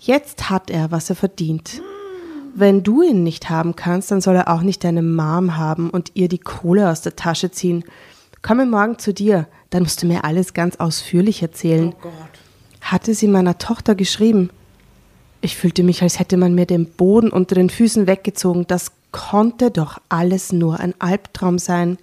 Jetzt 0.00 0.50
hat 0.50 0.70
er, 0.70 0.90
was 0.90 1.10
er 1.10 1.16
verdient. 1.16 1.80
Wenn 2.54 2.82
du 2.82 3.02
ihn 3.02 3.24
nicht 3.24 3.50
haben 3.50 3.74
kannst, 3.74 4.10
dann 4.10 4.20
soll 4.20 4.36
er 4.36 4.48
auch 4.48 4.62
nicht 4.62 4.84
deine 4.84 5.02
Mom 5.02 5.56
haben 5.56 5.90
und 5.90 6.12
ihr 6.14 6.28
die 6.28 6.38
Kohle 6.38 6.90
aus 6.90 7.00
der 7.00 7.16
Tasche 7.16 7.50
ziehen. 7.50 7.84
Komme 8.42 8.66
morgen 8.66 8.98
zu 8.98 9.12
dir, 9.12 9.48
dann 9.70 9.82
musst 9.82 10.02
du 10.02 10.06
mir 10.06 10.24
alles 10.24 10.54
ganz 10.54 10.76
ausführlich 10.76 11.42
erzählen. 11.42 11.94
Oh 11.96 12.02
Gott. 12.02 12.12
Hatte 12.80 13.14
sie 13.14 13.26
meiner 13.26 13.58
Tochter 13.58 13.94
geschrieben. 13.94 14.50
Ich 15.40 15.56
fühlte 15.56 15.82
mich, 15.82 16.02
als 16.02 16.18
hätte 16.18 16.36
man 16.36 16.54
mir 16.54 16.66
den 16.66 16.86
Boden 16.86 17.30
unter 17.30 17.54
den 17.54 17.70
Füßen 17.70 18.06
weggezogen. 18.06 18.66
Das 18.66 18.92
konnte 19.10 19.70
doch 19.70 20.00
alles 20.08 20.52
nur 20.52 20.78
ein 20.78 20.94
Albtraum 21.00 21.58
sein. 21.58 21.98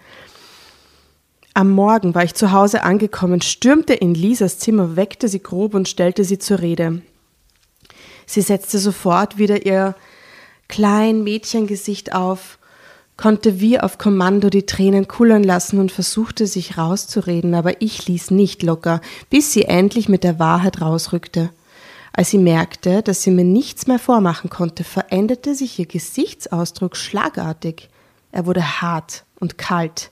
Am 1.53 1.69
Morgen 1.71 2.15
war 2.15 2.23
ich 2.23 2.33
zu 2.33 2.53
Hause 2.53 2.83
angekommen, 2.83 3.41
stürmte 3.41 3.93
in 3.93 4.13
Lisas 4.13 4.57
Zimmer, 4.57 4.95
weckte 4.95 5.27
sie 5.27 5.43
grob 5.43 5.73
und 5.73 5.89
stellte 5.89 6.23
sie 6.23 6.39
zur 6.39 6.59
Rede. 6.59 7.01
Sie 8.25 8.41
setzte 8.41 8.79
sofort 8.79 9.37
wieder 9.37 9.65
ihr 9.65 9.95
klein 10.69 11.23
Mädchengesicht 11.23 12.15
auf, 12.15 12.57
konnte 13.17 13.59
wie 13.59 13.77
auf 13.77 13.97
Kommando 13.97 14.49
die 14.49 14.65
Tränen 14.65 15.09
kullern 15.09 15.43
lassen 15.43 15.79
und 15.79 15.91
versuchte 15.91 16.47
sich 16.47 16.77
rauszureden, 16.77 17.53
aber 17.53 17.81
ich 17.81 18.07
ließ 18.07 18.31
nicht 18.31 18.63
locker, 18.63 19.01
bis 19.29 19.51
sie 19.51 19.65
endlich 19.65 20.07
mit 20.07 20.23
der 20.23 20.39
Wahrheit 20.39 20.79
rausrückte. 20.79 21.49
Als 22.13 22.29
sie 22.29 22.37
merkte, 22.37 23.03
dass 23.03 23.23
sie 23.23 23.31
mir 23.31 23.43
nichts 23.43 23.87
mehr 23.87 23.99
vormachen 23.99 24.49
konnte, 24.49 24.85
veränderte 24.85 25.53
sich 25.53 25.77
ihr 25.79 25.85
Gesichtsausdruck 25.85 26.95
schlagartig. 26.95 27.89
Er 28.31 28.45
wurde 28.45 28.81
hart 28.81 29.25
und 29.39 29.57
kalt. 29.57 30.11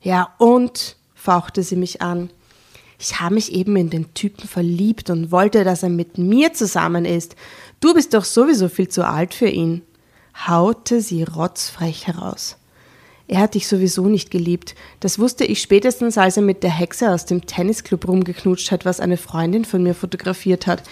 Ja, 0.00 0.34
und, 0.38 0.96
fauchte 1.14 1.62
sie 1.62 1.76
mich 1.76 2.00
an. 2.02 2.30
Ich 2.98 3.20
habe 3.20 3.34
mich 3.34 3.52
eben 3.52 3.76
in 3.76 3.90
den 3.90 4.12
Typen 4.14 4.48
verliebt 4.48 5.10
und 5.10 5.30
wollte, 5.30 5.62
dass 5.62 5.82
er 5.82 5.88
mit 5.88 6.18
mir 6.18 6.52
zusammen 6.52 7.04
ist. 7.04 7.36
Du 7.80 7.94
bist 7.94 8.14
doch 8.14 8.24
sowieso 8.24 8.68
viel 8.68 8.88
zu 8.88 9.06
alt 9.06 9.34
für 9.34 9.48
ihn, 9.48 9.82
haute 10.46 11.00
sie 11.00 11.22
rotzfrech 11.22 12.06
heraus. 12.08 12.56
Er 13.28 13.40
hat 13.40 13.54
dich 13.54 13.68
sowieso 13.68 14.06
nicht 14.06 14.30
geliebt. 14.30 14.74
Das 15.00 15.18
wusste 15.18 15.44
ich 15.44 15.60
spätestens, 15.60 16.16
als 16.16 16.38
er 16.38 16.42
mit 16.42 16.62
der 16.62 16.70
Hexe 16.70 17.10
aus 17.10 17.26
dem 17.26 17.44
Tennisclub 17.44 18.08
rumgeknutscht 18.08 18.72
hat, 18.72 18.86
was 18.86 19.00
eine 19.00 19.18
Freundin 19.18 19.66
von 19.66 19.82
mir 19.82 19.94
fotografiert 19.94 20.66
hat, 20.66 20.82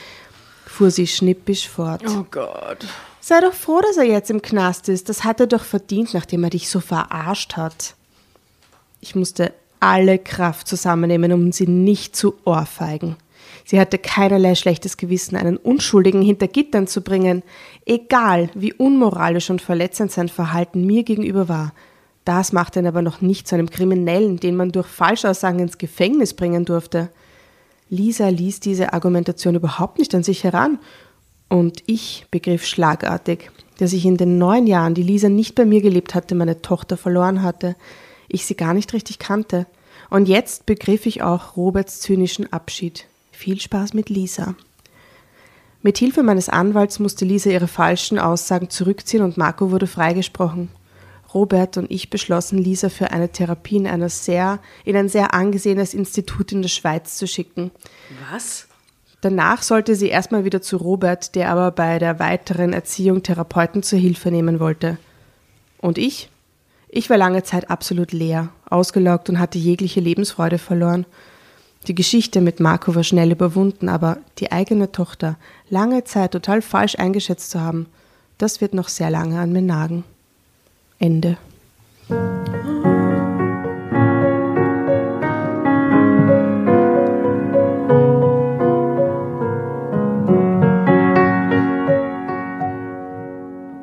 fuhr 0.67 0.91
sie 0.91 1.07
schnippisch 1.07 1.69
fort. 1.69 2.03
Oh 2.07 2.27
Gott. 2.31 2.87
Sei 3.21 3.41
doch 3.41 3.55
froh, 3.55 3.81
dass 3.81 3.97
er 3.97 4.05
jetzt 4.05 4.31
im 4.31 4.43
Knast 4.43 4.89
ist. 4.91 5.09
Das 5.09 5.25
hat 5.25 5.41
er 5.41 5.47
doch 5.47 5.65
verdient, 5.65 6.13
nachdem 6.13 6.45
er 6.45 6.51
dich 6.51 6.69
so 6.69 6.81
verarscht 6.81 7.57
hat. 7.57 7.95
Ich 9.07 9.15
musste 9.15 9.53
alle 9.79 10.19
Kraft 10.19 10.67
zusammennehmen, 10.67 11.33
um 11.33 11.53
sie 11.53 11.69
nicht 11.69 12.17
zu 12.17 12.35
ohrfeigen. 12.45 13.15
Sie 13.65 13.79
hatte 13.79 13.99
keinerlei 13.99 14.57
schlechtes 14.57 14.97
Gewissen, 14.97 15.37
einen 15.37 15.59
Unschuldigen 15.59 16.23
hinter 16.23 16.49
Gittern 16.49 16.89
zu 16.89 17.03
bringen, 17.03 17.45
egal 17.85 18.51
wie 18.55 18.73
unmoralisch 18.73 19.49
und 19.49 19.63
verletzend 19.63 20.11
sein 20.11 20.29
Verhalten 20.29 20.85
mir 20.85 21.05
gegenüber 21.05 21.49
war. 21.49 21.73
Das 22.25 22.53
machte 22.53 22.81
ihn 22.81 22.87
aber 22.89 23.01
noch 23.01 23.21
nicht 23.21 23.47
zu 23.47 23.55
einem 23.55 23.71
Kriminellen, 23.71 24.39
den 24.39 24.57
man 24.57 24.73
durch 24.73 24.89
Falschaussagen 24.89 25.61
ins 25.61 25.79
Gefängnis 25.79 26.35
bringen 26.35 26.65
durfte. 26.65 27.09
Lisa 27.89 28.29
ließ 28.29 28.59
diese 28.59 28.93
Argumentation 28.93 29.55
überhaupt 29.55 30.01
nicht 30.01 30.17
an 30.17 30.25
sich 30.25 30.43
heran, 30.43 30.81
und 31.49 31.85
ich 31.87 32.27
begriff 32.33 32.67
schlagartig, 32.67 33.53
dass 33.79 33.93
ich 33.93 34.05
in 34.05 34.17
den 34.17 34.37
neun 34.37 34.67
Jahren, 34.67 34.95
die 34.95 35.05
Lisa 35.05 35.29
nicht 35.29 35.55
bei 35.55 35.65
mir 35.65 35.81
gelebt 35.81 36.17
hatte, 36.17 36.35
meine 36.35 36.61
Tochter 36.61 36.97
verloren 36.97 37.45
hatte, 37.45 37.77
ich 38.29 38.47
sie 38.47 38.57
gar 38.57 38.75
nicht 38.75 38.93
richtig 38.93 39.19
kannte. 39.19 39.67
Und 40.11 40.29
jetzt 40.29 40.67
begriff 40.67 41.07
ich 41.07 41.23
auch 41.23 41.57
Roberts 41.57 42.01
zynischen 42.01 42.53
Abschied. 42.53 43.07
Viel 43.33 43.61
Spaß 43.61 43.95
mit 43.95 44.09
Lisa. 44.09 44.55
Mit 45.83 45.99
Hilfe 45.99 46.23
meines 46.23 46.49
Anwalts 46.49 46.99
musste 46.99 47.25
Lisa 47.25 47.51
ihre 47.51 47.69
falschen 47.69 48.19
Aussagen 48.19 48.71
zurückziehen 48.71 49.23
und 49.23 49.37
Marco 49.37 49.71
wurde 49.71 49.87
freigesprochen. 49.87 50.69
Robert 51.35 51.77
und 51.77 51.91
ich 51.91 52.09
beschlossen, 52.11 52.59
Lisa 52.59 52.89
für 52.89 53.11
eine 53.11 53.29
Therapie 53.29 53.77
in, 53.77 53.87
einer 53.87 54.09
sehr, 54.09 54.59
in 54.85 54.97
ein 54.97 55.09
sehr 55.09 55.35
angesehenes 55.35 55.93
Institut 55.93 56.53
in 56.53 56.63
der 56.63 56.69
Schweiz 56.69 57.19
zu 57.19 57.27
schicken. 57.27 57.71
Was? 58.33 58.69
Danach 59.21 59.63
sollte 59.63 59.97
sie 59.97 60.09
erstmal 60.09 60.45
wieder 60.45 60.63
zu 60.63 60.77
Robert, 60.77 61.35
der 61.35 61.51
aber 61.51 61.71
bei 61.73 61.99
der 61.99 62.19
weiteren 62.19 62.73
Erziehung 62.73 63.23
Therapeuten 63.23 63.83
zur 63.83 63.99
Hilfe 63.99 64.31
nehmen 64.31 64.61
wollte. 64.61 64.99
Und 65.79 65.99
ich? 65.99 66.31
Ich 66.89 67.11
war 67.11 67.17
lange 67.17 67.43
Zeit 67.43 67.69
absolut 67.69 68.13
leer, 68.13 68.51
ausgelaugt 68.69 69.29
und 69.29 69.39
hatte 69.41 69.59
jegliche 69.59 70.01
Lebensfreude 70.01 70.59
verloren. 70.59 71.05
Die 71.89 71.95
Geschichte 71.95 72.41
mit 72.41 72.61
Marco 72.61 72.95
war 72.95 73.05
schnell 73.05 73.33
überwunden, 73.33 73.89
aber 73.89 74.19
die 74.39 74.53
eigene 74.53 74.93
Tochter 74.93 75.37
lange 75.69 76.05
Zeit 76.05 76.33
total 76.33 76.63
falsch 76.63 76.97
eingeschätzt 76.97 77.51
zu 77.51 77.61
haben, 77.61 77.87
das 78.39 78.61
wird 78.61 78.75
noch 78.75 78.89
sehr 78.89 79.11
lange 79.11 79.41
an 79.41 79.53
mir 79.53 79.63
nagen. 79.63 80.05
Ende. 80.99 81.37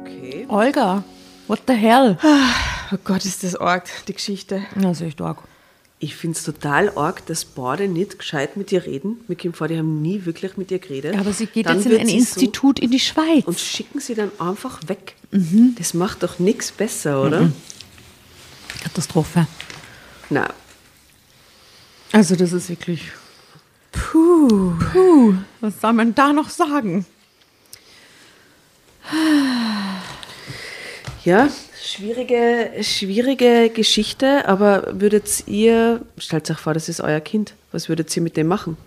Okay. 0.01 0.45
Olga, 0.49 1.03
what 1.47 1.61
the 1.67 1.73
hell? 1.73 2.17
Oh 2.93 2.97
Gott, 3.03 3.25
ist 3.25 3.43
das 3.43 3.55
arg, 3.55 3.89
die 4.07 4.13
Geschichte. 4.13 4.61
Das 4.75 5.01
ist 5.01 5.07
echt 5.07 5.21
arg. 5.21 5.39
Ich 5.97 6.15
finde 6.15 6.37
es 6.37 6.43
total 6.43 6.95
arg, 6.95 7.25
dass 7.25 7.43
beide 7.43 7.87
nicht 7.87 8.19
gescheit 8.19 8.55
mit 8.55 8.71
ihr 8.71 8.85
reden. 8.85 9.21
Mir 9.27 9.35
kommt 9.35 9.57
vor, 9.57 9.67
die 9.67 9.77
haben 9.77 10.01
nie 10.01 10.25
wirklich 10.25 10.57
mit 10.57 10.69
ihr 10.69 10.77
geredet. 10.77 11.17
Aber 11.17 11.33
sie 11.33 11.47
geht 11.47 11.65
Dann 11.65 11.77
jetzt 11.77 11.87
in 11.87 11.97
ein 11.97 12.07
Institut 12.07 12.79
in 12.79 12.91
die 12.91 12.99
Schweiz. 12.99 13.45
So 13.45 13.47
und 13.47 13.59
schicken 13.59 13.99
sie 13.99 14.13
dann 14.13 14.31
einfach 14.37 14.79
weg. 14.87 15.15
Mhm. 15.31 15.73
Das 15.77 15.95
macht 15.95 16.21
doch 16.21 16.37
nichts 16.37 16.71
besser, 16.71 17.23
oder? 17.23 17.51
Katastrophe. 18.83 19.47
Na, 20.29 20.53
Also 22.11 22.35
das 22.35 22.51
ist 22.51 22.69
wirklich. 22.69 23.11
Puh. 23.91 24.73
Puh. 24.91 25.35
Was 25.61 25.81
soll 25.81 25.93
man 25.93 26.13
da 26.13 26.31
noch 26.31 26.49
sagen? 26.49 27.07
ja, 31.23 31.49
schwierige, 31.83 32.71
schwierige 32.81 33.69
Geschichte, 33.69 34.47
aber 34.47 34.99
würdet 34.99 35.47
ihr, 35.47 36.01
stellt 36.17 36.49
euch 36.49 36.57
vor, 36.57 36.73
das 36.73 36.89
ist 36.89 37.01
euer 37.01 37.19
Kind, 37.19 37.53
was 37.71 37.89
würdet 37.89 38.15
ihr 38.15 38.23
mit 38.23 38.37
dem 38.37 38.47
machen? 38.47 38.77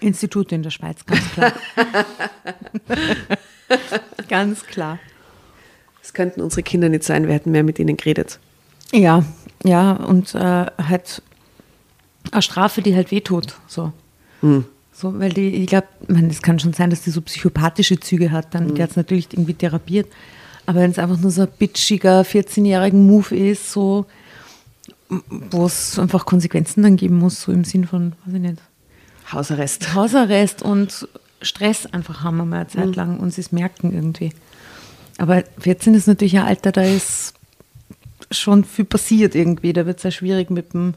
Institut 0.00 0.52
in 0.52 0.62
der 0.62 0.70
Schweiz, 0.70 1.04
ganz 1.04 1.30
klar. 1.32 1.52
ganz 4.28 4.64
klar. 4.64 4.98
Das 6.00 6.12
könnten 6.12 6.40
unsere 6.40 6.62
Kinder 6.62 6.88
nicht 6.88 7.04
sein, 7.04 7.26
wir 7.26 7.34
hätten 7.34 7.50
mehr 7.50 7.62
mit 7.62 7.78
ihnen 7.78 7.96
geredet. 7.96 8.38
Ja, 8.92 9.24
ja, 9.64 9.92
und 9.92 10.34
äh, 10.34 10.38
halt 10.38 11.22
eine 12.30 12.42
Strafe, 12.42 12.82
die 12.82 12.94
halt 12.94 13.10
wehtut. 13.10 13.54
So. 13.66 13.92
So, 15.02 15.18
weil 15.18 15.32
die, 15.32 15.48
ich 15.48 15.66
glaube, 15.66 15.88
es 16.30 16.42
kann 16.42 16.60
schon 16.60 16.74
sein, 16.74 16.90
dass 16.90 17.02
die 17.02 17.10
so 17.10 17.20
psychopathische 17.22 17.98
Züge 17.98 18.30
hat, 18.30 18.54
dann 18.54 18.76
die 18.76 18.82
hat 18.82 18.90
es 18.90 18.96
natürlich 18.96 19.32
irgendwie 19.32 19.54
therapiert. 19.54 20.06
Aber 20.64 20.78
wenn 20.78 20.92
es 20.92 20.98
einfach 21.00 21.18
nur 21.18 21.32
so 21.32 21.42
ein 21.42 21.48
bitchiger 21.58 22.22
14-jähriger 22.22 22.94
Move 22.94 23.34
ist, 23.34 23.72
so 23.72 24.06
wo 25.50 25.66
es 25.66 25.98
einfach 25.98 26.24
Konsequenzen 26.24 26.84
dann 26.84 26.96
geben 26.96 27.18
muss, 27.18 27.42
so 27.42 27.50
im 27.50 27.64
Sinn 27.64 27.84
von, 27.84 28.12
weiß 28.24 28.34
ich 28.34 28.40
nicht, 28.40 28.62
Hausarrest. 29.32 29.92
Hausarrest 29.92 30.62
und 30.62 31.08
Stress 31.42 31.86
einfach 31.86 32.22
haben 32.22 32.36
wir 32.36 32.44
mal 32.44 32.60
eine 32.60 32.68
Zeit 32.68 32.94
lang 32.94 33.18
und 33.18 33.34
sie 33.34 33.40
es 33.40 33.50
merken 33.50 33.92
irgendwie. 33.92 34.32
Aber 35.18 35.42
14 35.58 35.94
ist 35.94 36.06
natürlich 36.06 36.38
ein 36.38 36.46
Alter, 36.46 36.70
da 36.70 36.82
ist 36.82 37.34
schon 38.30 38.62
viel 38.62 38.84
passiert 38.84 39.34
irgendwie. 39.34 39.72
Da 39.72 39.84
wird 39.84 39.98
es 39.98 40.04
ja 40.04 40.12
schwierig 40.12 40.50
mit 40.50 40.74
dem 40.74 40.94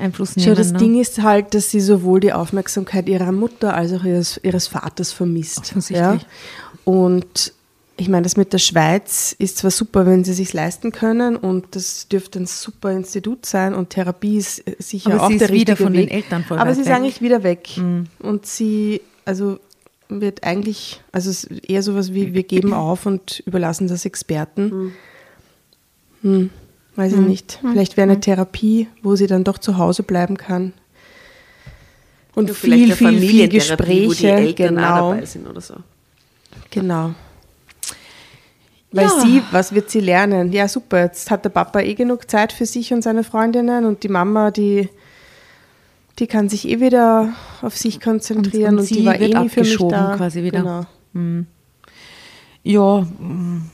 Einfluss 0.00 0.36
nehmen. 0.36 0.48
Schau, 0.48 0.54
das 0.54 0.72
ne? 0.72 0.78
Ding 0.78 1.00
ist 1.00 1.22
halt, 1.22 1.54
dass 1.54 1.70
sie 1.70 1.80
sowohl 1.80 2.20
die 2.20 2.32
Aufmerksamkeit 2.32 3.08
ihrer 3.08 3.32
Mutter 3.32 3.74
als 3.74 3.92
auch 3.92 4.04
ihres, 4.04 4.40
ihres 4.42 4.66
Vaters 4.66 5.12
vermisst. 5.12 5.58
Offensichtlich. 5.58 6.22
Ja? 6.22 6.28
Und 6.84 7.52
ich 8.00 8.08
meine, 8.08 8.22
das 8.22 8.36
mit 8.36 8.52
der 8.52 8.58
Schweiz 8.58 9.34
ist 9.38 9.58
zwar 9.58 9.72
super, 9.72 10.06
wenn 10.06 10.22
sie 10.22 10.32
sich 10.32 10.52
leisten 10.52 10.92
können 10.92 11.36
und 11.36 11.66
das 11.72 12.06
dürfte 12.06 12.38
ein 12.38 12.46
super 12.46 12.92
Institut 12.92 13.44
sein 13.44 13.74
und 13.74 13.90
Therapie 13.90 14.36
ist 14.36 14.66
äh, 14.66 14.76
sicher 14.78 15.14
Aber 15.14 15.24
auch 15.24 15.28
sie 15.30 15.38
der 15.38 15.50
richtige 15.50 15.76
von 15.76 15.92
den 15.92 16.06
Weg. 16.06 16.14
Eltern 16.14 16.44
voll 16.44 16.58
Aber 16.58 16.74
sie 16.74 16.82
ist 16.82 16.86
weg. 16.86 16.96
Mhm. 16.96 17.02
eigentlich 17.02 17.22
wieder 17.22 17.42
weg. 17.42 17.68
Und 18.20 18.46
sie, 18.46 19.00
also 19.24 19.58
wird 20.08 20.44
eigentlich, 20.44 21.02
also 21.12 21.48
eher 21.66 21.82
sowas 21.82 22.14
wie, 22.14 22.34
wir 22.34 22.44
geben 22.44 22.72
auf 22.72 23.04
und 23.04 23.42
überlassen 23.46 23.88
das 23.88 24.04
Experten. 24.04 24.92
Hm, 26.22 26.50
weiß 26.98 27.12
Mhm. 27.12 27.22
ich 27.22 27.28
nicht. 27.28 27.58
Vielleicht 27.62 27.96
wäre 27.96 28.10
eine 28.10 28.20
Therapie, 28.20 28.88
wo 29.02 29.16
sie 29.16 29.26
dann 29.26 29.44
doch 29.44 29.56
zu 29.58 29.78
Hause 29.78 30.02
bleiben 30.02 30.36
kann. 30.36 30.72
Und 32.34 32.50
vielleicht 32.50 32.84
viel, 32.84 32.94
viel, 32.94 32.96
viel 32.96 33.06
Familientherapie, 33.06 34.06
wo 34.06 34.12
die 34.12 34.22
Gespräche. 34.22 34.32
Eltern 34.32 34.74
Genau, 34.76 35.12
dabei 35.12 35.24
sind 35.26 35.46
oder 35.48 35.60
so. 35.60 35.74
genau. 36.70 37.14
Weil 38.90 39.04
Ja. 39.04 39.20
sie, 39.20 39.42
was 39.50 39.74
wird 39.74 39.90
sie 39.90 40.00
lernen? 40.00 40.50
Ja, 40.52 40.66
super, 40.66 41.00
jetzt 41.02 41.30
hat 41.30 41.44
der 41.44 41.50
Papa 41.50 41.80
eh 41.80 41.94
genug 41.94 42.30
Zeit 42.30 42.52
für 42.52 42.64
sich 42.64 42.92
und 42.92 43.02
seine 43.02 43.22
Freundinnen 43.24 43.84
und 43.84 44.02
die 44.02 44.08
Mama, 44.08 44.50
die, 44.50 44.88
die 46.18 46.26
kann 46.26 46.48
sich 46.48 46.66
eh 46.68 46.80
wieder 46.80 47.32
auf 47.60 47.76
sich 47.76 48.00
konzentrieren 48.00 48.70
Und- 48.70 48.74
und, 48.74 48.78
und 48.80 48.86
sie 48.86 48.94
die 49.00 49.04
war 49.04 49.16
eh 49.16 49.20
wird 49.32 49.42
nie 49.42 49.48
für 49.50 49.60
mich 49.60 49.76
da. 49.88 50.14
quasi 50.16 50.42
wieder. 50.42 50.86
Genau. 51.12 51.44
Ja, 52.64 53.00
mm, 53.00 53.70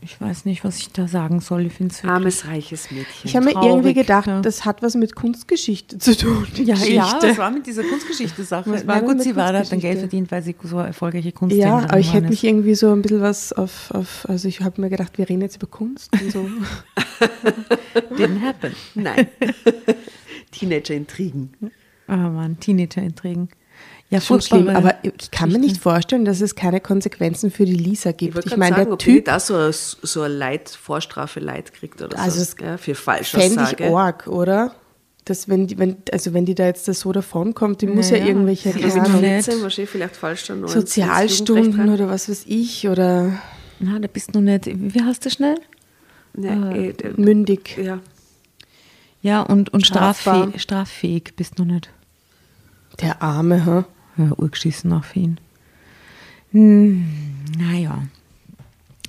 ich 0.00 0.20
weiß 0.20 0.44
nicht, 0.44 0.64
was 0.64 0.78
ich 0.78 0.92
da 0.92 1.08
sagen 1.08 1.40
soll. 1.40 1.66
Ich 1.66 1.72
finde 1.72 1.94
es 1.94 2.04
Armes, 2.04 2.46
reiches 2.46 2.90
Mädchen. 2.90 3.06
Ich 3.24 3.36
habe 3.36 3.46
mir 3.46 3.52
irgendwie 3.52 3.94
gedacht, 3.94 4.26
ja. 4.26 4.40
das 4.40 4.64
hat 4.64 4.82
was 4.82 4.94
mit 4.94 5.14
Kunstgeschichte 5.14 5.98
zu 5.98 6.16
tun. 6.16 6.46
Ja, 6.56 6.76
ja, 6.76 7.18
was 7.20 7.38
war 7.38 7.50
mit 7.50 7.66
dieser 7.66 7.82
Kunstgeschichte-Sache? 7.82 8.70
Na 8.70 8.86
war 8.86 9.02
gut, 9.02 9.22
sie 9.22 9.34
war 9.36 9.52
da, 9.52 9.60
hat 9.60 9.72
dann? 9.72 9.80
Geld 9.80 9.98
verdient, 9.98 10.30
weil 10.30 10.42
sie 10.42 10.54
so 10.62 10.78
erfolgreiche 10.78 11.28
Ja, 11.28 11.34
Kunsttänzerin 11.34 11.84
aber 11.90 11.98
ich 11.98 12.12
hätte 12.12 12.28
mich 12.28 12.44
irgendwie 12.44 12.74
so 12.74 12.92
ein 12.92 13.02
bisschen 13.02 13.20
was 13.20 13.52
auf, 13.52 13.90
auf 13.90 14.26
also 14.28 14.48
ich 14.48 14.60
habe 14.60 14.80
mir 14.80 14.90
gedacht, 14.90 15.18
wir 15.18 15.28
reden 15.28 15.42
jetzt 15.42 15.56
über 15.56 15.66
Kunst 15.66 16.12
und 16.12 16.30
so. 16.30 16.48
Didn't 18.16 18.40
happen. 18.40 18.72
Nein. 18.94 19.28
Teenager-Intrigen. 20.52 21.52
Oh 22.08 22.12
Mann, 22.12 22.58
Teenager-Intrigen. 22.60 23.48
Ja, 24.14 24.20
furchtbare 24.20 24.74
aber 24.76 24.94
ich 25.02 25.30
kann 25.30 25.50
mir 25.50 25.58
nicht 25.58 25.78
vorstellen, 25.78 26.24
dass 26.24 26.40
es 26.40 26.54
keine 26.54 26.80
Konsequenzen 26.80 27.50
für 27.50 27.64
die 27.64 27.74
Lisa 27.74 28.10
Ich 28.10 28.16
gibt. 28.16 28.38
Ich, 28.38 28.44
gerade 28.46 28.58
meine, 28.58 28.76
sagen, 28.76 28.84
der 28.86 28.92
ob 28.94 28.98
Typ 29.00 29.28
auch 29.28 29.40
so, 29.40 29.70
so 29.72 30.22
eine 30.22 30.34
Leid, 30.34 30.68
Vorstrafe 30.70 31.40
Leid 31.40 31.72
kriegt 31.72 32.00
oder 32.02 32.18
Also 32.18 32.42
so. 32.42 32.56
gell, 32.56 32.78
für 32.78 32.94
fände 32.94 33.68
ich 33.78 33.84
arg, 33.84 34.26
oder? 34.26 34.74
Dass 35.24 35.48
wenn 35.48 35.66
die, 35.66 35.78
wenn, 35.78 35.96
also 36.12 36.34
wenn 36.34 36.44
die 36.44 36.54
da 36.54 36.66
jetzt 36.66 36.84
so 36.84 37.10
davonkommt, 37.12 37.80
die 37.80 37.86
muss 37.86 38.10
ja 38.10 38.18
Naja, 38.18 38.28
irgendwelche 38.28 38.70
Ahnung, 38.74 39.20
nicht- 39.22 39.44
14 39.46 39.62
wahrscheinlich 39.62 39.90
vielleicht 39.90 40.16
falsch 40.16 40.46
dann 40.48 40.68
Sozialstunden 40.68 41.88
oder 41.88 42.08
was 42.08 42.28
weiß 42.28 42.44
ich 42.46 42.86
oder 42.88 43.32
Na, 43.80 43.98
da 43.98 44.06
bist 44.06 44.34
du 44.34 44.40
nicht. 44.40 44.66
Wie 44.66 45.02
heißt 45.02 45.24
du 45.24 45.30
schnell? 45.30 45.56
Ja, 46.36 46.70
eh, 46.72 46.92
der- 46.92 47.18
mündig. 47.18 47.76
ja. 47.82 48.00
Ja, 49.22 49.40
und, 49.40 49.72
und 49.72 49.86
Strafbar. 49.86 50.34
straffähig, 50.34 50.60
straffähig 50.62 51.32
bist 51.36 51.58
du 51.58 51.64
nicht. 51.64 51.88
Der 53.00 53.22
Arme, 53.22 53.64
ha? 53.64 53.84
Ja, 54.16 54.30
urgeschissen 54.36 54.92
auch 54.92 55.04
für 55.04 55.18
ihn. 55.20 55.38
Hm, 56.52 57.04
naja. 57.58 58.02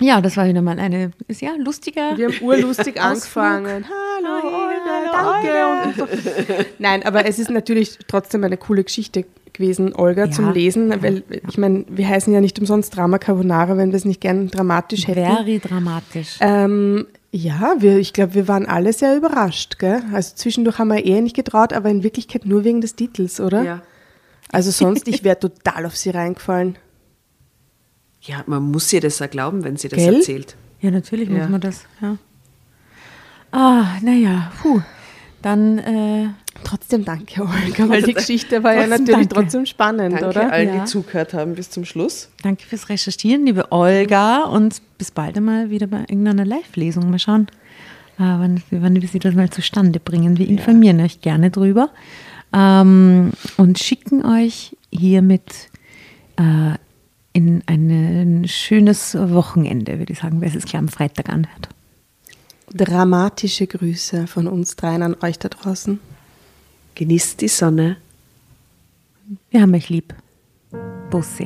Ja, 0.02 0.20
das 0.20 0.36
war 0.36 0.46
wieder 0.48 0.62
mal 0.62 0.78
eine 0.78 1.12
ist 1.28 1.42
ja 1.42 1.52
lustiger. 1.58 2.18
Wir 2.18 2.28
haben 2.28 2.42
urlustig 2.42 3.00
angefangen. 3.02 3.86
Hallo, 3.86 4.44
Hi, 4.44 4.48
Olga, 4.48 5.42
hallo, 5.46 5.84
danke. 5.94 5.98
So. 5.98 6.66
Nein, 6.80 7.04
aber 7.04 7.26
es 7.26 7.40
ist 7.40 7.50
natürlich 7.50 7.98
trotzdem 8.08 8.44
eine 8.44 8.58
coole 8.58 8.84
Geschichte 8.84 9.26
gewesen, 9.54 9.96
Olga, 9.96 10.26
Ja. 10.26 10.32
zum 10.32 10.52
Lesen. 10.52 10.90
Weil, 11.02 11.24
ich 11.48 11.58
meine, 11.58 11.86
wir 11.88 12.10
heißen 12.10 12.34
ja 12.34 12.42
nicht 12.42 12.60
umsonst 12.60 12.94
Drama 12.98 13.20
Carbonara, 13.20 13.78
wenn 13.78 13.92
wir 13.92 13.98
es 13.98 14.04
nicht 14.04 14.20
gern 14.20 14.50
dramatisch 14.50 15.08
hätten. 15.08 15.34
Very 15.34 15.60
dramatisch. 15.60 16.38
Ähm, 16.42 17.06
ja, 17.32 17.76
wir, 17.80 17.98
ich 17.98 18.12
glaube, 18.12 18.34
wir 18.34 18.48
waren 18.50 18.66
alle 18.66 18.92
sehr 18.92 19.16
überrascht. 19.16 19.80
Gell? 19.80 20.02
Also 20.12 20.34
zwischendurch 20.36 20.78
haben 20.78 20.90
wir 20.90 21.06
eher 21.06 21.22
nicht 21.22 21.38
getraut, 21.38 21.72
aber 21.72 21.90
in 21.90 22.04
Wirklichkeit 22.04 22.46
nur 22.46 22.66
wegen 22.66 22.82
des 22.82 22.96
Titels, 22.96 23.40
oder? 23.40 23.64
Ja. 23.64 23.82
Also 24.52 24.72
sonst, 24.72 25.08
ich 25.08 25.24
wäre 25.24 25.40
total 25.40 25.86
auf 25.86 25.96
sie 25.98 26.12
reingefallen. 26.12 26.78
ja, 28.22 28.44
man 28.48 28.64
muss 28.72 28.92
ihr 28.94 29.02
das 29.02 29.22
auch 29.22 29.30
glauben, 29.30 29.64
wenn 29.64 29.78
sie 29.78 29.88
das 29.90 30.00
Gell? 30.00 30.16
erzählt. 30.16 30.56
Ja, 30.82 30.92
natürlich 30.92 31.30
muss 31.30 31.40
Ja. 31.40 31.48
man 31.50 31.62
das. 31.62 31.86
Ja. 32.02 32.18
Ah, 33.52 33.86
naja, 34.02 34.52
puh. 34.62 34.82
Dann, 35.42 35.78
äh, 35.80 36.28
Trotzdem 36.64 37.06
danke, 37.06 37.42
Olga, 37.42 37.90
weil 37.90 38.02
die 38.02 38.14
Geschichte 38.14 38.64
war 38.64 38.74
ja 38.74 38.88
natürlich 38.88 39.28
danke. 39.28 39.36
trotzdem 39.36 39.66
spannend, 39.68 40.14
Danke 40.14 40.30
oder? 40.30 40.52
allen, 40.52 40.70
Ja. 40.70 40.80
die 40.80 40.86
zugehört 40.86 41.34
haben 41.34 41.54
bis 41.54 41.70
zum 41.70 41.86
Schluss. 41.86 42.30
danke 42.42 42.66
fürs 42.66 42.90
Recherchieren, 42.90 43.46
liebe 43.46 43.72
Olga. 43.72 44.44
Und 44.46 44.82
bis 44.98 45.12
bald 45.12 45.38
einmal 45.38 45.70
wieder 45.70 45.86
bei 45.88 46.00
irgendeiner 46.00 46.46
Live-Lesung. 46.46 47.10
Mal 47.12 47.20
schauen, 47.20 47.48
äh, 48.18 48.22
wann, 48.24 48.64
wann 48.72 49.00
wir 49.00 49.08
sie 49.08 49.20
das 49.20 49.36
mal 49.36 49.50
zustande 49.52 50.00
bringen. 50.00 50.38
Wir 50.40 50.48
informieren 50.48 51.00
euch 51.02 51.22
gerne 51.22 51.52
drüber 51.52 51.90
ähm, 52.54 53.32
und 53.58 53.80
schicken 53.80 54.26
euch 54.26 54.76
hiermit 54.92 55.70
äh, 56.38 56.76
in 57.34 57.64
ein 57.66 58.46
schönes 58.48 59.16
Wochenende, 59.16 60.00
würde 60.00 60.14
ich 60.14 60.20
sagen, 60.20 60.40
wer 60.40 60.56
es 60.56 60.66
gleich 60.66 60.78
am 60.78 60.88
Freitag 60.88 61.30
anhört. 61.30 61.70
Dramatische 62.74 63.68
Grüße 63.68 64.28
von 64.28 64.48
uns 64.48 64.76
dreien 64.76 65.04
an 65.04 65.16
euch 65.22 65.38
da 65.38 65.50
draußen. 65.50 66.00
Genießt 66.96 67.42
die 67.42 67.48
Sonne. 67.48 67.98
Wir 69.52 69.62
haben 69.62 69.74
euch 69.74 69.90
lieb. 69.90 70.14
Bussi. 71.10 71.46